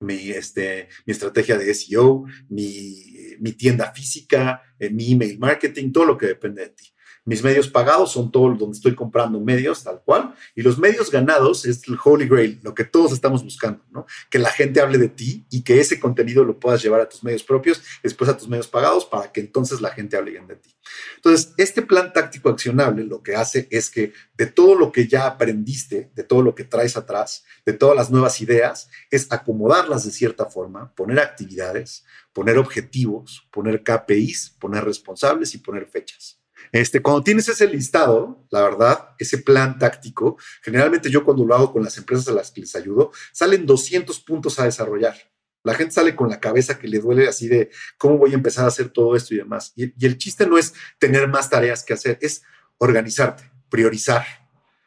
mi, 0.00 0.30
este, 0.30 0.88
mi 1.06 1.12
estrategia 1.12 1.58
de 1.58 1.72
SEO, 1.74 2.24
mi, 2.48 3.36
mi 3.40 3.52
tienda 3.52 3.92
física, 3.92 4.62
eh, 4.78 4.90
mi 4.90 5.12
email 5.12 5.38
marketing, 5.38 5.92
todo 5.92 6.04
lo 6.04 6.18
que 6.18 6.26
depende 6.26 6.62
de 6.62 6.70
ti. 6.70 6.93
Mis 7.26 7.42
medios 7.42 7.68
pagados 7.68 8.12
son 8.12 8.30
todos 8.30 8.58
donde 8.58 8.76
estoy 8.76 8.94
comprando 8.94 9.40
medios, 9.40 9.82
tal 9.82 10.02
cual. 10.04 10.34
Y 10.54 10.60
los 10.60 10.78
medios 10.78 11.10
ganados 11.10 11.64
es 11.64 11.88
el 11.88 11.96
Holy 12.02 12.28
Grail, 12.28 12.60
lo 12.62 12.74
que 12.74 12.84
todos 12.84 13.12
estamos 13.12 13.42
buscando, 13.42 13.82
¿no? 13.90 14.04
Que 14.30 14.38
la 14.38 14.50
gente 14.50 14.80
hable 14.80 14.98
de 14.98 15.08
ti 15.08 15.46
y 15.50 15.62
que 15.62 15.80
ese 15.80 15.98
contenido 15.98 16.44
lo 16.44 16.60
puedas 16.60 16.82
llevar 16.82 17.00
a 17.00 17.08
tus 17.08 17.24
medios 17.24 17.42
propios, 17.42 17.82
después 18.02 18.28
a 18.28 18.36
tus 18.36 18.46
medios 18.46 18.68
pagados, 18.68 19.06
para 19.06 19.32
que 19.32 19.40
entonces 19.40 19.80
la 19.80 19.90
gente 19.90 20.18
hable 20.18 20.32
bien 20.32 20.46
de 20.46 20.56
ti. 20.56 20.74
Entonces, 21.16 21.54
este 21.56 21.80
plan 21.80 22.12
táctico 22.12 22.50
accionable 22.50 23.04
lo 23.04 23.22
que 23.22 23.36
hace 23.36 23.68
es 23.70 23.88
que 23.88 24.12
de 24.36 24.46
todo 24.46 24.74
lo 24.74 24.92
que 24.92 25.08
ya 25.08 25.26
aprendiste, 25.26 26.10
de 26.14 26.24
todo 26.24 26.42
lo 26.42 26.54
que 26.54 26.64
traes 26.64 26.96
atrás, 26.96 27.44
de 27.64 27.72
todas 27.72 27.96
las 27.96 28.10
nuevas 28.10 28.40
ideas, 28.42 28.90
es 29.10 29.32
acomodarlas 29.32 30.04
de 30.04 30.10
cierta 30.10 30.44
forma, 30.44 30.94
poner 30.94 31.20
actividades, 31.20 32.04
poner 32.34 32.58
objetivos, 32.58 33.48
poner 33.50 33.82
KPIs, 33.82 34.56
poner 34.60 34.84
responsables 34.84 35.54
y 35.54 35.58
poner 35.58 35.86
fechas. 35.86 36.43
Este, 36.74 37.00
cuando 37.00 37.22
tienes 37.22 37.48
ese 37.48 37.68
listado, 37.68 38.48
la 38.50 38.60
verdad, 38.62 39.10
ese 39.20 39.38
plan 39.38 39.78
táctico, 39.78 40.36
generalmente 40.60 41.08
yo 41.08 41.24
cuando 41.24 41.44
lo 41.44 41.54
hago 41.54 41.72
con 41.72 41.84
las 41.84 41.96
empresas 41.98 42.26
a 42.26 42.32
las 42.32 42.50
que 42.50 42.62
les 42.62 42.74
ayudo, 42.74 43.12
salen 43.32 43.64
200 43.64 44.18
puntos 44.18 44.58
a 44.58 44.64
desarrollar. 44.64 45.14
La 45.62 45.74
gente 45.74 45.94
sale 45.94 46.16
con 46.16 46.28
la 46.28 46.40
cabeza 46.40 46.76
que 46.76 46.88
le 46.88 46.98
duele 46.98 47.28
así 47.28 47.46
de 47.46 47.70
cómo 47.96 48.18
voy 48.18 48.32
a 48.32 48.34
empezar 48.34 48.64
a 48.64 48.68
hacer 48.68 48.88
todo 48.88 49.14
esto 49.14 49.34
y 49.34 49.36
demás. 49.36 49.72
Y, 49.76 50.04
el 50.04 50.18
chiste 50.18 50.48
no 50.48 50.58
es 50.58 50.74
tener 50.98 51.28
más 51.28 51.48
tareas 51.48 51.84
que 51.84 51.92
hacer, 51.92 52.18
es 52.20 52.42
organizarte, 52.78 53.48
priorizar, 53.68 54.26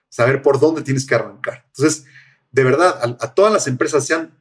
saber 0.09 0.41
por 0.41 0.59
dónde 0.59 0.81
tienes 0.81 1.07
que 1.07 1.15
arrancar. 1.15 1.63
Entonces, 1.67 2.03
de 2.51 2.63
verdad, 2.65 3.17
a, 3.17 3.33
todas 3.33 3.53
las 3.53 3.65
empresas 3.65 4.05
sean, 4.05 4.38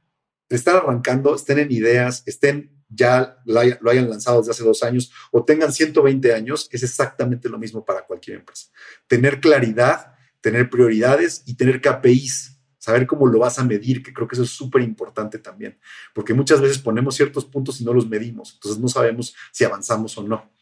están 0.49 0.79
arrancando, 0.79 1.37
estén 1.37 1.61
en 1.61 1.71
ideas, 1.71 2.25
estén 2.27 2.76
ya 2.89 3.39
lo, 3.45 3.61
hayan 3.61 4.09
lanzado 4.09 4.39
desde 4.39 4.53
hace 4.53 4.65
dos 4.65 4.83
años 4.83 5.13
o 5.31 5.45
tengan 5.45 5.73
120 5.73 6.33
años, 6.35 6.69
es 6.71 6.83
exactamente 6.83 7.49
lo 7.49 7.59
mismo 7.59 7.85
para 7.85 8.05
cualquier 8.05 8.39
empresa. 8.39 8.69
Tener 9.07 9.41
claridad, 9.41 10.15
tener 10.41 10.71
prioridades 10.71 11.43
y 11.47 11.55
tener 11.55 11.81
KPIs, 11.81 12.59
saber 12.79 13.07
cómo 13.07 13.27
lo 13.27 13.41
vas 13.41 13.59
a 13.59 13.65
medir, 13.65 14.03
que 14.03 14.13
creo 14.13 14.29
que 14.29 14.37
eso 14.37 14.45
es 14.45 14.51
súper 14.51 14.83
importante 14.83 15.39
también, 15.39 15.79
porque 16.15 16.35
muchas 16.35 16.61
veces 16.61 16.79
ponemos 16.79 17.17
ciertos 17.17 17.45
puntos 17.45 17.81
y 17.81 17.85
no 17.85 17.93
los 17.93 18.09
medimos, 18.09 18.55
entonces 18.55 18.81
no 18.81 18.89
sabemos 18.89 19.35
si 19.51 19.65
avanzamos 19.65 20.17
o 20.19 20.23
no. 20.23 20.53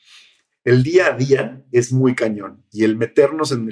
El 0.64 0.82
día 0.82 1.08
a 1.08 1.16
día 1.16 1.62
es 1.72 1.92
muy 1.92 2.14
cañón 2.14 2.64
y 2.72 2.84
el 2.84 2.96
meternos 2.96 3.52
en, 3.52 3.68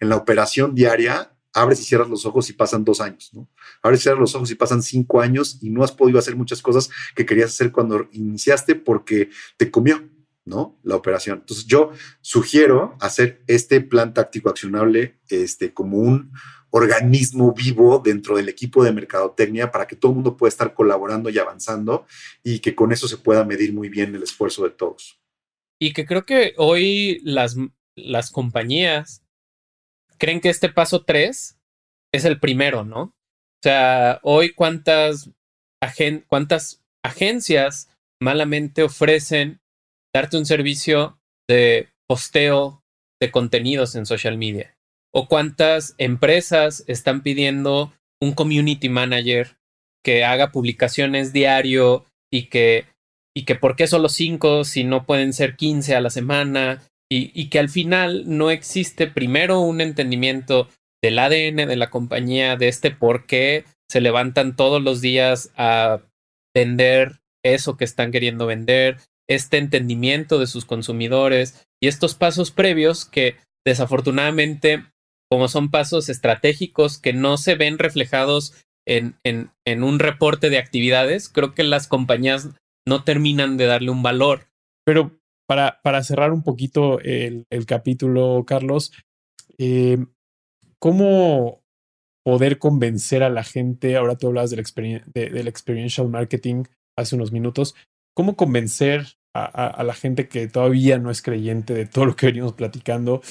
en 0.00 0.08
la 0.08 0.16
operación 0.16 0.74
diaria 0.74 1.31
abres 1.52 1.80
y 1.80 1.84
cierras 1.84 2.08
los 2.08 2.24
ojos 2.26 2.48
y 2.50 2.52
pasan 2.52 2.84
dos 2.84 3.00
años, 3.00 3.30
¿no? 3.32 3.48
Abres 3.82 4.00
y 4.00 4.02
cierras 4.04 4.20
los 4.20 4.34
ojos 4.34 4.50
y 4.50 4.54
pasan 4.54 4.82
cinco 4.82 5.20
años 5.20 5.58
y 5.60 5.70
no 5.70 5.84
has 5.84 5.92
podido 5.92 6.18
hacer 6.18 6.36
muchas 6.36 6.62
cosas 6.62 6.90
que 7.14 7.26
querías 7.26 7.50
hacer 7.50 7.72
cuando 7.72 8.08
iniciaste 8.12 8.74
porque 8.74 9.30
te 9.56 9.70
comió, 9.70 10.08
¿no? 10.44 10.78
La 10.82 10.96
operación. 10.96 11.38
Entonces 11.40 11.66
yo 11.66 11.92
sugiero 12.20 12.96
hacer 13.00 13.42
este 13.46 13.80
plan 13.80 14.14
táctico 14.14 14.48
accionable 14.48 15.20
este, 15.28 15.72
como 15.72 15.98
un 15.98 16.32
organismo 16.70 17.52
vivo 17.52 18.00
dentro 18.02 18.36
del 18.36 18.48
equipo 18.48 18.82
de 18.82 18.92
mercadotecnia 18.92 19.70
para 19.70 19.86
que 19.86 19.94
todo 19.94 20.12
el 20.12 20.16
mundo 20.16 20.36
pueda 20.38 20.48
estar 20.48 20.72
colaborando 20.72 21.28
y 21.28 21.38
avanzando 21.38 22.06
y 22.42 22.60
que 22.60 22.74
con 22.74 22.92
eso 22.92 23.06
se 23.06 23.18
pueda 23.18 23.44
medir 23.44 23.74
muy 23.74 23.90
bien 23.90 24.14
el 24.14 24.22
esfuerzo 24.22 24.64
de 24.64 24.70
todos. 24.70 25.20
Y 25.78 25.92
que 25.92 26.06
creo 26.06 26.24
que 26.24 26.54
hoy 26.56 27.20
las, 27.24 27.56
las 27.94 28.30
compañías 28.30 29.21
creen 30.22 30.40
que 30.40 30.50
este 30.50 30.68
paso 30.68 31.02
3 31.02 31.58
es 32.14 32.24
el 32.24 32.38
primero, 32.38 32.84
¿no? 32.84 33.02
O 33.02 33.60
sea, 33.60 34.20
hoy 34.22 34.52
cuántas, 34.54 35.32
cuántas 36.28 36.80
agencias 37.04 37.90
malamente 38.20 38.84
ofrecen 38.84 39.60
darte 40.14 40.36
un 40.36 40.46
servicio 40.46 41.18
de 41.48 41.88
posteo 42.08 42.84
de 43.20 43.32
contenidos 43.32 43.96
en 43.96 44.06
social 44.06 44.38
media. 44.38 44.76
O 45.12 45.26
cuántas 45.26 45.96
empresas 45.98 46.84
están 46.86 47.24
pidiendo 47.24 47.92
un 48.20 48.32
community 48.32 48.88
manager 48.88 49.56
que 50.04 50.24
haga 50.24 50.52
publicaciones 50.52 51.32
diario 51.32 52.06
y 52.32 52.44
que, 52.44 52.86
y 53.36 53.44
que 53.44 53.56
por 53.56 53.74
qué 53.74 53.88
solo 53.88 54.08
cinco 54.08 54.62
si 54.62 54.84
no 54.84 55.04
pueden 55.04 55.32
ser 55.32 55.56
15 55.56 55.96
a 55.96 56.00
la 56.00 56.10
semana 56.10 56.80
y, 57.14 57.48
que 57.48 57.58
al 57.58 57.68
final 57.68 58.24
no 58.26 58.50
existe 58.50 59.06
primero 59.06 59.60
un 59.60 59.80
entendimiento 59.80 60.68
del 61.02 61.18
ADN 61.18 61.68
de 61.68 61.76
la 61.76 61.90
compañía, 61.90 62.56
de 62.56 62.68
este 62.68 62.90
por 62.90 63.26
qué 63.26 63.64
se 63.90 64.00
levantan 64.00 64.56
todos 64.56 64.80
los 64.82 65.00
días 65.00 65.50
a 65.56 66.00
vender 66.54 67.20
eso 67.44 67.76
que 67.76 67.84
están 67.84 68.12
queriendo 68.12 68.46
vender, 68.46 68.98
este 69.28 69.58
entendimiento 69.58 70.38
de 70.38 70.46
sus 70.46 70.64
consumidores 70.64 71.66
y 71.80 71.88
estos 71.88 72.14
pasos 72.14 72.50
previos 72.50 73.04
que 73.04 73.36
desafortunadamente, 73.66 74.84
como 75.30 75.48
son 75.48 75.70
pasos 75.70 76.08
estratégicos 76.08 76.98
que 76.98 77.12
no 77.12 77.36
se 77.36 77.56
ven 77.56 77.78
reflejados 77.78 78.54
en, 78.86 79.16
en, 79.24 79.50
en 79.66 79.82
un 79.82 79.98
reporte 79.98 80.50
de 80.50 80.58
actividades, 80.58 81.28
creo 81.28 81.54
que 81.54 81.64
las 81.64 81.88
compañías 81.88 82.50
no 82.86 83.04
terminan 83.04 83.56
de 83.56 83.66
darle 83.66 83.90
un 83.90 84.02
valor. 84.02 84.48
Pero 84.84 85.21
para, 85.82 86.02
cerrar 86.02 86.32
un 86.32 86.42
poquito 86.42 87.00
el, 87.00 87.46
capítulo, 87.66 88.44
Carlos, 88.46 88.92
eh, 89.58 89.98
¿cómo 90.78 91.62
poder 92.24 92.58
convencer 92.58 93.22
a 93.22 93.30
la 93.30 93.44
gente? 93.44 93.96
Ahora 93.96 94.16
tú 94.16 94.28
hablas 94.28 94.50
del, 94.50 94.60
experiential 94.60 96.08
marketing 96.08 96.64
hace 96.96 97.16
unos 97.16 97.32
minutos. 97.32 97.74
¿Cómo 98.14 98.36
convencer 98.36 99.06
a, 99.34 99.82
la 99.82 99.94
gente 99.94 100.28
que 100.28 100.46
todavía 100.46 100.98
no 100.98 101.10
es 101.10 101.22
creyente 101.22 101.72
de 101.72 101.86
todo 101.86 102.04
lo 102.04 102.16
que 102.16 102.26
venimos 102.26 102.52
platicando 102.52 103.22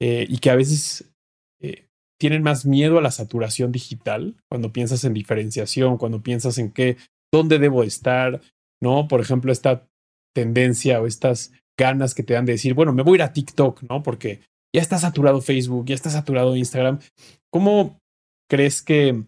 eh, 0.00 0.24
y 0.28 0.38
que 0.38 0.50
a 0.50 0.56
veces 0.56 1.12
eh, 1.60 1.88
tienen 2.20 2.44
más 2.44 2.64
miedo 2.64 2.98
a 2.98 3.02
la 3.02 3.10
saturación 3.10 3.72
digital 3.72 4.36
cuando 4.48 4.72
piensas 4.72 5.02
en 5.02 5.14
diferenciación, 5.14 5.98
cuando 5.98 6.22
piensas 6.22 6.58
en 6.58 6.70
qué, 6.70 6.96
dónde 7.32 7.58
debo 7.58 7.82
estar, 7.82 8.40
¿no? 8.80 9.08
Por 9.08 9.20
ejemplo, 9.20 9.50
esta 9.50 9.88
tendencia 10.32 11.00
o 11.00 11.06
estas 11.08 11.52
ganas 11.78 12.14
que 12.14 12.22
te 12.22 12.34
dan 12.34 12.44
de 12.44 12.52
decir, 12.52 12.74
bueno, 12.74 12.92
me 12.92 13.02
voy 13.02 13.14
a 13.14 13.16
ir 13.16 13.22
a 13.22 13.32
TikTok, 13.32 13.84
¿no? 13.88 14.02
Porque 14.02 14.40
ya 14.74 14.82
está 14.82 14.98
saturado 14.98 15.40
Facebook, 15.40 15.86
ya 15.86 15.94
está 15.94 16.10
saturado 16.10 16.56
Instagram. 16.56 16.98
¿Cómo 17.50 17.98
crees 18.50 18.82
que 18.82 19.24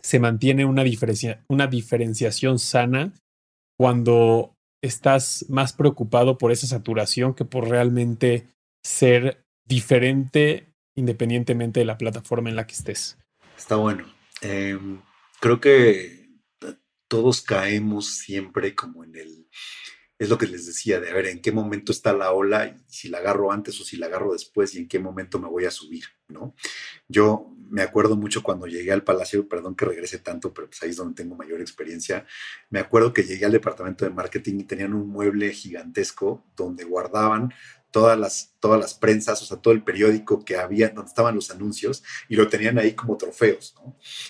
se 0.00 0.20
mantiene 0.20 0.64
una, 0.64 0.84
diferencia, 0.84 1.44
una 1.48 1.66
diferenciación 1.66 2.58
sana 2.58 3.12
cuando 3.76 4.54
estás 4.82 5.46
más 5.48 5.72
preocupado 5.72 6.38
por 6.38 6.52
esa 6.52 6.66
saturación 6.66 7.34
que 7.34 7.44
por 7.44 7.68
realmente 7.68 8.46
ser 8.84 9.44
diferente 9.66 10.66
independientemente 10.94 11.80
de 11.80 11.86
la 11.86 11.98
plataforma 11.98 12.50
en 12.50 12.56
la 12.56 12.66
que 12.66 12.74
estés? 12.74 13.18
Está 13.56 13.76
bueno. 13.76 14.06
Em, 14.42 15.00
creo 15.40 15.60
que 15.60 16.28
todos 17.08 17.40
caemos 17.42 18.18
siempre 18.18 18.74
como 18.74 19.04
en 19.04 19.16
el 19.16 19.48
es 20.20 20.28
lo 20.28 20.36
que 20.36 20.46
les 20.46 20.66
decía, 20.66 21.00
de 21.00 21.10
a 21.10 21.14
ver 21.14 21.26
en 21.28 21.40
qué 21.40 21.50
momento 21.50 21.92
está 21.92 22.12
la 22.12 22.32
ola 22.32 22.66
y 22.66 22.76
si 22.88 23.08
la 23.08 23.18
agarro 23.18 23.52
antes 23.52 23.80
o 23.80 23.84
si 23.84 23.96
la 23.96 24.04
agarro 24.04 24.34
después 24.34 24.74
y 24.74 24.80
en 24.80 24.86
qué 24.86 24.98
momento 24.98 25.38
me 25.38 25.48
voy 25.48 25.64
a 25.64 25.70
subir, 25.70 26.04
¿no? 26.28 26.54
Yo 27.08 27.56
me 27.70 27.80
acuerdo 27.80 28.16
mucho 28.16 28.42
cuando 28.42 28.66
llegué 28.66 28.92
al 28.92 29.02
Palacio, 29.02 29.48
perdón 29.48 29.74
que 29.74 29.86
regrese 29.86 30.18
tanto, 30.18 30.52
pero 30.52 30.68
pues 30.68 30.82
ahí 30.82 30.90
es 30.90 30.96
donde 30.96 31.14
tengo 31.14 31.36
mayor 31.36 31.62
experiencia. 31.62 32.26
Me 32.68 32.80
acuerdo 32.80 33.14
que 33.14 33.22
llegué 33.22 33.46
al 33.46 33.52
departamento 33.52 34.04
de 34.04 34.10
marketing 34.10 34.60
y 34.60 34.64
tenían 34.64 34.92
un 34.92 35.08
mueble 35.08 35.54
gigantesco 35.54 36.44
donde 36.54 36.84
guardaban 36.84 37.54
todas 37.90 38.18
las, 38.18 38.54
todas 38.60 38.78
las 38.78 38.92
prensas, 38.92 39.40
o 39.40 39.46
sea, 39.46 39.56
todo 39.56 39.72
el 39.72 39.82
periódico 39.82 40.44
que 40.44 40.56
había, 40.56 40.90
donde 40.90 41.08
estaban 41.08 41.34
los 41.34 41.50
anuncios, 41.50 42.04
y 42.28 42.36
lo 42.36 42.46
tenían 42.48 42.78
ahí 42.78 42.92
como 42.92 43.16
trofeos. 43.16 43.74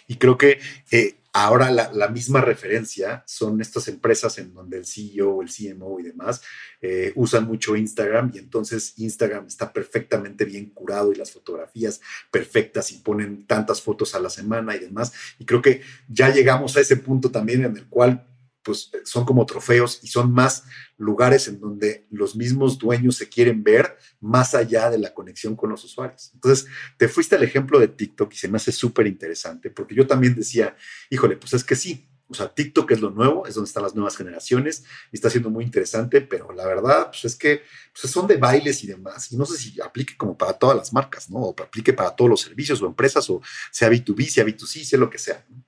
Y 0.07 0.17
creo 0.17 0.39
que 0.39 0.61
eh, 0.93 1.20
Ahora 1.33 1.71
la, 1.71 2.09
misma 2.09 2.41
referencia 2.41 3.23
son 3.25 3.61
estas 3.61 3.87
empresas 3.87 4.37
en 4.39 4.53
donde 4.53 4.79
el 4.79 4.85
CEO, 4.85 5.43
el 5.43 5.49
CMO 5.49 6.01
y 6.01 6.03
demás 6.03 6.43
eh, 6.81 7.13
usan 7.15 7.45
mucho 7.45 7.77
Instagram 7.77 8.33
y 8.35 8.39
entonces 8.39 8.95
Instagram 8.97 9.47
está 9.47 9.73
perfectamente 9.73 10.45
bien 10.45 10.71
curado 10.71 11.13
y 11.13 11.15
las 11.15 11.31
fotografías 11.31 12.01
perfectas 12.33 12.91
y 12.91 12.99
ponen 12.99 13.47
tantas 13.47 13.81
fotos 13.81 14.17
a 14.17 14.21
la 14.21 14.29
semana 14.29 14.75
y 14.75 14.81
demás. 14.81 15.13
Y 15.39 15.45
creo 15.45 15.63
que 15.63 15.83
ya 16.09 16.31
llegamos 16.31 16.77
a 16.77 16.81
ese 16.81 16.97
punto 16.97 17.31
también 17.31 17.65
en 17.65 17.77
el 17.77 17.87
cual 17.87 18.27
pues 18.63 18.91
son 19.05 19.25
como 19.25 19.47
trofeos 19.47 20.01
y 20.03 20.09
son 20.09 20.33
más 20.33 20.65
lugares 20.97 21.49
en 21.49 21.61
donde 21.61 22.07
los 22.11 22.37
mismos 22.37 22.79
dueños 22.79 23.17
se 23.17 23.29
quieren 23.29 23.63
ver 23.63 23.97
más 24.21 24.55
allá 24.55 24.91
de 24.91 24.99
la 24.99 25.15
conexión 25.15 25.57
con 25.57 25.71
los 25.71 25.85
usuarios. 25.85 26.31
Entonces, 26.35 26.67
te 26.97 27.09
fuiste 27.09 27.37
al 27.37 27.43
ejemplo 27.43 27.79
de 27.79 27.89
TikTok 27.89 28.33
y 28.33 28.37
se 28.37 28.49
me 28.49 28.57
hace 28.57 28.73
súper 28.73 29.07
interesante 29.07 29.71
porque 29.71 29.95
yo 29.95 30.07
también 30.07 30.35
decía, 30.35 30.77
híjole, 31.09 31.37
pues 31.37 31.55
es 31.55 31.65
que 31.65 31.77
sí, 31.77 32.07
o 32.31 32.35
sea, 32.35 32.49
TikTok 32.49 32.93
es 32.93 33.01
lo 33.01 33.11
nuevo, 33.11 33.45
es 33.47 33.57
donde 33.57 33.67
están 33.67 33.83
las 33.83 33.95
nuevas 33.97 34.17
generaciones 34.17 34.85
y 35.11 35.17
está 35.17 35.29
siendo 35.29 35.51
muy 35.51 35.65
interesante, 35.65 36.21
pero 36.21 36.53
la 36.53 36.65
verdad, 36.65 37.09
pues 37.11 37.25
es 37.25 37.35
que 37.35 37.63
pues 38.01 38.13
son 38.13 38.29
de 38.29 38.37
bailes 38.37 38.85
y 38.85 38.87
demás. 38.87 39.33
Y 39.33 39.37
no 39.37 39.45
sé 39.45 39.59
si 39.59 39.81
aplique 39.81 40.17
como 40.17 40.39
para 40.39 40.53
todas 40.53 40.77
las 40.77 40.93
marcas, 40.93 41.29
¿no? 41.29 41.39
O 41.41 41.51
aplique 41.51 41.93
para 41.93 42.15
todos 42.15 42.31
los 42.31 42.41
servicios 42.41 42.81
o 42.83 42.87
empresas, 42.87 43.29
o 43.31 43.43
sea 43.73 43.91
B2B, 43.91 44.29
sea 44.29 44.45
B2C, 44.45 44.85
sea 44.85 44.99
lo 45.01 45.11
que 45.11 45.19
sea. 45.19 45.45
¿no? 45.49 45.65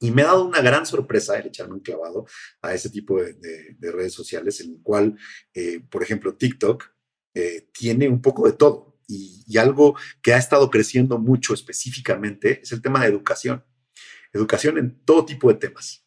Y 0.00 0.10
me 0.12 0.22
ha 0.22 0.26
dado 0.26 0.44
una 0.44 0.60
gran 0.60 0.86
sorpresa 0.86 1.38
el 1.38 1.48
echarme 1.48 1.74
un 1.74 1.80
clavado 1.80 2.26
a 2.62 2.72
ese 2.72 2.88
tipo 2.90 3.20
de, 3.20 3.76
redes 3.80 4.12
sociales, 4.12 4.60
en 4.60 4.72
el 4.72 4.82
cual, 4.82 5.16
eh, 5.54 5.80
por 5.90 6.02
ejemplo, 6.02 6.36
TikTok 6.36 6.84
eh, 7.34 7.68
tiene 7.72 8.08
un 8.08 8.22
poco 8.22 8.46
de 8.46 8.52
todo. 8.52 9.00
Y, 9.08 9.56
algo 9.58 9.96
que 10.22 10.34
ha 10.34 10.38
estado 10.38 10.70
creciendo 10.70 11.18
mucho 11.18 11.54
específicamente 11.54 12.60
es 12.62 12.70
el 12.72 12.82
tema 12.82 13.00
de 13.00 13.08
educación. 13.08 13.64
Educación 14.32 14.78
en 14.78 15.04
todo 15.04 15.24
tipo 15.24 15.48
de 15.48 15.58
temas. 15.58 16.06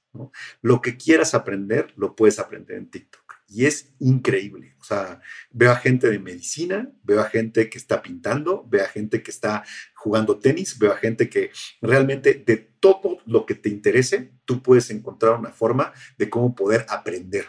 Lo 0.62 0.82
que 0.82 0.98
quieras 0.98 1.34
aprender, 1.34 1.94
lo 1.98 2.16
puedes 2.16 2.40
aprender 2.40 2.78
en 2.78 2.90
TikTok. 2.90 3.21
Y 3.54 3.66
es 3.66 3.94
increíble. 4.00 4.76
O 4.80 4.84
sea, 4.84 5.20
veo 5.52 5.72
a 5.72 5.76
gente 5.76 6.10
de 6.10 6.20
medicina, 6.20 6.90
veo 7.04 7.20
a 7.20 7.26
gente 7.26 7.70
que 7.70 7.78
está 7.78 8.02
pintando, 8.02 8.66
veo 8.70 8.86
a 8.86 8.88
gente 8.88 9.22
que 9.22 9.30
está 9.30 9.66
jugando 9.94 10.40
tenis, 10.40 10.80
veo 10.80 10.94
a 10.94 10.98
gente 10.98 11.30
que 11.30 11.52
realmente 11.82 12.34
de 12.34 12.56
todo 12.56 13.20
lo 13.26 13.46
que 13.46 13.56
te 13.56 13.68
interese, 13.68 14.32
tú 14.46 14.64
puedes 14.64 14.90
encontrar 14.90 15.38
una 15.38 15.52
forma 15.52 15.92
de 16.18 16.30
cómo 16.30 16.56
poder 16.56 16.86
aprender. 16.88 17.46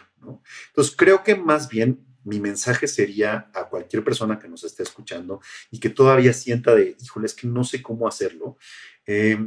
Entonces, 0.67 0.93
creo 0.95 1.23
que 1.23 1.35
más 1.35 1.69
bien 1.69 2.05
mi 2.25 2.39
mensaje 2.39 2.87
sería 2.87 3.49
a 3.53 3.69
cualquier 3.69 4.03
persona 4.03 4.39
que 4.39 4.49
nos 4.49 4.63
esté 4.65 4.83
escuchando 4.83 5.41
y 5.71 5.79
que 5.79 5.89
todavía 5.89 6.33
sienta 6.33 6.75
de, 6.75 6.97
híjole, 7.01 7.27
es 7.27 7.33
que 7.33 7.47
no 7.47 7.63
sé 7.63 7.81
cómo 7.81 8.07
hacerlo. 8.07 8.57
Eh, 9.05 9.37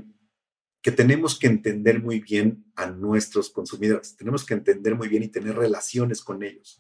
que 0.86 0.92
tenemos 0.92 1.36
que 1.36 1.48
entender 1.48 2.00
muy 2.00 2.20
bien 2.20 2.64
a 2.76 2.86
nuestros 2.86 3.50
consumidores, 3.50 4.16
tenemos 4.16 4.46
que 4.46 4.54
entender 4.54 4.94
muy 4.94 5.08
bien 5.08 5.24
y 5.24 5.28
tener 5.28 5.56
relaciones 5.56 6.22
con 6.22 6.44
ellos, 6.44 6.78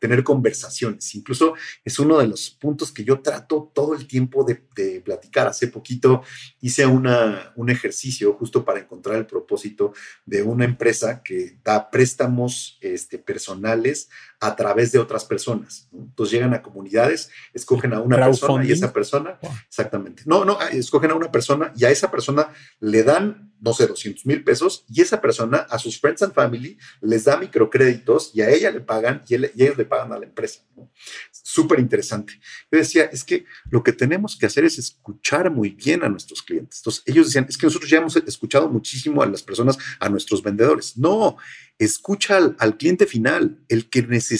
tener 0.00 0.24
conversaciones. 0.24 1.14
Incluso 1.14 1.54
es 1.84 2.00
uno 2.00 2.18
de 2.18 2.26
los 2.26 2.50
puntos 2.50 2.90
que 2.90 3.04
yo 3.04 3.20
trato 3.20 3.70
todo 3.72 3.94
el 3.94 4.08
tiempo 4.08 4.42
de, 4.42 4.64
de 4.74 5.00
platicar. 5.02 5.46
Hace 5.46 5.68
poquito 5.68 6.24
hice 6.60 6.84
una, 6.84 7.52
un 7.54 7.70
ejercicio 7.70 8.32
justo 8.32 8.64
para 8.64 8.80
encontrar 8.80 9.18
el 9.18 9.26
propósito 9.26 9.92
de 10.26 10.42
una 10.42 10.64
empresa 10.64 11.22
que 11.22 11.56
da 11.62 11.92
préstamos 11.92 12.76
este, 12.80 13.18
personales 13.18 14.08
a 14.44 14.54
través 14.54 14.92
de 14.92 14.98
otras 14.98 15.24
personas. 15.24 15.88
Entonces 15.90 16.32
llegan 16.32 16.52
a 16.52 16.60
comunidades, 16.60 17.30
escogen 17.54 17.94
a 17.94 18.00
una 18.00 18.16
persona 18.16 18.64
y 18.64 18.72
esa 18.72 18.92
persona, 18.92 19.38
wow. 19.40 19.52
exactamente, 19.66 20.22
no, 20.26 20.44
no, 20.44 20.60
escogen 20.70 21.10
a 21.12 21.14
una 21.14 21.32
persona 21.32 21.72
y 21.74 21.86
a 21.86 21.90
esa 21.90 22.10
persona 22.10 22.48
le 22.78 23.02
dan 23.02 23.54
no 23.64 23.72
sé, 23.72 23.86
200 23.86 24.26
mil 24.26 24.44
pesos 24.44 24.84
y 24.90 25.00
esa 25.00 25.22
persona 25.22 25.58
a 25.70 25.78
sus 25.78 25.98
friends 25.98 26.22
and 26.22 26.34
family 26.34 26.76
les 27.00 27.24
da 27.24 27.38
microcréditos 27.38 28.30
y 28.34 28.42
a 28.42 28.50
ella 28.50 28.70
le 28.70 28.80
pagan 28.80 29.22
y, 29.26 29.34
él, 29.34 29.50
y 29.54 29.62
ellos 29.62 29.78
le 29.78 29.86
pagan 29.86 30.12
a 30.12 30.18
la 30.18 30.26
empresa. 30.26 30.60
¿no? 30.76 30.90
Súper 31.30 31.80
interesante. 31.80 32.34
Yo 32.70 32.78
decía, 32.78 33.04
es 33.04 33.24
que 33.24 33.46
lo 33.70 33.82
que 33.82 33.92
tenemos 33.92 34.36
que 34.36 34.44
hacer 34.44 34.64
es 34.64 34.78
escuchar 34.78 35.50
muy 35.50 35.70
bien 35.70 36.04
a 36.04 36.10
nuestros 36.10 36.42
clientes. 36.42 36.80
Entonces 36.80 37.02
ellos 37.06 37.26
decían, 37.26 37.46
es 37.48 37.56
que 37.56 37.66
nosotros 37.66 37.90
ya 37.90 37.98
hemos 37.98 38.16
escuchado 38.16 38.68
muchísimo 38.68 39.22
a 39.22 39.26
las 39.26 39.42
personas, 39.42 39.78
a 39.98 40.10
nuestros 40.10 40.42
vendedores. 40.42 40.98
No, 40.98 41.38
escucha 41.78 42.36
al, 42.36 42.56
al 42.58 42.76
cliente 42.76 43.06
final, 43.06 43.64
el 43.68 43.88
que 43.88 44.02
necesita 44.02 44.33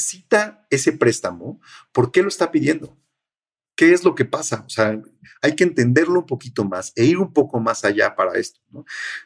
ese 0.71 0.93
préstamo, 0.93 1.61
¿por 1.93 2.13
qué 2.13 2.23
lo 2.23 2.29
está 2.29 2.51
pidiendo? 2.51 2.99
¿Qué 3.77 3.93
es 3.93 4.05
lo 4.05 4.15
que 4.15 4.25
pasa? 4.25 4.65
O 4.67 4.71
sea, 4.71 5.01
hay 5.43 5.57
que 5.57 5.65
entenderlo 5.65 6.21
un 6.21 6.27
poquito 6.27 6.65
más 6.65 6.93
e 6.95 7.05
ir 7.05 7.19
un 7.19 7.33
poco 7.33 7.59
más 7.59 7.85
allá 7.85 8.15
para 8.15 8.39
esto. 8.39 8.61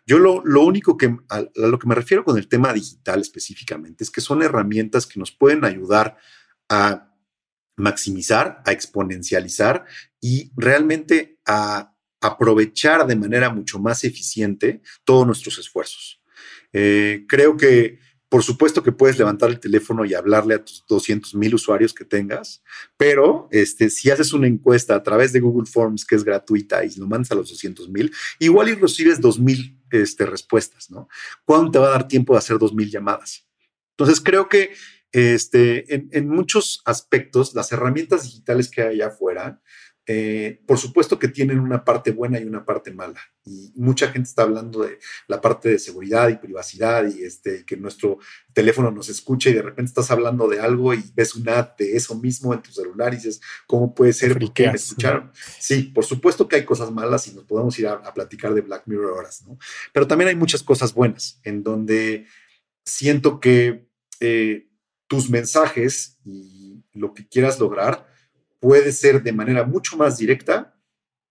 Yo 0.07 0.19
lo, 0.19 0.43
lo 0.45 0.63
único 0.63 0.97
que 0.97 1.15
a, 1.29 1.37
a, 1.37 1.45
lo 1.55 1.79
que 1.79 1.87
me 1.87 1.95
refiero 1.95 2.25
con 2.25 2.39
el 2.39 2.49
tema 2.49 2.73
digital 2.73 3.21
específicamente 3.21 4.05
es 4.05 4.11
que 4.11 4.23
son 4.23 4.43
herramientas 4.43 5.07
que 5.07 5.21
nos 5.21 5.33
pueden 5.33 5.65
ayudar 5.65 6.17
a 6.69 7.15
maximizar, 7.77 8.63
a 8.65 8.73
exponencializar 8.73 9.85
y 10.21 10.51
realmente 10.57 11.39
a 11.47 11.95
aprovechar 12.21 13.07
de 13.07 13.17
manera 13.17 13.51
mucho 13.51 13.79
más 13.79 14.03
eficiente 14.05 14.83
todos 15.05 15.27
nuestros 15.27 15.59
esfuerzos. 15.59 16.21
Eh, 16.73 17.25
creo 17.29 17.57
que 17.57 18.01
por 18.29 18.43
supuesto 18.43 18.83
que 18.83 18.93
puedes 18.93 19.19
levantar 19.19 19.49
el 19.49 19.61
teléfono 19.61 20.05
y 20.05 20.15
hablarle 20.15 20.55
a 20.55 20.65
tus 20.65 20.85
200 20.87 21.35
mil 21.35 21.55
usuarios 21.55 21.95
que 21.95 22.05
tengas, 22.05 22.63
pero 22.97 23.49
este, 23.51 23.89
si 23.89 24.11
haces 24.11 24.33
una 24.33 24.47
encuesta 24.47 24.95
a 24.95 25.03
través 25.03 25.33
de 25.33 25.41
Google 25.41 25.67
Forms 25.67 26.05
que 26.05 26.15
es 26.15 26.25
gratuita 26.25 26.85
y 26.85 26.95
lo 26.97 27.07
mandas 27.07 27.31
a 27.33 27.35
los 27.35 27.49
200 27.49 27.89
mil, 27.89 28.13
igual 28.39 28.69
y 28.69 28.75
recibes 28.75 29.21
2 29.21 29.39
mil 29.41 29.81
este, 29.91 30.27
respuestas, 30.27 30.91
¿no? 30.91 31.09
¿Cuándo 31.45 31.71
te 31.71 31.79
va 31.79 31.87
a 31.87 31.93
dar 31.93 32.09
tiempo 32.09 32.35
de 32.35 32.39
hacer 32.39 32.59
2 32.59 32.75
mil 32.75 32.91
llamadas? 32.91 33.47
Entonces 33.97 34.21
creo 34.21 34.49
que 34.49 34.73
este, 35.11 35.95
en, 35.95 36.11
en, 36.13 36.29
muchos 36.29 36.83
aspectos 36.85 37.55
las 37.55 37.73
herramientas 37.73 38.25
digitales 38.25 38.71
que 38.71 38.83
hay 38.83 38.97
allá 38.97 39.07
afuera 39.07 39.63
eh, 40.11 40.63
por 40.67 40.79
supuesto 40.79 41.19
que 41.19 41.29
tienen 41.29 41.61
una 41.61 41.85
parte 41.85 42.13
buena 42.13 42.41
y 42.41 42.45
una 42.45 42.65
parte 42.65 42.91
mala. 42.91 43.21
Y 43.45 43.73
mucha 43.77 44.09
gente 44.09 44.31
está 44.31 44.45
hablando 44.45 44.83
de 44.83 44.99
la 45.27 45.39
parte 45.39 45.69
de 45.69 45.79
seguridad 45.79 46.31
y 46.31 46.37
privacidad 46.37 47.07
y 47.07 47.25
este, 47.25 47.67
que 47.67 47.77
nuestro 47.77 48.19
teléfono 48.55 48.91
nos 48.91 49.11
escuche 49.11 49.51
y 49.51 49.53
de 49.53 49.61
repente 49.61 49.91
estás 49.91 50.11
hablando 50.11 50.49
de 50.49 50.61
algo 50.61 50.95
y 50.95 51.05
ves 51.15 51.35
un 51.35 51.47
ad 51.51 51.77
de 51.77 51.95
eso 51.95 52.15
mismo 52.15 52.55
en 52.55 52.63
tu 52.63 52.73
celular 52.73 53.13
y 53.13 53.17
dices, 53.17 53.43
¿cómo 53.67 53.95
puede 53.95 54.15
ser? 54.15 54.39
¿Por 54.39 54.51
qué 54.55 54.69
me 54.69 54.77
escucharon? 54.77 55.31
Sí, 55.59 55.83
por 55.83 56.07
supuesto 56.07 56.49
que 56.49 56.57
hay 56.57 56.65
cosas 56.65 56.91
malas 56.91 57.29
y 57.29 57.33
nos 57.33 57.45
podemos 57.45 57.79
ir 57.79 57.89
a, 57.89 57.93
a 57.93 58.15
platicar 58.15 58.55
de 58.55 58.63
Black 58.63 58.85
Mirror 58.87 59.13
horas, 59.13 59.45
¿no? 59.47 59.59
Pero 59.93 60.07
también 60.07 60.29
hay 60.29 60.37
muchas 60.37 60.63
cosas 60.63 60.95
buenas 60.95 61.39
en 61.45 61.63
donde 61.63 62.27
siento 62.87 63.41
que 63.41 63.91
eh, 64.21 64.71
tus 65.07 65.29
mensajes 65.29 66.19
y 66.25 66.83
lo 66.95 67.13
que 67.13 67.29
quieras 67.29 67.61
lograr 67.61 68.09
puede 68.61 68.93
ser 68.93 69.23
de 69.23 69.33
manera 69.33 69.65
mucho 69.65 69.97
más 69.97 70.19
directa 70.19 70.75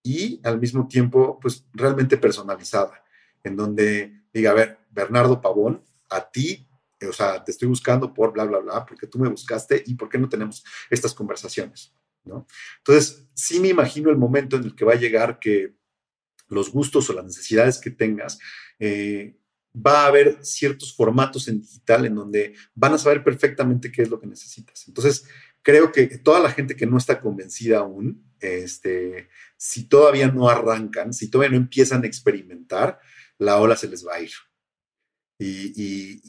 y 0.03 0.39
al 0.43 0.59
mismo 0.59 0.87
tiempo, 0.87 1.39
pues 1.39 1.65
realmente 1.73 2.17
personalizada, 2.17 3.03
en 3.43 3.55
donde 3.55 4.21
diga, 4.33 4.51
a 4.51 4.55
ver, 4.55 4.79
Bernardo 4.89 5.41
Pavón, 5.41 5.83
a 6.09 6.29
ti, 6.29 6.67
o 7.07 7.13
sea, 7.13 7.43
te 7.43 7.51
estoy 7.51 7.67
buscando 7.67 8.13
por 8.13 8.31
bla, 8.31 8.45
bla, 8.45 8.59
bla, 8.59 8.85
porque 8.85 9.07
tú 9.07 9.19
me 9.19 9.29
buscaste 9.29 9.83
y 9.85 9.95
por 9.95 10.09
qué 10.09 10.17
no 10.17 10.29
tenemos 10.29 10.63
estas 10.89 11.13
conversaciones, 11.13 11.93
¿no? 12.23 12.47
Entonces, 12.77 13.27
sí 13.33 13.59
me 13.59 13.67
imagino 13.67 14.09
el 14.09 14.17
momento 14.17 14.55
en 14.55 14.63
el 14.63 14.75
que 14.75 14.85
va 14.85 14.93
a 14.93 14.97
llegar 14.97 15.39
que 15.39 15.75
los 16.47 16.71
gustos 16.71 17.09
o 17.09 17.13
las 17.13 17.25
necesidades 17.25 17.79
que 17.79 17.91
tengas, 17.91 18.39
eh, 18.79 19.37
va 19.75 20.03
a 20.03 20.07
haber 20.07 20.43
ciertos 20.43 20.95
formatos 20.95 21.47
en 21.47 21.61
digital 21.61 22.05
en 22.05 22.15
donde 22.15 22.55
van 22.73 22.93
a 22.93 22.97
saber 22.97 23.23
perfectamente 23.23 23.91
qué 23.91 24.03
es 24.03 24.09
lo 24.09 24.19
que 24.19 24.27
necesitas. 24.27 24.87
Entonces, 24.87 25.25
creo 25.67 25.91
que 25.91 26.07
toda 26.19 26.39
la 26.39 26.49
gente 26.49 26.77
que 26.77 26.85
no 26.85 26.97
está 26.97 27.19
convencida 27.19 27.79
aún, 27.79 28.23
este, 28.39 29.27
si 29.57 29.89
todavía 29.89 30.29
no 30.29 30.47
arrancan, 30.47 31.11
si 31.11 31.29
todavía 31.29 31.57
no 31.57 31.61
empiezan 31.61 32.03
a 32.03 32.07
experimentar, 32.07 33.01
la 33.37 33.57
ola 33.57 33.75
se 33.75 33.89
les 33.89 34.07
va 34.07 34.15
a 34.15 34.21
ir. 34.21 34.31
Y, 35.37 36.21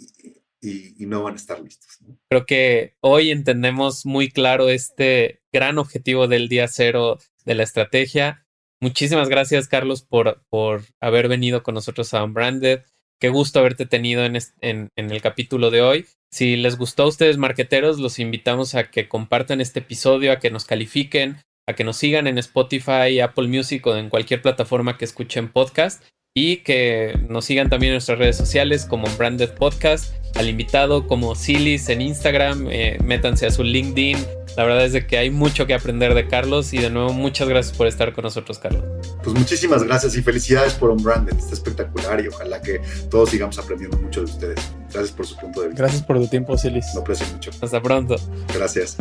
no 1.07 1.22
van 1.22 1.34
a 1.34 1.36
estar 1.36 1.61
listos. 1.61 1.99
Creo 2.28 2.47
que 2.47 2.97
hoy 3.01 3.30
entendemos 3.30 4.05
muy 4.05 4.28
claro 4.28 4.68
este 4.68 5.41
gran 5.53 5.78
objetivo 5.78 6.26
del 6.26 6.49
día 6.49 6.66
cero 6.66 7.18
de 7.45 7.55
la 7.55 7.62
estrategia. 7.62 8.45
Muchísimas 8.80 9.28
gracias, 9.28 9.68
Carlos, 9.68 10.03
por, 10.03 10.43
por 10.51 10.82
haber 11.01 11.28
venido 11.28 11.62
con 11.62 11.74
nosotros 11.74 12.12
a 12.12 12.24
Unbranded. 12.24 12.80
Qué 13.20 13.28
gusto 13.28 13.61
haberte 13.61 13.86
tenido 13.86 14.24
en, 14.24 14.36
en, 14.61 14.91
en, 14.97 15.11
el 15.11 15.22
capítulo 15.22 15.70
de 15.70 15.80
hoy. 15.80 16.07
Si 16.31 16.57
les 16.57 16.76
gustó 16.76 17.05
a 17.05 17.09
ustedes, 17.09 17.39
marqueteros, 17.39 17.99
los 17.99 18.18
invitamos 18.18 18.74
a 18.74 18.91
que 18.91 19.09
compartan 19.09 19.61
este 19.61 19.81
episodio, 19.81 20.33
a 20.33 20.39
que 20.39 20.51
nos 20.51 20.64
califiquen, 20.64 21.39
a 21.66 21.74
que 21.74 21.85
nos 21.85 21.97
sigan 21.97 22.26
en 22.26 22.39
Spotify, 22.39 23.20
Apple 23.20 23.49
Music 23.49 23.87
o 23.87 23.97
en 23.97 24.11
cualquier 24.11 24.43
plataforma 24.43 24.99
que 24.99 25.05
escuchen 25.05 25.49
podcast 25.49 26.03
y 26.35 26.59
que 26.59 27.18
nos 27.29 27.47
sigan 27.47 27.68
también 27.68 27.91
en 27.91 27.95
nuestras 27.97 28.18
redes 28.18 28.37
sociales 28.37 28.85
como 28.85 29.09
Branded 29.16 29.51
Podcast, 29.55 30.14
al 30.37 30.49
invitado 30.49 31.07
como 31.07 31.35
Silis 31.35 31.89
en 31.89 32.01
Instagram, 32.01 32.68
eh, 32.70 32.99
métanse 33.03 33.47
a 33.47 33.51
su 33.51 33.64
LinkedIn. 33.64 34.18
La 34.57 34.64
verdad 34.64 34.85
es 34.85 34.93
de 34.93 35.07
que 35.07 35.18
hay 35.18 35.31
mucho 35.31 35.66
que 35.66 35.74
aprender 35.74 36.14
de 36.14 36.29
Carlos 36.29 36.72
y 36.72 36.79
de 36.79 36.91
nuevo 36.91 37.12
muchas 37.12 37.49
gracias 37.49 37.76
por 37.76 37.87
estar 37.87 38.12
con 38.12 38.24
nosotros, 38.24 38.59
Carlos. 38.59 38.85
Pues 39.24 39.37
muchísimas 39.37 39.83
gracias 39.83 40.16
y 40.16 40.22
felicidades 40.22 40.74
por 40.74 40.91
Unbranded, 40.91 41.37
está 41.37 41.55
espectacular 41.55 42.22
y 42.22 42.29
ojalá 42.29 42.61
que 42.61 42.81
todos 43.11 43.31
sigamos 43.31 43.59
aprendiendo 43.59 43.97
mucho 43.99 44.20
de 44.20 44.26
ustedes. 44.26 44.61
Gracias 44.93 45.12
por 45.12 45.26
su 45.26 45.36
punto 45.36 45.61
de 45.61 45.68
vista. 45.68 45.82
Gracias 45.82 46.03
por 46.03 46.18
tu 46.18 46.26
tiempo, 46.28 46.57
Silis. 46.57 46.86
Lo 46.95 47.01
aprecio 47.01 47.26
mucho. 47.32 47.51
Hasta 47.61 47.80
pronto. 47.82 48.16
Gracias. 48.55 48.97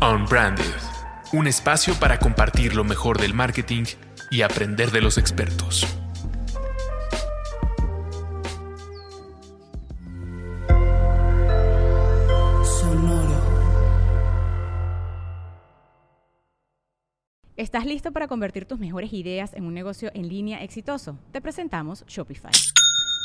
Unbranded, 0.00 0.64
un 1.32 1.46
espacio 1.46 1.94
para 1.94 2.18
compartir 2.18 2.74
lo 2.74 2.84
mejor 2.84 3.18
del 3.18 3.34
marketing 3.34 3.84
y 4.30 4.42
aprender 4.42 4.90
de 4.90 5.00
los 5.00 5.18
expertos. 5.18 5.86
¿Estás 17.56 17.86
listo 17.86 18.12
para 18.12 18.28
convertir 18.28 18.66
tus 18.66 18.78
mejores 18.78 19.14
ideas 19.14 19.54
en 19.54 19.64
un 19.64 19.72
negocio 19.72 20.10
en 20.12 20.28
línea 20.28 20.62
exitoso? 20.62 21.18
Te 21.32 21.40
presentamos 21.40 22.04
Shopify. 22.06 22.52